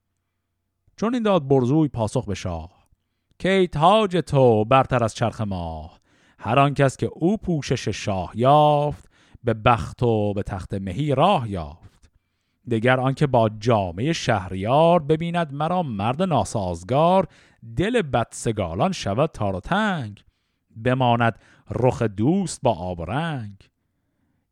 چون 0.96 1.14
این 1.14 1.22
داد 1.22 1.48
برزوی 1.48 1.88
پاسخ 1.88 2.26
به 2.26 2.34
شاه 2.34 2.70
که 3.38 3.68
تاج 3.72 4.16
تو 4.16 4.64
برتر 4.64 5.04
از 5.04 5.14
چرخ 5.14 5.40
ماه 5.40 6.00
هر 6.38 6.58
آن 6.58 6.74
کس 6.74 6.96
که 6.96 7.06
او 7.12 7.36
پوشش 7.36 7.88
شاه 7.88 8.32
یافت 8.34 9.08
به 9.44 9.54
بخت 9.54 10.02
و 10.02 10.34
به 10.34 10.42
تخت 10.42 10.74
مهی 10.74 11.14
راه 11.14 11.50
یافت. 11.50 11.97
دگر 12.68 13.00
آنکه 13.00 13.26
با 13.26 13.48
جامعه 13.48 14.12
شهریار 14.12 15.02
ببیند 15.02 15.52
مرا 15.52 15.82
مرد 15.82 16.22
ناسازگار 16.22 17.28
دل 17.76 18.02
بدسگالان 18.02 18.92
شود 18.92 19.30
تار 19.30 19.56
و 19.56 19.60
تنگ. 19.60 20.24
بماند 20.84 21.38
رخ 21.70 22.02
دوست 22.02 22.60
با 22.62 22.72
آب 22.72 23.00
و 23.00 23.04
رنگ. 23.04 23.70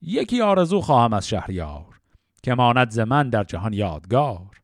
یکی 0.02 0.42
آرزو 0.42 0.80
خواهم 0.80 1.12
از 1.12 1.28
شهریار 1.28 2.00
که 2.42 2.54
ماند 2.54 2.90
زمن 2.90 3.30
در 3.30 3.44
جهان 3.44 3.72
یادگار. 3.72 4.60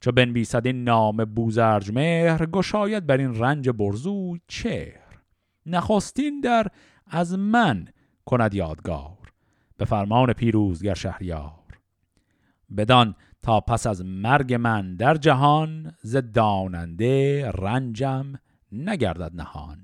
چو 0.00 0.12
بنویسد 0.12 0.66
این 0.66 0.84
نام 0.84 1.24
بوزرج 1.24 1.92
مهر 1.92 2.46
گشاید 2.46 3.06
بر 3.06 3.16
این 3.16 3.38
رنج 3.38 3.68
برزوی 3.68 4.40
چهر. 4.48 5.18
نخستین 5.66 6.40
در 6.40 6.66
از 7.06 7.38
من 7.38 7.88
کند 8.26 8.54
یادگار. 8.54 9.32
به 9.76 9.84
فرمان 9.84 10.32
پیروزگر 10.32 10.94
شهریار. 10.94 11.57
بدان 12.76 13.14
تا 13.42 13.60
پس 13.60 13.86
از 13.86 14.04
مرگ 14.04 14.54
من 14.54 14.96
در 14.96 15.14
جهان 15.14 15.94
ز 16.02 16.16
داننده 16.34 17.50
رنجم 17.50 18.34
نگردد 18.72 19.30
نهان. 19.34 19.78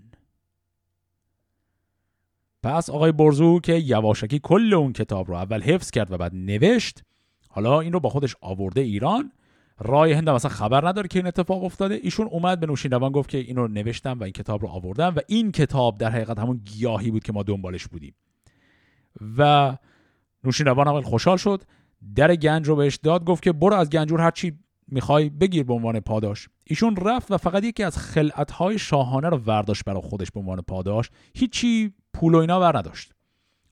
پس 2.62 2.90
آقای 2.90 3.12
برزو 3.12 3.60
که 3.60 3.72
یواشکی 3.72 4.40
کل 4.42 4.74
اون 4.74 4.92
کتاب 4.92 5.28
رو 5.28 5.34
اول 5.34 5.62
حفظ 5.62 5.90
کرد 5.90 6.12
و 6.12 6.16
بعد 6.16 6.34
نوشت 6.34 7.02
حالا 7.48 7.80
این 7.80 7.92
رو 7.92 8.00
با 8.00 8.08
خودش 8.08 8.36
آورده 8.40 8.80
ایران. 8.80 9.32
رای 9.78 10.12
هند 10.12 10.30
مثلا 10.30 10.50
خبر 10.50 10.88
نداره 10.88 11.08
که 11.08 11.18
این 11.18 11.26
اتفاق 11.26 11.64
افتاده. 11.64 11.94
ایشون 11.94 12.26
اومد 12.26 12.60
به 12.60 12.66
نوشیروان 12.66 13.12
گفت 13.12 13.30
که 13.30 13.38
اینو 13.38 13.68
نوشتم 13.68 14.20
و 14.20 14.22
این 14.22 14.32
کتاب 14.32 14.62
رو 14.62 14.68
آوردم 14.68 15.14
و 15.16 15.20
این 15.28 15.52
کتاب 15.52 15.98
در 15.98 16.10
حقیقت 16.10 16.38
همون 16.38 16.56
گیاهی 16.64 17.10
بود 17.10 17.22
که 17.22 17.32
ما 17.32 17.42
دنبالش 17.42 17.86
بودیم. 17.86 18.14
و 19.38 19.76
نوشیروان 20.44 20.88
اول 20.88 21.00
خوشحال 21.00 21.36
شد. 21.36 21.62
در 22.14 22.36
گنج 22.36 22.68
رو 22.68 22.76
بهش 22.76 22.96
داد 22.96 23.24
گفت 23.24 23.42
که 23.42 23.52
برو 23.52 23.76
از 23.76 23.90
گنجور 23.90 24.20
هر 24.20 24.30
چی 24.30 24.58
می‌خوای 24.88 25.30
بگیر 25.30 25.64
به 25.64 25.74
عنوان 25.74 26.00
پاداش. 26.00 26.48
ایشون 26.64 26.96
رفت 26.96 27.30
و 27.30 27.36
فقط 27.36 27.64
یکی 27.64 27.82
از 27.82 27.98
خلعتهای 27.98 28.78
شاهانه 28.78 29.28
رو 29.28 29.36
ورداشت 29.36 29.84
برای 29.84 30.02
خودش 30.02 30.30
به 30.30 30.40
عنوان 30.40 30.60
پاداش. 30.60 31.10
هیچی 31.34 31.92
پول 32.14 32.34
و 32.34 32.38
اینا 32.38 32.60
ور 32.60 32.78
نداشت 32.78 33.12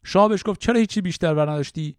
شاه 0.05 0.29
بهش 0.29 0.43
گفت 0.47 0.61
چرا 0.61 0.79
هیچی 0.79 1.01
بیشتر 1.01 1.35
ور 1.35 1.51
نداشتی 1.51 1.97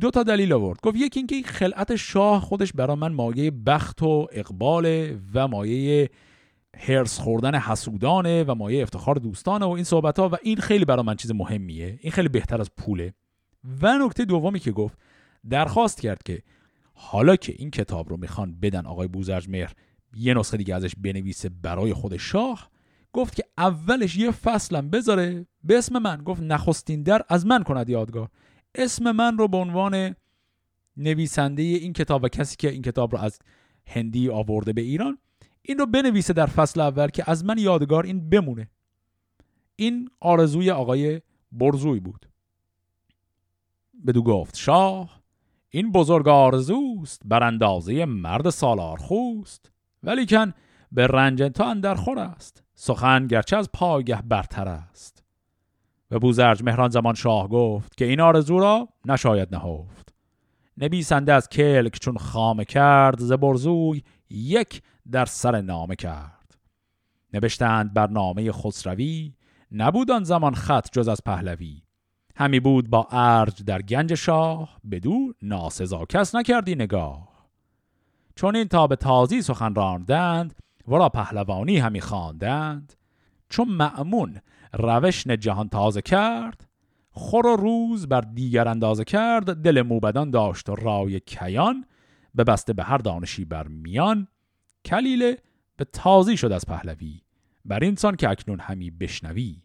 دو 0.00 0.10
تا 0.10 0.22
دلیل 0.22 0.52
آورد. 0.52 0.80
گفت 0.82 0.96
یکی 0.96 1.20
اینکه 1.20 1.42
خلعت 1.42 1.96
شاه 1.96 2.40
خودش 2.40 2.72
برای 2.72 2.96
من 2.96 3.12
مایه 3.12 3.50
بخت 3.50 4.02
و 4.02 4.26
اقبال 4.32 5.16
و 5.34 5.48
مایه 5.48 6.10
هرس 6.76 7.18
خوردن 7.20 7.54
حسودانه 7.54 8.44
و 8.44 8.54
مایه 8.54 8.82
افتخار 8.82 9.14
دوستانه 9.14 9.66
و 9.66 9.68
این 9.68 9.84
صحبت 9.84 10.18
ها 10.18 10.28
و 10.28 10.36
این 10.42 10.56
خیلی 10.56 10.84
برای 10.84 11.04
من 11.04 11.16
چیز 11.16 11.32
مهمیه. 11.32 11.98
این 12.00 12.12
خیلی 12.12 12.28
بهتر 12.28 12.60
از 12.60 12.70
پوله. 12.76 13.14
و 13.82 13.98
نکته 13.98 14.24
دومی 14.24 14.60
که 14.60 14.72
گفت 14.72 14.98
درخواست 15.50 16.00
کرد 16.00 16.22
که 16.22 16.42
حالا 16.92 17.36
که 17.36 17.54
این 17.58 17.70
کتاب 17.70 18.08
رو 18.08 18.16
می‌خوان 18.16 18.60
بدن 18.60 18.86
آقای 18.86 19.08
بوزرج 19.08 19.48
مهر 19.48 19.72
یه 20.16 20.34
نسخه 20.34 20.56
دیگه 20.56 20.74
ازش 20.74 20.92
بنویسه 20.96 21.48
برای 21.48 21.92
خود 21.92 22.16
شاه 22.16 22.70
گفت 23.12 23.34
که 23.34 23.44
اولش 23.58 24.16
یه 24.16 24.30
فصلم 24.30 24.90
بذاره 24.90 25.46
به 25.64 25.78
اسم 25.78 25.98
من. 25.98 26.22
گفت 26.22 26.42
نخستین 26.42 27.02
در 27.02 27.22
از 27.28 27.46
من 27.46 27.62
کند 27.62 27.88
یادگار. 27.88 28.28
اسم 28.74 29.12
من 29.12 29.38
رو 29.38 29.48
به 29.48 29.56
عنوان 29.56 30.14
نویسنده 30.96 31.62
این 31.62 31.92
کتاب 31.92 32.24
و 32.24 32.28
کسی 32.28 32.56
که 32.56 32.70
این 32.70 32.82
کتاب 32.82 33.12
رو 33.12 33.18
از 33.18 33.38
هندی 33.86 34.28
آورده 34.28 34.72
به 34.72 34.80
ایران 34.80 35.18
این 35.62 35.78
رو 35.78 35.86
بنویسه 35.86 36.32
در 36.32 36.46
فصل 36.46 36.80
اول 36.80 37.08
که 37.08 37.30
از 37.30 37.44
من 37.44 37.58
یادگار 37.58 38.04
این 38.04 38.30
بمونه. 38.30 38.70
این 39.76 40.08
آرزوی 40.20 40.70
آقای 40.70 41.20
برزوی 41.52 42.00
بود. 42.00 42.28
بدو 44.06 44.22
گفت 44.22 44.56
شاه 44.56 45.17
این 45.70 45.92
بزرگ 45.92 46.28
آرزوست 46.28 47.22
بر 47.24 47.42
اندازه 47.42 48.04
مرد 48.04 48.50
سالار 48.50 48.96
خوست 48.96 49.72
ولیکن 50.02 50.52
به 50.92 51.06
رنج 51.06 51.42
تا 51.42 51.70
اندر 51.70 51.94
خور 51.94 52.18
است. 52.18 52.62
سخن 52.74 53.26
گرچه 53.26 53.56
از 53.56 53.70
پایگه 53.72 54.22
برتر 54.22 54.68
است. 54.68 55.24
و 56.10 56.18
بوزرج 56.18 56.62
مهران 56.62 56.90
زمان 56.90 57.14
شاه 57.14 57.48
گفت 57.48 57.96
که 57.96 58.04
این 58.04 58.20
آرزو 58.20 58.58
را 58.58 58.88
نشاید 59.04 59.54
نهفت. 59.54 60.14
نبیسنده 60.78 61.32
از 61.32 61.48
کلک 61.48 61.98
چون 62.00 62.16
خامه 62.16 62.64
کرد 62.64 63.20
ز 63.20 63.32
برزوی 63.32 64.02
یک 64.30 64.82
در 65.10 65.24
سر 65.24 65.60
نامه 65.60 65.96
کرد. 65.96 66.58
نوشتند 67.32 67.94
بر 67.94 68.06
نامه 68.06 68.52
خسروی 68.52 69.34
نبود 69.72 70.10
آن 70.10 70.24
زمان 70.24 70.54
خط 70.54 70.88
جز 70.92 71.08
از 71.08 71.20
پهلوی. 71.26 71.82
همی 72.38 72.60
بود 72.60 72.90
با 72.90 73.08
ارج 73.10 73.64
در 73.64 73.82
گنج 73.82 74.14
شاه 74.14 74.80
بدو 74.90 75.32
ناسزا 75.42 76.04
کس 76.04 76.34
نکردی 76.34 76.74
نگاه. 76.74 77.28
چون 78.34 78.56
این 78.56 78.68
تا 78.68 78.86
به 78.86 78.96
تازی 78.96 79.42
سخن 79.42 79.74
راندند 79.74 80.54
ورا 80.88 81.08
پهلوانی 81.08 81.78
همی 81.78 82.00
خواندند. 82.00 82.92
چون 83.48 83.68
معمون 83.68 84.40
روشن 84.72 85.36
جهان 85.36 85.68
تازه 85.68 86.02
کرد 86.02 86.68
خور 87.10 87.46
و 87.46 87.56
روز 87.56 88.08
بر 88.08 88.20
دیگر 88.20 88.68
اندازه 88.68 89.04
کرد 89.04 89.62
دل 89.62 89.82
موبدان 89.82 90.30
داشت 90.30 90.68
و 90.68 90.74
رای 90.74 91.20
کیان. 91.20 91.84
به 92.34 92.44
بسته 92.44 92.72
به 92.72 92.82
هر 92.82 92.98
دانشی 92.98 93.44
بر 93.44 93.68
میان 93.68 94.28
کلیله 94.84 95.38
به 95.76 95.84
تازی 95.84 96.36
شد 96.36 96.52
از 96.52 96.66
پهلوی. 96.66 97.20
بر 97.64 97.84
اینسان 97.84 98.16
که 98.16 98.28
اکنون 98.28 98.60
همی 98.60 98.90
بشنوی. 98.90 99.62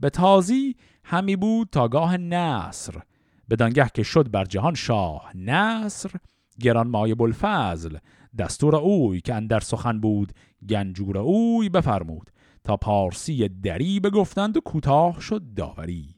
به 0.00 0.10
تازی 0.10 0.76
همی 1.08 1.36
بود 1.36 1.68
تا 1.72 1.88
گاه 1.88 2.16
نصر. 2.16 2.94
بدانگه 3.50 3.90
که 3.94 4.02
شد 4.02 4.30
بر 4.30 4.44
جهان 4.44 4.74
شاه 4.74 5.36
نصر. 5.36 6.10
گران 6.60 6.88
مای 6.88 7.14
بلفزل 7.14 7.98
دستور 8.38 8.76
اوی 8.76 9.20
که 9.20 9.34
اندر 9.34 9.60
سخن 9.60 10.00
بود 10.00 10.32
گنجور 10.68 11.18
اوی 11.18 11.68
بفرمود. 11.68 12.30
تا 12.64 12.76
پارسی 12.76 13.48
دری 13.48 14.00
بگفتند 14.00 14.56
و 14.56 14.60
کوتاه 14.60 15.20
شد 15.20 15.42
داوری. 15.56 16.14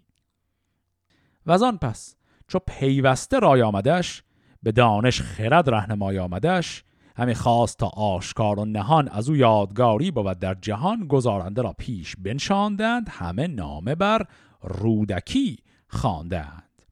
و 1.46 1.52
از 1.52 1.62
آن 1.62 1.78
پس 1.78 2.16
چو 2.48 2.58
پیوسته 2.66 3.38
رای 3.38 3.62
آمدش 3.62 4.22
به 4.62 4.72
دانش 4.72 5.20
خرد 5.20 5.70
رهنمای 5.70 6.18
آمدش 6.18 6.84
همی 7.16 7.34
خواست 7.34 7.78
تا 7.78 7.86
آشکار 7.86 8.60
و 8.60 8.64
نهان 8.64 9.08
از 9.08 9.28
او 9.28 9.36
یادگاری 9.36 10.10
بود 10.10 10.38
در 10.38 10.54
جهان 10.54 11.06
گزارنده 11.06 11.62
را 11.62 11.72
پیش 11.72 12.16
بنشاندند 12.16 13.08
همه 13.10 13.46
نامه 13.46 13.94
بر 13.94 14.26
رودکی 14.62 15.58
خواندند 15.88 16.82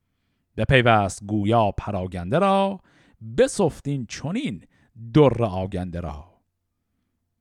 به 0.55 0.65
پیوست 0.65 1.25
گویا 1.25 1.71
پراگنده 1.71 2.39
را 2.39 2.81
بسفتین 3.39 4.07
چونین 4.07 4.63
در 5.15 5.45
آگنده 5.45 6.01
را. 6.01 6.25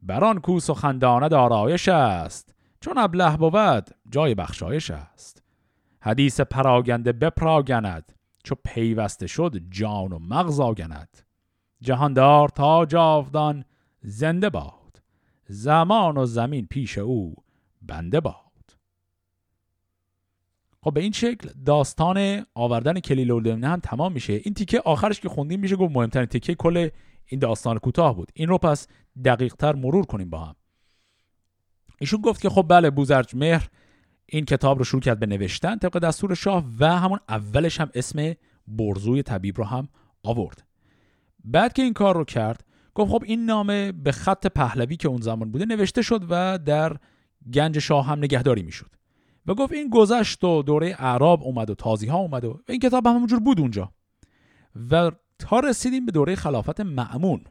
بران 0.02 0.40
کو 0.40 0.60
سخندانه 0.60 1.30
دارایش 1.30 1.90
است 1.90 2.56
چون 2.80 2.98
ابله 2.98 3.38
بود 3.38 3.90
جای 4.10 4.36
بخشایش 4.36 4.92
است. 4.92 5.44
حدیث 6.02 6.40
پراگنده 6.42 7.12
بپراگند 7.12 8.14
چو 8.44 8.56
پیوسته 8.64 9.28
شد 9.28 9.56
جان 9.70 10.12
و 10.12 10.20
مغز 10.20 10.60
آگند. 10.60 11.22
جهاندار 11.82 12.50
تا 12.50 12.86
جاودان 12.86 13.66
زنده 14.02 14.50
باد 14.50 15.02
زمان 15.48 16.18
و 16.18 16.26
زمین 16.26 16.68
پیش 16.68 16.98
او 16.98 17.36
بنده 17.82 18.20
باد. 18.20 18.45
خب 20.86 20.94
به 20.94 21.02
این 21.02 21.12
شکل 21.12 21.50
داستان 21.66 22.46
آوردن 22.56 23.00
کلیل 23.00 23.32
الدمنه 23.32 23.68
هم 23.68 23.80
تمام 23.80 24.12
میشه. 24.12 24.34
این 24.34 24.54
تیکه 24.54 24.80
آخرش 24.80 25.20
که 25.20 25.30
خوندیم 25.30 25.60
میشه 25.60 25.76
گفت 25.76 25.96
مهمترین 25.96 26.26
تیکه 26.26 26.56
کل 26.56 26.90
این 27.26 27.40
داستان 27.40 27.78
کوتاه 27.78 28.16
بود. 28.16 28.32
این 28.34 28.50
رو 28.50 28.58
پس 28.58 28.88
دقیق 29.26 29.54
تر 29.54 29.76
مرور 29.76 30.06
کنیم 30.06 30.30
با 30.30 30.40
هم. 30.40 30.56
ایشون 32.00 32.22
گفت 32.22 32.42
که 32.42 32.50
خب 32.50 32.66
بله 32.70 32.90
بوزرج 32.90 33.36
مهر 33.36 33.70
این 34.26 34.46
کتاب 34.46 34.78
رو 34.78 34.84
شروع 34.84 35.02
کرد 35.02 35.20
به 35.20 35.26
نوشتن 35.26 35.78
طبق 35.78 36.00
دستور 36.00 36.34
شاه 36.34 36.66
و 36.80 36.98
همون 36.98 37.20
اولش 37.30 37.82
هم 37.82 37.90
اسم 37.94 38.34
برزوی 38.68 39.24
طبیب 39.24 39.58
رو 39.58 39.64
هم 39.64 39.88
آورد. 40.24 40.64
بعد 41.44 41.74
که 41.74 41.82
این 41.82 41.94
کار 41.94 42.16
رو 42.16 42.24
کرد 42.24 42.66
گفت 42.96 43.12
خب 43.12 43.24
این 43.26 43.46
نامه 43.46 43.92
به 43.92 44.12
خط 44.12 44.48
پهلوی 44.48 44.98
که 44.98 45.08
اون 45.08 45.22
زمان 45.22 45.52
بوده 45.52 45.66
نوشته 45.66 46.02
شد 46.02 46.26
و 46.30 46.58
در 46.58 46.98
گنج 47.54 47.80
شاه 47.80 48.06
هم 48.06 48.18
نگهداری 48.18 48.64
می‌شد. 48.64 48.96
و 49.48 49.54
گفت 49.54 49.74
این 49.74 49.90
گذشت 49.90 50.44
و 50.44 50.64
دوره 50.64 50.96
اعراب 51.00 51.44
اومد 51.44 51.70
و 51.70 51.76
تازی 51.76 52.08
ها 52.08 52.18
اومد 52.18 52.46
و 52.46 52.62
این 52.70 52.80
کتاب 52.80 53.08
هم 53.08 53.16
همونجور 53.16 53.40
بود 53.40 53.60
اونجا. 53.60 53.92
و 54.92 55.12
تا 55.40 55.60
رسیدیم 55.60 56.06
به 56.06 56.12
دوره 56.12 56.36
خلافت 56.36 56.82
معمون 56.82 57.42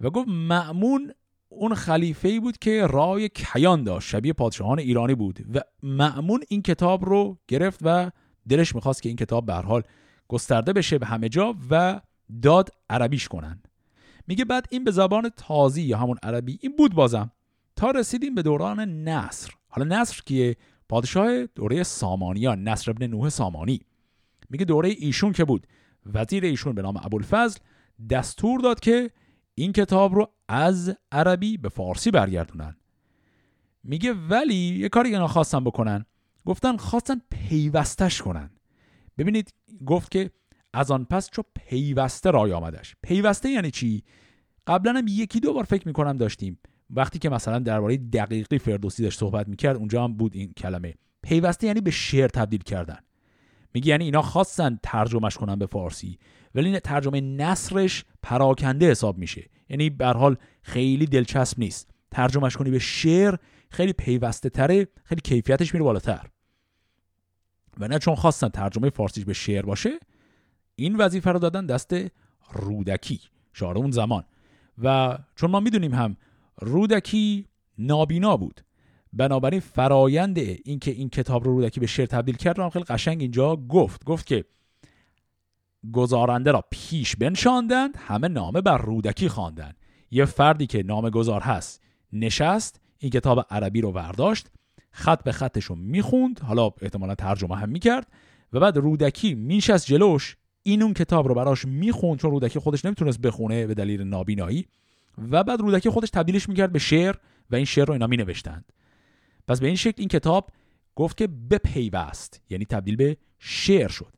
و 0.00 0.10
گفت 0.10 0.28
معمون 0.28 1.12
اون 1.48 1.74
خلیفه 1.74 2.28
ای 2.28 2.40
بود 2.40 2.58
که 2.58 2.86
رای 2.86 3.28
کیان 3.28 3.84
داشت 3.84 4.08
شبیه 4.08 4.32
پادشاهان 4.32 4.78
ایرانی 4.78 5.14
بود. 5.14 5.46
و 5.54 5.60
معمون 5.82 6.40
این 6.48 6.62
کتاب 6.62 7.04
رو 7.04 7.38
گرفت 7.48 7.80
و 7.82 8.10
دلش 8.48 8.74
می‌خواست 8.74 9.02
که 9.02 9.08
این 9.08 9.16
کتاب 9.16 9.46
به 9.46 9.54
حال 9.54 9.82
گسترده 10.28 10.72
بشه 10.72 10.98
به 10.98 11.06
همه 11.06 11.28
جا 11.28 11.54
و 11.70 12.00
داد 12.42 12.68
عربیش 12.90 13.28
کنن. 13.28 13.62
میگه 14.26 14.44
بعد 14.44 14.66
این 14.70 14.84
به 14.84 14.90
زبان 14.90 15.28
تازی 15.36 15.82
یا 15.82 15.98
همون 15.98 16.18
عربی 16.22 16.58
این 16.62 16.76
بود 16.76 16.94
بازم. 16.94 17.30
تا 17.76 17.90
رسیدیم 17.90 18.34
به 18.34 18.42
دوران 18.42 18.80
نصر. 18.80 19.50
حالا 19.68 20.00
نصر 20.00 20.22
که 20.26 20.56
پادشاه 20.88 21.46
دوره 21.46 21.82
سامانیان 21.82 22.62
نصر 22.68 22.90
ابن 22.90 23.06
نوح 23.06 23.28
سامانی. 23.28 23.80
میگه 24.50 24.64
دوره 24.64 24.88
ایشون 24.88 25.32
که 25.32 25.44
بود. 25.44 25.66
وزیر 26.06 26.44
ایشون 26.44 26.74
به 26.74 26.82
نام 26.82 26.96
ابوالفضل 26.96 27.58
دستور 28.10 28.60
داد 28.60 28.80
که 28.80 29.10
این 29.54 29.72
کتاب 29.72 30.14
رو 30.14 30.32
از 30.48 30.96
عربی 31.12 31.56
به 31.56 31.68
فارسی 31.68 32.10
برگردونن. 32.10 32.76
میگه 33.84 34.12
ولی 34.12 34.54
یه 34.54 34.88
کاری 34.88 35.08
اینا 35.08 35.28
خواستن 35.28 35.64
بکنن. 35.64 36.04
گفتن 36.46 36.76
خواستن 36.76 37.20
پیوستش 37.30 38.22
کنن. 38.22 38.50
ببینید 39.18 39.54
گفت 39.86 40.10
که 40.10 40.30
از 40.72 40.90
آن 40.90 41.04
پس 41.04 41.30
چو 41.30 41.42
پیوسته 41.54 42.30
رای 42.30 42.52
آمدش. 42.52 42.96
پیوسته 43.02 43.50
یعنی 43.50 43.70
چی؟ 43.70 44.02
قبلا 44.66 44.92
هم 44.92 45.04
یکی 45.08 45.40
دو 45.40 45.52
بار 45.52 45.64
فکر 45.64 45.88
می‌کنم 45.88 46.16
داشتیم. 46.16 46.58
وقتی 46.90 47.18
که 47.18 47.28
مثلا 47.28 47.58
درباره 47.58 47.96
دقیقی 47.96 48.58
فردوسی 48.58 49.02
داشت 49.02 49.18
صحبت 49.18 49.48
می‌کرد 49.48 49.76
اونجا 49.76 50.04
هم 50.04 50.12
بود 50.12 50.34
این 50.34 50.52
کلمه. 50.52 50.94
پیوسته 51.22 51.66
یعنی 51.66 51.80
به 51.80 51.90
شعر 51.90 52.28
تبدیل 52.28 52.62
کردن. 52.62 52.98
میگه 53.74 53.88
یعنی 53.88 54.04
اینا 54.04 54.22
خواستن 54.22 54.78
ترجمهش 54.82 55.36
کنن 55.36 55.56
به 55.56 55.66
فارسی 55.66 56.18
ولی 56.54 56.80
ترجمه 56.80 57.20
نصرش 57.20 58.04
پراکنده 58.22 58.90
حساب 58.90 59.18
میشه. 59.18 59.50
یعنی 59.68 59.90
به 59.90 60.06
حال 60.06 60.36
خیلی 60.62 61.06
دلچسب 61.06 61.58
نیست. 61.58 61.90
ترجمهش 62.10 62.56
کنی 62.56 62.70
به 62.70 62.78
شعر 62.78 63.36
خیلی 63.70 63.92
پیوسته 63.92 64.50
تره 64.50 64.88
خیلی 65.04 65.20
کیفیتش 65.20 65.74
میره 65.74 65.84
بالاتر. 65.84 66.26
و 67.78 67.88
نه 67.88 67.98
چون 67.98 68.14
خواستن 68.14 68.48
ترجمه 68.48 68.90
فارسیش 68.90 69.24
به 69.24 69.32
شعر 69.32 69.62
باشه 69.62 69.90
این 70.74 70.96
وظیفه 70.96 71.32
رو 71.32 71.38
دادن 71.38 71.66
دست 71.66 71.94
رودکی 72.52 73.20
شعر 73.52 73.78
اون 73.78 73.90
زمان. 73.90 74.24
و 74.82 75.18
چون 75.36 75.50
ما 75.50 75.60
می‌دونیم 75.60 75.94
هم 75.94 76.16
رودکی 76.60 77.46
نابینا 77.78 78.36
بود. 78.36 78.60
بنابراین 79.12 79.60
فرایند 79.60 80.38
اینکه 80.38 80.90
این 80.90 81.08
کتاب 81.08 81.44
رو 81.44 81.52
رودکی 81.52 81.80
به 81.80 81.86
شعر 81.86 82.06
تبدیل 82.06 82.36
کرد 82.36 82.58
رو 82.58 82.70
خیلی 82.70 82.84
قشنگ 82.84 83.20
اینجا 83.20 83.56
گفت. 83.56 84.04
گفت 84.04 84.26
که 84.26 84.44
گزارنده 85.92 86.52
را 86.52 86.64
پیش 86.70 87.16
بنشاندند 87.16 87.96
همه 87.96 88.28
نامه 88.28 88.60
بر 88.60 88.78
رودکی 88.78 89.28
خواندند. 89.28 89.76
یه 90.10 90.24
فردی 90.24 90.66
که 90.66 90.82
نام 90.82 91.10
گذار 91.10 91.40
هست 91.40 91.82
نشست 92.12 92.80
این 92.98 93.10
کتاب 93.10 93.46
عربی 93.50 93.80
رو 93.80 93.92
برداشت 93.92 94.46
خط 94.90 95.24
به 95.24 95.32
خطش 95.32 95.64
رو 95.64 95.74
می‌خوند 95.74 96.40
حالا 96.40 96.70
احتمالا 96.82 97.14
ترجمه 97.14 97.56
هم 97.56 97.68
می‌کرد 97.68 98.06
و 98.52 98.60
بعد 98.60 98.76
رودکی 98.76 99.34
میشست 99.34 99.86
جلوش. 99.86 100.36
این 100.62 100.82
اون 100.82 100.94
کتاب 100.94 101.28
رو 101.28 101.34
براش 101.34 101.64
می‌خوند 101.64 102.18
چون 102.18 102.30
رودکی 102.30 102.58
خودش 102.58 102.84
نمی‌تونست 102.84 103.20
بخونه 103.20 103.66
به 103.66 103.74
دلیل 103.74 104.02
نابینایی. 104.02 104.66
و 105.30 105.44
بعد 105.44 105.60
رودکی 105.60 105.90
خودش 105.90 106.10
تبدیلش 106.10 106.48
می‌کرد 106.48 106.72
به 106.72 106.78
شعر 106.78 107.16
و 107.50 107.56
این 107.56 107.64
شعر 107.64 107.84
رو 107.84 107.92
اینا 107.92 108.06
مینوشتند. 108.06 108.72
پس 109.48 109.60
به 109.60 109.66
این 109.66 109.76
شکل 109.76 109.94
این 109.96 110.08
کتاب 110.08 110.50
گفت 110.94 111.16
که 111.16 111.26
بپیوست 111.26 112.40
یعنی 112.50 112.64
تبدیل 112.64 112.96
به 112.96 113.16
شعر 113.38 113.88
شد. 113.88 114.12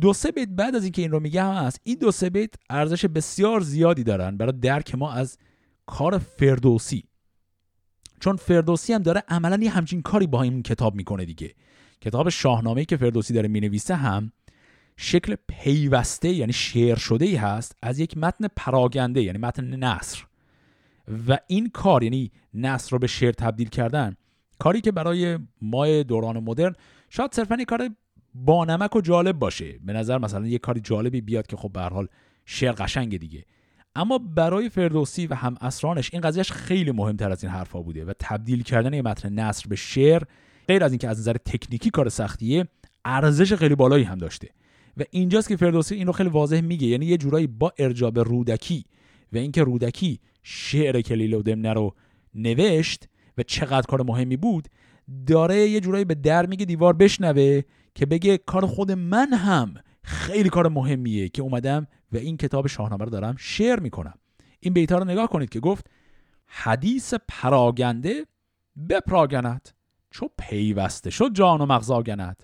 دو 0.00 0.12
سه 0.12 0.30
بیت 0.30 0.48
بعد 0.48 0.74
از 0.74 0.82
اینکه 0.82 1.02
این 1.02 1.10
رو 1.10 1.20
میگم 1.20 1.54
هست 1.54 1.80
این 1.84 1.98
دو 1.98 2.10
سه 2.10 2.30
بیت 2.30 2.54
ارزش 2.70 3.04
بسیار 3.04 3.60
زیادی 3.60 4.04
دارن 4.04 4.36
برای 4.36 4.52
درک 4.52 4.94
ما 4.94 5.12
از 5.12 5.38
کار 5.86 6.18
فردوسی. 6.18 7.04
چون 8.20 8.36
فردوسی 8.36 8.92
هم 8.92 9.02
داره 9.02 9.22
عملا 9.28 9.58
یه 9.62 9.70
همچین 9.70 10.02
کاری 10.02 10.26
با 10.26 10.42
این 10.42 10.62
کتاب 10.62 10.94
می‌کنه 10.94 11.24
دیگه. 11.24 11.54
کتاب 12.00 12.28
شاهنامه 12.28 12.84
که 12.84 12.96
فردوسی 12.96 13.34
داره 13.34 13.48
می‌نویسه 13.48 13.94
هم 13.94 14.32
شکل 15.00 15.36
پیوسته 15.48 16.28
یعنی 16.28 16.52
شعر 16.52 16.96
شده 16.96 17.24
ای 17.24 17.36
هست 17.36 17.76
از 17.82 17.98
یک 17.98 18.16
متن 18.16 18.46
پراگنده 18.56 19.22
یعنی 19.22 19.38
متن 19.38 19.64
نصر 19.64 20.24
و 21.28 21.38
این 21.46 21.68
کار 21.68 22.02
یعنی 22.02 22.30
نصر 22.54 22.90
رو 22.90 22.98
به 22.98 23.06
شعر 23.06 23.32
تبدیل 23.32 23.68
کردن 23.68 24.16
کاری 24.58 24.80
که 24.80 24.92
برای 24.92 25.38
ما 25.62 26.02
دوران 26.02 26.38
مدرن 26.38 26.74
شاید 27.10 27.34
صرفا 27.34 27.54
یک 27.54 27.68
کار 27.68 27.90
بانمک 28.34 28.96
و 28.96 29.00
جالب 29.00 29.38
باشه. 29.38 29.78
به 29.84 29.92
نظر 29.92 30.18
مثلا 30.18 30.46
یه 30.46 30.58
کاری 30.58 30.80
جالبی 30.80 31.20
بیاد 31.20 31.46
که 31.46 31.56
خب 31.56 31.72
به 31.72 31.80
حال 31.80 32.08
شعر 32.44 32.72
قشنگ 32.72 33.18
دیگه. 33.18 33.44
اما 33.94 34.18
برای 34.18 34.68
فردوسی 34.68 35.26
و 35.26 35.34
هم 35.34 35.56
اسرانش 35.60 36.10
این 36.12 36.22
قضیهش 36.22 36.52
خیلی 36.52 36.92
مهمتر 36.92 37.30
از 37.30 37.44
این 37.44 37.52
حرفا 37.52 37.82
بوده 37.82 38.04
و 38.04 38.12
تبدیل 38.18 38.62
کردن 38.62 38.94
یه 38.94 39.02
متن 39.02 39.32
نصر 39.32 39.68
به 39.68 39.76
شعر 39.76 40.22
غیر 40.68 40.84
از 40.84 40.92
اینکه 40.92 41.08
از 41.08 41.18
نظر 41.18 41.36
تکنیکی 41.36 41.90
کار 41.90 42.08
سختیه 42.08 42.68
ارزش 43.04 43.52
خیلی 43.52 43.74
بالایی 43.74 44.04
هم 44.04 44.18
داشته. 44.18 44.48
و 44.98 45.02
اینجاست 45.10 45.48
که 45.48 45.56
فردوسی 45.56 45.94
اینو 45.94 46.12
خیلی 46.12 46.28
واضح 46.28 46.60
میگه. 46.60 46.86
یعنی 46.86 47.06
یه 47.06 47.16
جورایی 47.16 47.46
با 47.46 47.72
ارجاب 47.78 48.18
رودکی 48.18 48.84
و 49.32 49.36
اینکه 49.36 49.62
رودکی 49.62 50.20
شعر 50.42 51.00
کلیل 51.00 51.34
و 51.34 51.42
دمنه 51.42 51.72
رو 51.72 51.94
نوشت 52.34 53.08
و 53.38 53.42
چقدر 53.42 53.86
کار 53.86 54.02
مهمی 54.02 54.36
بود 54.36 54.68
داره 55.26 55.68
یه 55.68 55.80
جورایی 55.80 56.04
به 56.04 56.14
در 56.14 56.46
میگه 56.46 56.64
دیوار 56.64 56.92
بشنوه 56.92 57.62
که 57.94 58.06
بگه 58.06 58.38
کار 58.38 58.66
خود 58.66 58.92
من 58.92 59.32
هم 59.32 59.74
خیلی 60.02 60.48
کار 60.48 60.68
مهمیه 60.68 61.28
که 61.28 61.42
اومدم 61.42 61.86
و 62.12 62.16
این 62.16 62.36
کتاب 62.36 62.66
شاهنامه 62.66 63.04
رو 63.04 63.10
دارم 63.10 63.34
شعر 63.38 63.80
می‌کنم. 63.80 64.14
این 64.60 64.74
بیتا 64.74 64.98
رو 64.98 65.04
نگاه 65.04 65.28
کنید 65.28 65.48
که 65.48 65.60
گفت 65.60 65.86
حدیث 66.46 67.14
پراگنده 67.28 68.26
بپراگند 68.88 69.68
چو 70.10 70.28
پیوسته 70.38 71.10
شد 71.10 71.32
جان 71.32 71.60
و 71.60 71.66
مغزاگند 71.66 72.42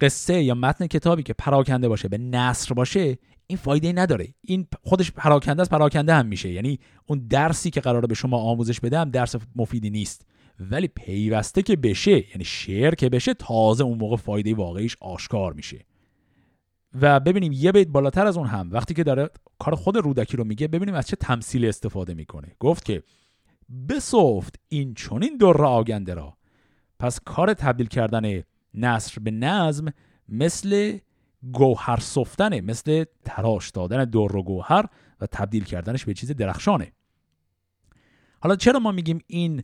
قصه 0.00 0.42
یا 0.42 0.54
متن 0.54 0.86
کتابی 0.86 1.22
که 1.22 1.32
پراکنده 1.32 1.88
باشه 1.88 2.08
به 2.08 2.18
نصر 2.18 2.74
باشه 2.74 3.18
این 3.46 3.58
فایده 3.58 3.92
نداره. 3.92 4.34
این 4.40 4.66
خودش 4.82 5.12
پراکنده 5.12 5.62
است 5.62 5.70
پراکنده 5.70 6.14
هم 6.14 6.26
میشه. 6.26 6.52
یعنی 6.52 6.78
اون 7.06 7.26
درسی 7.30 7.70
که 7.70 7.80
قراره 7.80 8.06
به 8.06 8.14
شما 8.14 8.38
آموزش 8.38 8.80
بده 8.80 8.98
هم 8.98 9.10
درس 9.10 9.36
مفیدی 9.56 9.90
نیست. 9.90 10.26
ولی 10.60 10.88
پیوسته 10.88 11.62
که 11.62 11.76
بشه 11.76 12.30
یعنی 12.30 12.44
شعر 12.44 12.94
که 12.94 13.08
بشه 13.08 13.34
تازه 13.34 13.84
اون 13.84 13.98
موقع 13.98 14.16
فایده 14.16 14.54
واقعیش 14.54 14.96
آشکار 15.00 15.52
میشه. 15.52 15.84
و 17.00 17.20
ببینیم 17.20 17.52
یه 17.52 17.72
بیت 17.72 17.88
بالاتر 17.88 18.26
از 18.26 18.36
اون 18.36 18.46
هم 18.46 18.68
وقتی 18.72 18.94
که 18.94 19.04
داره 19.04 19.30
کار 19.58 19.74
خود 19.74 19.96
رودکی 19.96 20.36
رو 20.36 20.44
میگه 20.44 20.68
ببینیم 20.68 20.94
از 20.94 21.06
چه 21.06 21.16
تمثیلی 21.16 21.68
استفاده 21.68 22.14
می‌کنه. 22.14 22.56
گفت 22.60 22.84
که 22.84 23.02
بسفت 23.88 24.60
این 24.68 24.94
چونین 24.94 25.36
در 25.36 25.64
آگنده 25.64 26.14
را. 26.14 26.36
پس 26.98 27.20
کار 27.24 27.54
تبدیل 27.54 27.86
کردن 27.86 28.42
نصر 28.74 29.20
به 29.20 29.30
نظم 29.30 29.92
مثل 30.28 30.98
گوهر 31.52 31.98
صفتنه 32.00 32.60
مثل 32.60 33.04
تراش 33.24 33.70
دادن 33.70 34.04
در 34.04 34.36
و 34.36 34.42
گوهر 34.42 34.84
و 35.20 35.26
تبدیل 35.26 35.64
کردنش 35.64 36.04
به 36.04 36.14
چیز 36.14 36.30
درخشانه. 36.30 36.92
حالا 38.40 38.56
چرا 38.56 38.78
ما 38.78 38.92
میگیم 38.92 39.18
این 39.26 39.62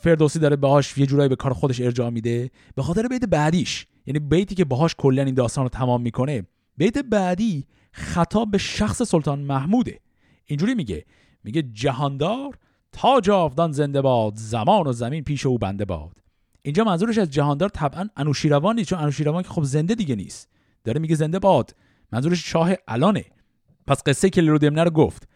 فردوسی 0.00 0.38
داره 0.38 0.56
باهاش 0.56 0.98
یه 0.98 1.06
جورایی 1.06 1.28
به 1.28 1.36
کار 1.36 1.52
خودش 1.52 1.80
ارجاع 1.80 2.10
میده؟ 2.10 2.50
به 2.74 2.82
خاطر 2.82 3.08
بیت 3.08 3.24
بعدیش. 3.24 3.86
یعنی 4.06 4.18
بیتی 4.18 4.54
که 4.54 4.64
باهاش 4.64 4.94
کلا 4.98 5.22
این 5.22 5.34
داستان 5.34 5.64
رو 5.64 5.68
تمام 5.68 6.02
می‌کنه 6.02 6.46
بیت 6.76 6.98
بعدی 6.98 7.66
خطاب 7.92 8.50
به 8.50 8.58
شخص 8.58 9.02
سلطان 9.02 9.40
محموده. 9.40 10.00
اینجوری 10.44 10.74
میگه. 10.74 11.04
میگه 11.44 11.62
جهاندار 11.62 12.58
تا 12.92 13.20
جاودان 13.20 13.72
زنده 13.72 14.02
باد 14.02 14.32
زمان 14.36 14.86
و 14.86 14.92
زمین 14.92 15.24
پیش 15.24 15.46
او 15.46 15.58
بنده 15.58 15.84
باد. 15.84 16.16
اینجا 16.62 16.84
منظورش 16.84 17.18
از 17.18 17.30
جهاندار 17.30 17.68
طبعا 17.68 18.08
انوشیروان 18.16 18.76
نیست 18.76 18.88
چون 18.88 18.98
انوشیروان 18.98 19.42
که 19.42 19.48
خب 19.48 19.62
زنده 19.62 19.94
دیگه 19.94 20.16
نیست. 20.16 20.48
داره 20.84 21.00
میگه 21.00 21.14
زنده 21.14 21.38
باد. 21.38 21.74
منظورش 22.12 22.50
شاه 22.50 22.72
الانه. 22.88 23.24
پس 23.86 24.02
قصه 24.06 24.30
که 24.30 24.42
دمنه 24.42 24.84
رو 24.84 24.90
گفت. 24.90 25.28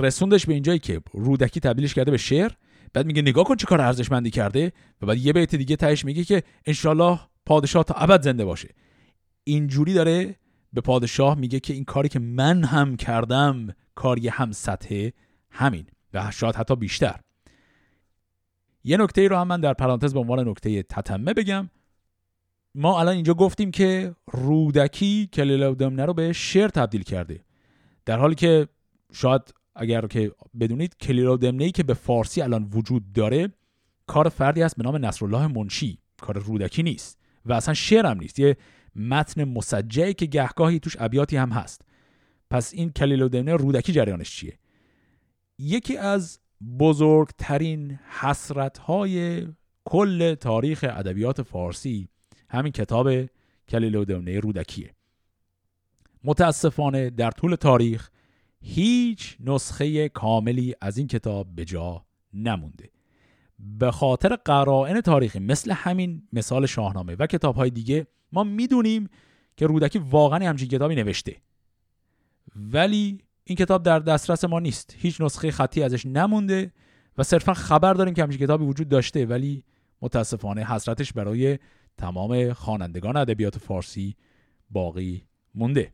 رسوندش 0.00 0.46
به 0.46 0.54
اینجایی 0.54 0.78
که 0.78 1.00
رودکی 1.12 1.60
تبدیلش 1.60 1.94
کرده 1.94 2.10
به 2.10 2.16
شعر. 2.16 2.52
بعد 2.94 3.06
میگه 3.06 3.22
نگاه 3.22 3.44
کن 3.44 3.56
چه 3.56 3.66
کار 3.66 3.80
ارزشمندی 3.80 4.30
کرده. 4.30 4.72
و 5.02 5.06
بعد 5.06 5.18
یه 5.18 5.32
بیت 5.32 5.54
دیگه 5.54 5.76
تهش 5.76 6.04
میگه 6.04 6.24
که 6.24 6.42
انشالله 6.66 7.20
پادشاه 7.46 7.84
تا 7.84 7.94
ابد 7.94 8.22
زنده 8.22 8.44
باشه. 8.44 8.68
اینجوری 9.44 9.94
داره 9.94 10.36
به 10.72 10.80
پادشاه 10.80 11.38
میگه 11.38 11.60
که 11.60 11.74
این 11.74 11.84
کاری 11.84 12.08
که 12.08 12.18
من 12.18 12.64
هم 12.64 12.96
کردم 12.96 13.68
کاری 13.94 14.28
هم 14.28 14.52
سطح 14.52 15.10
همین. 15.50 15.86
و 16.14 16.30
شاید 16.30 16.56
حتی 16.56 16.76
بیشتر. 16.76 17.20
یه 18.84 18.96
نکته 18.96 19.20
ای 19.20 19.28
رو 19.28 19.36
هم 19.36 19.48
من 19.48 19.60
در 19.60 19.72
پرانتز 19.72 20.14
به 20.14 20.20
عنوان 20.20 20.48
نکته 20.48 20.82
تتمه 20.82 21.34
بگم. 21.34 21.70
ما 22.74 23.00
الان 23.00 23.14
اینجا 23.14 23.34
گفتیم 23.34 23.70
که 23.70 24.14
رودکی 24.32 25.28
کلیله 25.32 25.74
دمنه 25.74 26.04
رو 26.04 26.14
به 26.14 26.32
شعر 26.32 26.68
تبدیل 26.68 27.02
کرده. 27.02 27.40
در 28.04 28.18
حالی 28.18 28.34
که 28.34 28.68
شاید 29.12 29.54
اگر 29.76 30.06
که 30.06 30.32
بدونید 30.60 30.96
کلیلا 30.96 31.36
دمنه 31.36 31.70
که 31.70 31.82
به 31.82 31.94
فارسی 31.94 32.42
الان 32.42 32.70
وجود 32.72 33.12
داره 33.12 33.48
کار 34.06 34.28
فردی 34.28 34.62
است 34.62 34.76
به 34.76 34.82
نام 34.82 34.96
نصرالله 34.96 35.46
منشی. 35.46 35.98
کار 36.20 36.38
رودکی 36.38 36.82
نیست 36.82 37.18
و 37.46 37.52
اصلا 37.52 37.74
شعر 37.74 38.06
هم 38.06 38.18
نیست. 38.18 38.38
یه 38.38 38.56
متن 38.96 39.44
مسجعی 39.44 40.14
که 40.14 40.26
گهگاهی 40.26 40.78
توش 40.78 40.96
ابیاتی 41.00 41.36
هم 41.36 41.50
هست. 41.50 41.82
پس 42.50 42.72
این 42.74 42.90
کلیل 42.90 43.28
دمنه 43.28 43.54
رودکی 43.56 43.92
جریانش 43.92 44.36
چیه؟ 44.36 44.58
یکی 45.58 45.96
از 45.96 46.38
بزرگترین 46.78 47.98
حسرت 48.20 48.78
های 48.78 49.46
کل 49.84 50.34
تاریخ 50.34 50.84
ادبیات 50.88 51.42
فارسی. 51.42 52.08
همین 52.48 52.72
کتاب 52.72 53.08
کلیل 53.68 54.04
دمنه 54.04 54.40
رودکیه. 54.40 54.94
متاسفانه 56.24 57.10
در 57.10 57.30
طول 57.30 57.54
تاریخ 57.54 58.10
هیچ 58.60 59.36
نسخه 59.40 60.08
کاملی 60.08 60.74
از 60.80 60.98
این 60.98 61.06
کتاب 61.06 61.54
به 61.54 61.64
جا 61.64 62.04
نمونده. 62.34 62.90
به 63.58 63.90
خاطر 63.90 64.36
قرائن 64.36 65.00
تاریخی 65.00 65.38
مثل 65.38 65.72
همین 65.72 66.22
مثال 66.32 66.66
شاهنامه 66.66 67.16
و 67.18 67.26
کتاب 67.26 67.56
های 67.56 67.70
دیگه 67.70 68.06
ما 68.32 68.44
می‌دونیم 68.44 69.08
که 69.56 69.66
رودکی 69.66 69.98
واقعا 69.98 70.48
همچین 70.48 70.68
کتابی 70.68 70.94
نوشته. 70.94 71.36
ولی 72.56 73.20
این 73.44 73.56
کتاب 73.56 73.82
در 73.82 73.98
دسترس 73.98 74.44
ما 74.44 74.60
نیست. 74.60 74.94
هیچ 74.98 75.20
نسخه 75.20 75.50
خطی 75.50 75.82
ازش 75.82 76.06
نمونده 76.06 76.72
و 77.18 77.22
صرفا 77.22 77.54
خبر 77.54 77.94
داریم 77.94 78.14
که 78.14 78.22
همچین 78.22 78.40
کتابی 78.40 78.64
وجود 78.64 78.88
داشته 78.88 79.26
ولی 79.26 79.64
متاسفانه 80.02 80.64
حسرتش 80.64 81.12
برای 81.12 81.58
تمام 81.98 82.52
خوانندگان 82.52 83.16
ادبیات 83.16 83.58
فارسی 83.58 84.16
باقی 84.70 85.26
مونده. 85.54 85.92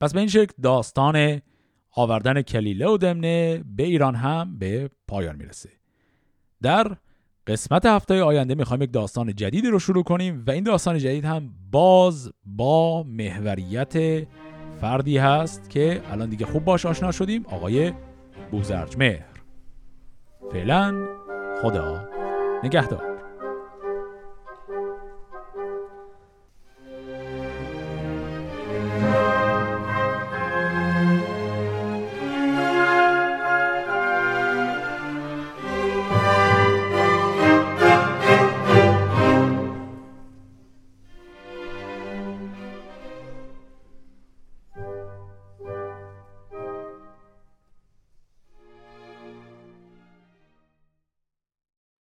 پس 0.00 0.12
به 0.12 0.18
این 0.20 0.28
شکل 0.28 0.52
داستان 0.62 1.40
آوردن 1.90 2.42
کلیله 2.42 2.88
و 2.88 2.96
دمنه 2.96 3.64
به 3.76 3.82
ایران 3.82 4.14
هم 4.14 4.58
به 4.58 4.90
پایان 5.08 5.36
می‌رسه. 5.36 5.70
در 6.62 6.96
قسمت 7.46 7.86
هفته 7.86 8.22
آینده 8.22 8.54
می‌خوایم 8.54 8.82
یک 8.82 8.92
داستان 8.92 9.34
جدیدی 9.34 9.68
رو 9.68 9.78
شروع 9.78 10.02
کنیم 10.02 10.44
و 10.46 10.50
این 10.50 10.64
داستان 10.64 10.98
جدید 10.98 11.24
هم 11.24 11.54
باز 11.70 12.32
با 12.44 13.02
محوریت 13.02 14.26
فردی 14.80 15.18
هست 15.18 15.70
که 15.70 16.02
الان 16.12 16.28
دیگه 16.28 16.46
خوب 16.46 16.64
باش 16.64 16.86
آشنا 16.86 17.12
شدیم 17.12 17.44
آقای 17.46 17.92
بوزرج 18.50 18.96
فعلا 20.52 21.06
خدا 21.62 22.08
نگهدار. 22.64 23.15